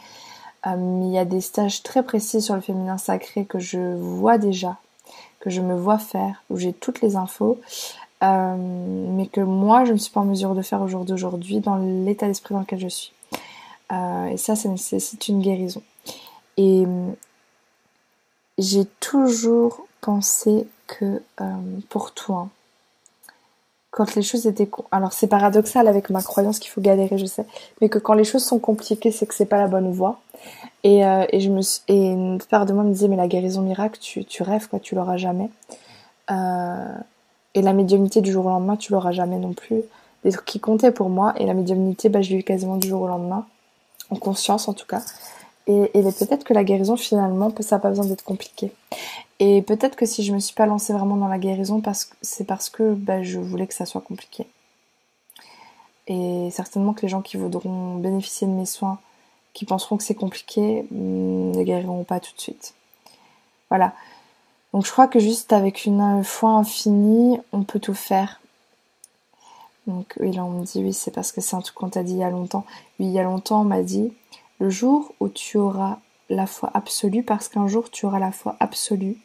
euh, 0.67 0.77
mais 0.77 1.07
il 1.07 1.13
y 1.13 1.19
a 1.19 1.25
des 1.25 1.41
stages 1.41 1.83
très 1.83 2.03
précis 2.03 2.43
sur 2.43 2.55
le 2.55 2.61
féminin 2.61 2.99
sacré 2.99 3.45
que 3.45 3.59
je 3.59 3.95
vois 3.97 4.39
déjà, 4.39 4.77
que 5.39 5.51
je 5.51 5.61
me 5.61 5.75
vois 5.75 5.99
faire, 5.99 6.43
où 6.51 6.59
j'ai 6.59 6.73
toutes 6.73 7.01
les 7.01 7.17
infos, 7.17 7.61
euh, 8.23 8.57
mais 8.59 9.27
que 9.27 9.41
moi 9.41 9.85
je 9.85 9.93
ne 9.93 9.99
suis 9.99 10.13
pas 10.13 10.21
en 10.21 10.25
mesure 10.25 10.55
de 10.55 10.63
faire 10.63 10.83
au 10.83 10.89
jour 10.89 11.05
d'aujourd'hui 11.05 11.61
dans 11.61 11.77
l'état 11.77 12.27
d'esprit 12.27 12.55
dans 12.55 12.61
lequel 12.61 12.81
je 12.81 12.89
suis. 12.89 13.13
et 13.91 14.37
ça, 14.37 14.57
ça 14.57 14.69
nécessite 14.69 15.29
une 15.29 15.41
guérison. 15.41 15.83
Et 16.57 16.85
j'ai 18.59 18.85
toujours 19.01 19.87
pensé 20.01 20.67
que 20.87 21.23
pour 21.89 22.13
toi, 22.13 22.49
quand 23.91 24.15
les 24.15 24.23
choses 24.23 24.47
étaient 24.47 24.71
alors 24.91 25.13
c'est 25.13 25.27
paradoxal 25.27 25.89
avec 25.89 26.11
ma 26.11 26.23
croyance 26.23 26.59
qu'il 26.59 26.71
faut 26.71 26.81
galérer 26.81 27.19
je 27.19 27.27
sais 27.27 27.45
mais 27.81 27.89
que 27.89 27.99
quand 27.99 28.15
les 28.15 28.25
choses 28.25 28.45
sont 28.45 28.59
compliquées 28.59 29.11
c'est 29.11 29.27
que 29.27 29.35
c'est 29.35 29.47
pas 29.47 29.59
la 29.59 29.67
bonne 29.67 29.91
voie 29.91 30.21
et, 30.85 31.05
euh, 31.05 31.27
et 31.31 31.41
je 31.41 31.51
me 31.51 31.61
et 31.89 32.13
une 32.13 32.41
part 32.51 32.67
de 32.67 32.73
moi 32.73 32.85
me 32.85 32.93
disait 32.93 33.09
mais 33.09 33.17
la 33.17 33.29
guérison 33.29 33.63
miracle 33.63 33.99
tu, 34.01 34.25
tu 34.25 34.43
rêves 34.43 34.69
quoi 34.69 34.79
tu 34.79 34.95
l'auras 34.95 35.17
jamais 35.17 35.51
euh, 36.31 36.95
et 37.55 37.63
la 37.63 37.73
médiumnité 37.73 38.21
du 38.21 38.33
jour 38.33 38.47
au 38.47 38.51
lendemain 38.51 38.77
tu 38.77 38.93
l'auras 38.93 39.13
jamais 39.13 39.39
non 39.39 39.53
plus 39.53 39.83
des 40.25 40.33
trucs 40.33 40.45
qui 40.45 40.61
comptaient 40.61 40.93
pour 40.93 41.09
moi 41.09 41.35
et 41.37 41.47
la 41.47 41.55
médiumnité 41.55 42.09
bah 42.09 42.23
je 42.23 42.31
l'ai 42.31 42.39
eu 42.39 42.43
quasiment 42.43 42.77
du 42.77 42.89
jour 42.89 43.03
au 43.03 43.09
lendemain 43.09 43.47
en 44.11 44.17
conscience 44.17 44.69
en 44.69 44.73
tout 44.73 44.87
cas 44.87 45.03
et, 45.67 45.91
et 45.95 46.03
peut-être 46.03 46.45
que 46.45 46.55
la 46.55 46.65
guérison 46.65 46.97
finalement 46.97 47.53
ça 47.61 47.77
n'a 47.77 47.81
pas 47.81 47.89
besoin 47.91 48.07
d'être 48.07 48.25
compliqué 48.25 48.73
et 49.41 49.63
peut-être 49.63 49.97
que 49.97 50.05
si 50.05 50.23
je 50.23 50.35
me 50.35 50.39
suis 50.39 50.55
pas 50.55 50.67
lancée 50.67 50.93
vraiment 50.93 51.17
dans 51.17 51.27
la 51.27 51.39
guérison, 51.39 51.83
c'est 52.21 52.45
parce 52.45 52.69
que 52.69 52.93
bah, 52.93 53.23
je 53.23 53.39
voulais 53.39 53.67
que 53.67 53.73
ça 53.73 53.87
soit 53.87 54.03
compliqué. 54.03 54.47
Et 56.07 56.51
certainement 56.53 56.93
que 56.93 57.03
les 57.03 57.09
gens 57.09 57.23
qui 57.23 57.39
voudront 57.39 57.97
bénéficier 57.97 58.47
de 58.47 58.53
mes 58.53 58.67
soins, 58.67 58.99
qui 59.55 59.65
penseront 59.65 59.97
que 59.97 60.03
c'est 60.03 60.15
compliqué, 60.15 60.83
mm, 60.91 61.53
ne 61.53 61.63
guériront 61.65 62.05
pas 62.05 62.21
tout 62.21 62.35
de 62.37 62.41
suite. 62.41 62.75
Voilà. 63.71 63.95
Donc 64.73 64.87
je 64.87 64.93
crois 64.93 65.09
que 65.09 65.19
juste 65.19 65.53
avec 65.53 65.85
une 65.85 66.23
foi 66.23 66.51
infinie, 66.51 67.41
on 67.53 67.65
peut 67.65 67.81
tout 67.81 67.95
faire. 67.95 68.41
Donc 69.87 70.15
oui, 70.21 70.33
là 70.33 70.45
on 70.45 70.51
me 70.51 70.65
dit 70.65 70.83
oui, 70.83 70.93
c'est 70.93 71.11
parce 71.11 71.33
que 71.33 71.41
c'est 71.41 71.57
un 71.57 71.61
truc 71.61 71.75
qu'on 71.75 71.89
t'a 71.89 72.03
dit 72.03 72.13
il 72.13 72.19
y 72.19 72.25
a 72.25 72.31
longtemps. 72.31 72.65
Oui, 72.99 73.07
il 73.07 73.13
y 73.13 73.19
a 73.19 73.25
longtemps 73.25 73.63
on 73.63 73.65
m'a 73.65 73.83
dit, 73.83 74.13
le 74.61 74.71
jour 74.71 75.13
où 75.21 75.29
tu 75.29 75.59
auras 75.59 75.99
la 76.29 76.47
foi 76.47 76.71
absolue, 76.75 77.25
parce 77.25 77.49
qu'un 77.49 77.67
jour 77.67 77.91
tu 77.91 78.07
auras 78.07 78.21
la 78.21 78.31
foi 78.31 78.57
absolue, 78.61 79.17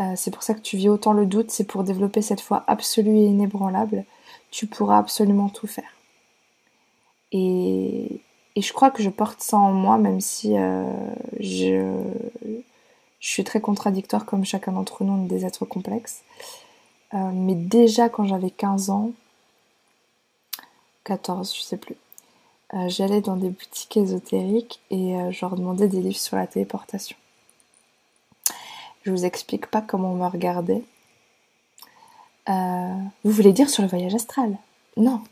euh, 0.00 0.14
c'est 0.16 0.30
pour 0.30 0.42
ça 0.42 0.54
que 0.54 0.60
tu 0.60 0.76
vis 0.76 0.88
autant 0.88 1.12
le 1.12 1.26
doute, 1.26 1.50
c'est 1.50 1.64
pour 1.64 1.84
développer 1.84 2.22
cette 2.22 2.40
foi 2.40 2.64
absolue 2.66 3.16
et 3.16 3.26
inébranlable. 3.26 4.04
Tu 4.50 4.66
pourras 4.66 4.98
absolument 4.98 5.48
tout 5.48 5.66
faire. 5.66 5.92
Et, 7.30 8.20
je 8.56 8.72
crois 8.72 8.90
que 8.90 9.02
je 9.02 9.10
porte 9.10 9.40
ça 9.40 9.56
en 9.56 9.72
moi, 9.72 9.96
même 9.98 10.20
si 10.20 10.58
euh, 10.58 10.84
je, 11.40 11.90
je, 13.22 13.28
suis 13.28 13.44
très 13.44 13.62
contradictoire 13.62 14.26
comme 14.26 14.44
chacun 14.44 14.72
d'entre 14.72 15.04
nous, 15.04 15.12
on 15.14 15.24
est 15.24 15.28
des 15.28 15.46
êtres 15.46 15.64
complexes. 15.64 16.22
Euh, 17.14 17.30
mais 17.32 17.54
déjà 17.54 18.10
quand 18.10 18.24
j'avais 18.26 18.50
15 18.50 18.90
ans, 18.90 19.12
14, 21.04 21.54
je 21.56 21.62
sais 21.62 21.78
plus, 21.78 21.96
j'allais 22.86 23.20
dans 23.20 23.36
des 23.36 23.50
boutiques 23.50 23.96
ésotériques 23.96 24.80
et 24.90 25.16
je 25.30 25.40
leur 25.42 25.56
demandais 25.56 25.88
des 25.88 26.00
livres 26.00 26.16
sur 26.16 26.36
la 26.36 26.46
téléportation. 26.46 27.16
Je 29.04 29.10
vous 29.10 29.24
explique 29.24 29.66
pas 29.66 29.82
comment 29.82 30.12
on 30.12 30.16
me 30.16 30.26
regardait. 30.26 30.84
Euh, 32.48 32.94
vous 33.24 33.30
voulez 33.30 33.52
dire 33.52 33.68
sur 33.68 33.82
le 33.82 33.88
voyage 33.88 34.14
astral? 34.14 34.56
Non, 34.96 35.22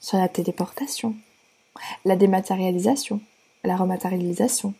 sur 0.00 0.18
la 0.18 0.28
téléportation, 0.28 1.14
la 2.04 2.16
dématérialisation, 2.16 3.20
la 3.64 3.76
rematérialisation. 3.76 4.74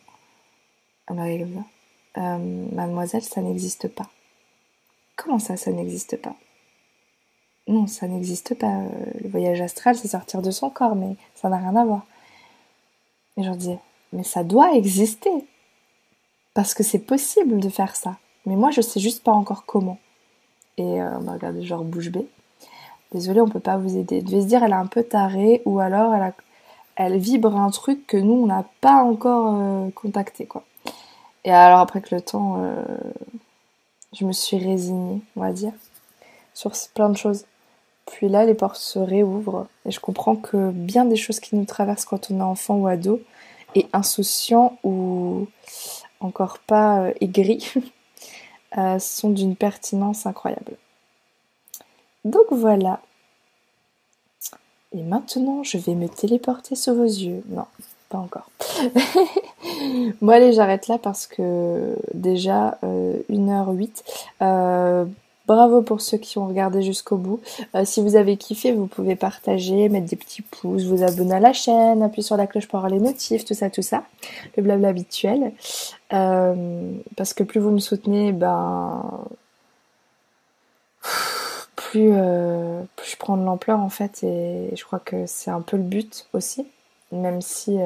Euh, 2.17 2.37
mademoiselle, 2.71 3.23
ça 3.23 3.41
n'existe 3.41 3.87
pas. 3.87 4.09
Comment 5.15 5.39
ça, 5.39 5.57
ça 5.57 5.71
n'existe 5.71 6.21
pas? 6.21 6.35
Non, 7.67 7.87
ça 7.87 8.07
n'existe 8.07 8.55
pas. 8.55 8.83
Le 9.21 9.29
voyage 9.29 9.61
astral, 9.61 9.95
c'est 9.95 10.07
sortir 10.07 10.41
de 10.41 10.51
son 10.51 10.69
corps, 10.69 10.95
mais 10.95 11.15
ça 11.35 11.49
n'a 11.49 11.57
rien 11.57 11.75
à 11.75 11.85
voir. 11.85 12.05
Et 13.37 13.43
je 13.43 13.47
leur 13.47 13.57
disais, 13.57 13.79
mais 14.13 14.23
ça 14.23 14.43
doit 14.43 14.73
exister. 14.73 15.31
Parce 16.53 16.73
que 16.73 16.83
c'est 16.83 16.99
possible 16.99 17.59
de 17.59 17.69
faire 17.69 17.95
ça. 17.95 18.17
Mais 18.45 18.55
moi, 18.55 18.71
je 18.71 18.81
sais 18.81 18.99
juste 18.99 19.23
pas 19.23 19.33
encore 19.33 19.65
comment. 19.65 19.97
Et 20.77 21.01
euh, 21.01 21.17
on 21.17 21.21
m'a 21.21 21.33
regardé 21.33 21.63
genre 21.63 21.83
bouche 21.83 22.09
bée. 22.09 22.27
Désolée, 23.11 23.41
on 23.41 23.49
peut 23.49 23.59
pas 23.59 23.77
vous 23.77 23.97
aider. 23.97 24.21
Devait 24.21 24.41
se 24.41 24.47
dire, 24.47 24.63
elle 24.63 24.71
est 24.71 24.75
un 24.75 24.87
peu 24.87 25.03
tarée, 25.03 25.61
ou 25.65 25.79
alors 25.79 26.13
elle, 26.13 26.23
a, 26.23 26.33
elle 26.95 27.17
vibre 27.17 27.55
un 27.55 27.71
truc 27.71 28.05
que 28.07 28.17
nous, 28.17 28.33
on 28.33 28.45
n'a 28.45 28.65
pas 28.81 29.03
encore 29.03 29.55
euh, 29.55 29.89
contacté, 29.91 30.45
quoi. 30.45 30.63
Et 31.45 31.51
alors, 31.51 31.79
après 31.79 32.01
que 32.01 32.13
le 32.13 32.21
temps, 32.21 32.57
euh, 32.59 32.83
je 34.13 34.25
me 34.25 34.33
suis 34.33 34.57
résignée, 34.57 35.21
on 35.37 35.41
va 35.41 35.53
dire, 35.53 35.71
sur 36.53 36.73
plein 36.93 37.09
de 37.09 37.17
choses. 37.17 37.45
Puis 38.05 38.27
là, 38.27 38.45
les 38.45 38.53
portes 38.53 38.77
se 38.77 38.99
réouvrent. 38.99 39.67
Et 39.85 39.91
je 39.91 39.99
comprends 40.01 40.35
que 40.35 40.71
bien 40.71 41.05
des 41.05 41.15
choses 41.15 41.39
qui 41.39 41.55
nous 41.55 41.65
traversent 41.65 42.05
quand 42.05 42.29
on 42.31 42.39
est 42.39 42.43
enfant 42.43 42.75
ou 42.75 42.87
ado, 42.87 43.21
et 43.75 43.87
insouciant 43.93 44.77
ou 44.83 45.47
encore 46.19 46.59
pas 46.59 47.09
aigri, 47.21 47.65
Euh, 48.77 48.99
sont 48.99 49.29
d'une 49.29 49.55
pertinence 49.55 50.25
incroyable. 50.25 50.75
Donc 52.25 52.47
voilà. 52.51 52.99
Et 54.91 55.01
maintenant, 55.01 55.63
je 55.63 55.77
vais 55.77 55.95
me 55.95 56.09
téléporter 56.09 56.75
sur 56.75 56.93
vos 56.93 57.05
yeux. 57.05 57.41
Non, 57.47 57.67
encore. 58.19 58.49
bon 60.21 60.29
allez, 60.29 60.53
j'arrête 60.53 60.87
là 60.87 60.97
parce 60.97 61.27
que 61.27 61.95
déjà, 62.13 62.77
1h08. 62.83 64.03
Euh, 64.41 65.05
Bravo 65.47 65.83
pour 65.83 66.01
ceux 66.01 66.17
qui 66.17 66.39
ont 66.39 66.47
regardé 66.47 66.81
jusqu'au 66.81 67.17
bout. 67.17 67.39
Euh, 67.75 67.85
si 67.85 68.01
vous 68.01 68.15
avez 68.15 68.35
kiffé, 68.35 68.71
vous 68.71 68.87
pouvez 68.87 69.15
partager, 69.15 69.89
mettre 69.89 70.07
des 70.07 70.15
petits 70.15 70.41
pouces, 70.41 70.85
vous 70.85 71.03
abonner 71.03 71.35
à 71.35 71.39
la 71.39 71.53
chaîne, 71.53 72.01
appuyer 72.01 72.23
sur 72.23 72.35
la 72.35 72.47
cloche 72.47 72.67
pour 72.67 72.79
avoir 72.79 72.91
les 72.91 72.99
notifs, 72.99 73.45
tout 73.45 73.53
ça, 73.53 73.69
tout 73.69 73.83
ça. 73.83 74.03
Le 74.57 74.63
blabla 74.63 74.87
habituel. 74.87 75.51
Euh, 76.13 76.91
parce 77.15 77.33
que 77.35 77.43
plus 77.43 77.59
vous 77.59 77.69
me 77.69 77.79
soutenez, 77.79 78.31
ben 78.31 79.27
plus, 81.75 82.09
euh, 82.13 82.81
plus 82.95 83.11
je 83.11 83.17
prends 83.17 83.37
de 83.37 83.43
l'ampleur 83.43 83.79
en 83.79 83.89
fait 83.89 84.23
et 84.23 84.75
je 84.75 84.83
crois 84.83 84.99
que 84.99 85.27
c'est 85.27 85.51
un 85.51 85.61
peu 85.61 85.77
le 85.77 85.83
but 85.83 86.27
aussi. 86.33 86.65
Même 87.15 87.41
si 87.41 87.77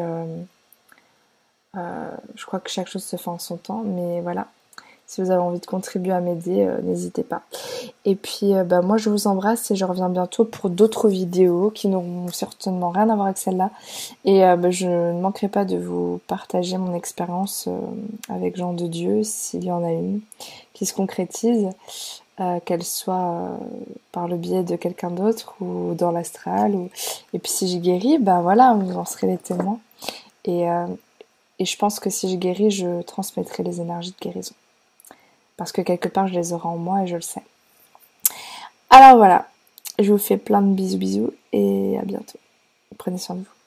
je 1.76 2.46
crois 2.46 2.60
que 2.60 2.70
chaque 2.70 2.88
chose 2.88 3.04
se 3.04 3.16
fait 3.16 3.30
en 3.30 3.40
son 3.40 3.58
temps. 3.58 3.84
Mais 3.86 4.22
voilà, 4.22 4.48
si 5.10 5.22
vous 5.22 5.32
avez 5.32 5.42
envie 5.42 5.60
de 5.60 5.66
contribuer 5.66 6.12
à 6.12 6.22
m'aider, 6.22 6.68
euh, 6.68 6.82
n'hésitez 6.84 7.24
pas. 7.24 7.42
Et 8.06 8.14
puis, 8.14 8.54
euh, 8.54 8.64
bah, 8.64 8.84
moi, 8.84 8.98
je 8.98 9.10
vous 9.10 9.26
embrasse 9.26 9.72
et 9.72 9.76
je 9.76 9.84
reviens 9.84 10.08
bientôt 10.08 10.46
pour 10.46 10.70
d'autres 10.70 11.10
vidéos 11.10 11.72
qui 11.72 11.88
n'auront 11.88 12.28
certainement 12.28 12.92
rien 12.92 13.10
à 13.10 13.16
voir 13.16 13.26
avec 13.26 13.40
celle-là. 13.40 13.72
Et 14.24 14.46
euh, 14.46 14.56
bah, 14.56 14.70
je 14.70 14.86
ne 14.86 15.20
manquerai 15.20 15.48
pas 15.48 15.66
de 15.66 15.78
vous 15.78 16.22
partager 16.28 16.78
mon 16.78 16.94
expérience 16.94 17.68
avec 18.30 18.56
Jean 18.56 18.74
de 18.74 18.86
Dieu, 18.86 19.24
s'il 19.24 19.66
y 19.66 19.72
en 19.72 19.84
a 19.84 19.90
une, 19.90 20.22
qui 20.74 20.86
se 20.86 20.94
concrétise, 20.94 21.70
qu'elle 22.66 22.84
soit 22.84 23.60
par 24.12 24.28
le 24.28 24.38
biais 24.38 24.64
de 24.64 24.76
quelqu'un 24.76 25.12
d'autre 25.12 25.56
ou 25.62 25.94
dans 25.94 26.12
l'astral. 26.12 26.74
Ou... 26.76 26.90
Et 27.34 27.40
puis, 27.40 27.52
si 27.52 27.68
j'ai 27.68 27.80
guéri, 27.80 28.18
bah 28.18 28.42
voilà, 28.42 28.74
vous 28.74 28.98
en 28.98 29.06
serez 29.06 29.28
les 29.28 29.38
témoins. 29.38 29.80
Et 30.46 30.68
Et 31.60 31.66
je 31.66 31.78
pense 31.78 32.00
que 32.00 32.10
si 32.10 32.32
je 32.32 32.38
guéris, 32.38 32.72
je 32.72 33.02
transmettrai 33.02 33.64
les 33.64 33.82
énergies 33.82 34.12
de 34.18 34.24
guérison. 34.24 34.56
Parce 35.58 35.74
que 35.74 35.82
quelque 35.82 36.08
part, 36.08 36.28
je 36.30 36.34
les 36.34 36.54
aurai 36.54 36.70
en 36.70 36.78
moi 36.78 37.04
et 37.04 37.08
je 37.08 37.16
le 37.16 37.22
sais. 37.22 37.44
Alors 38.90 39.18
voilà, 39.18 39.50
je 40.00 40.10
vous 40.10 40.18
fais 40.18 40.38
plein 40.38 40.62
de 40.62 40.74
bisous 40.74 40.98
bisous 40.98 41.34
et 41.52 41.98
à 42.00 42.04
bientôt. 42.04 42.40
Prenez 42.98 43.18
soin 43.18 43.36
de 43.36 43.42
vous. 43.42 43.59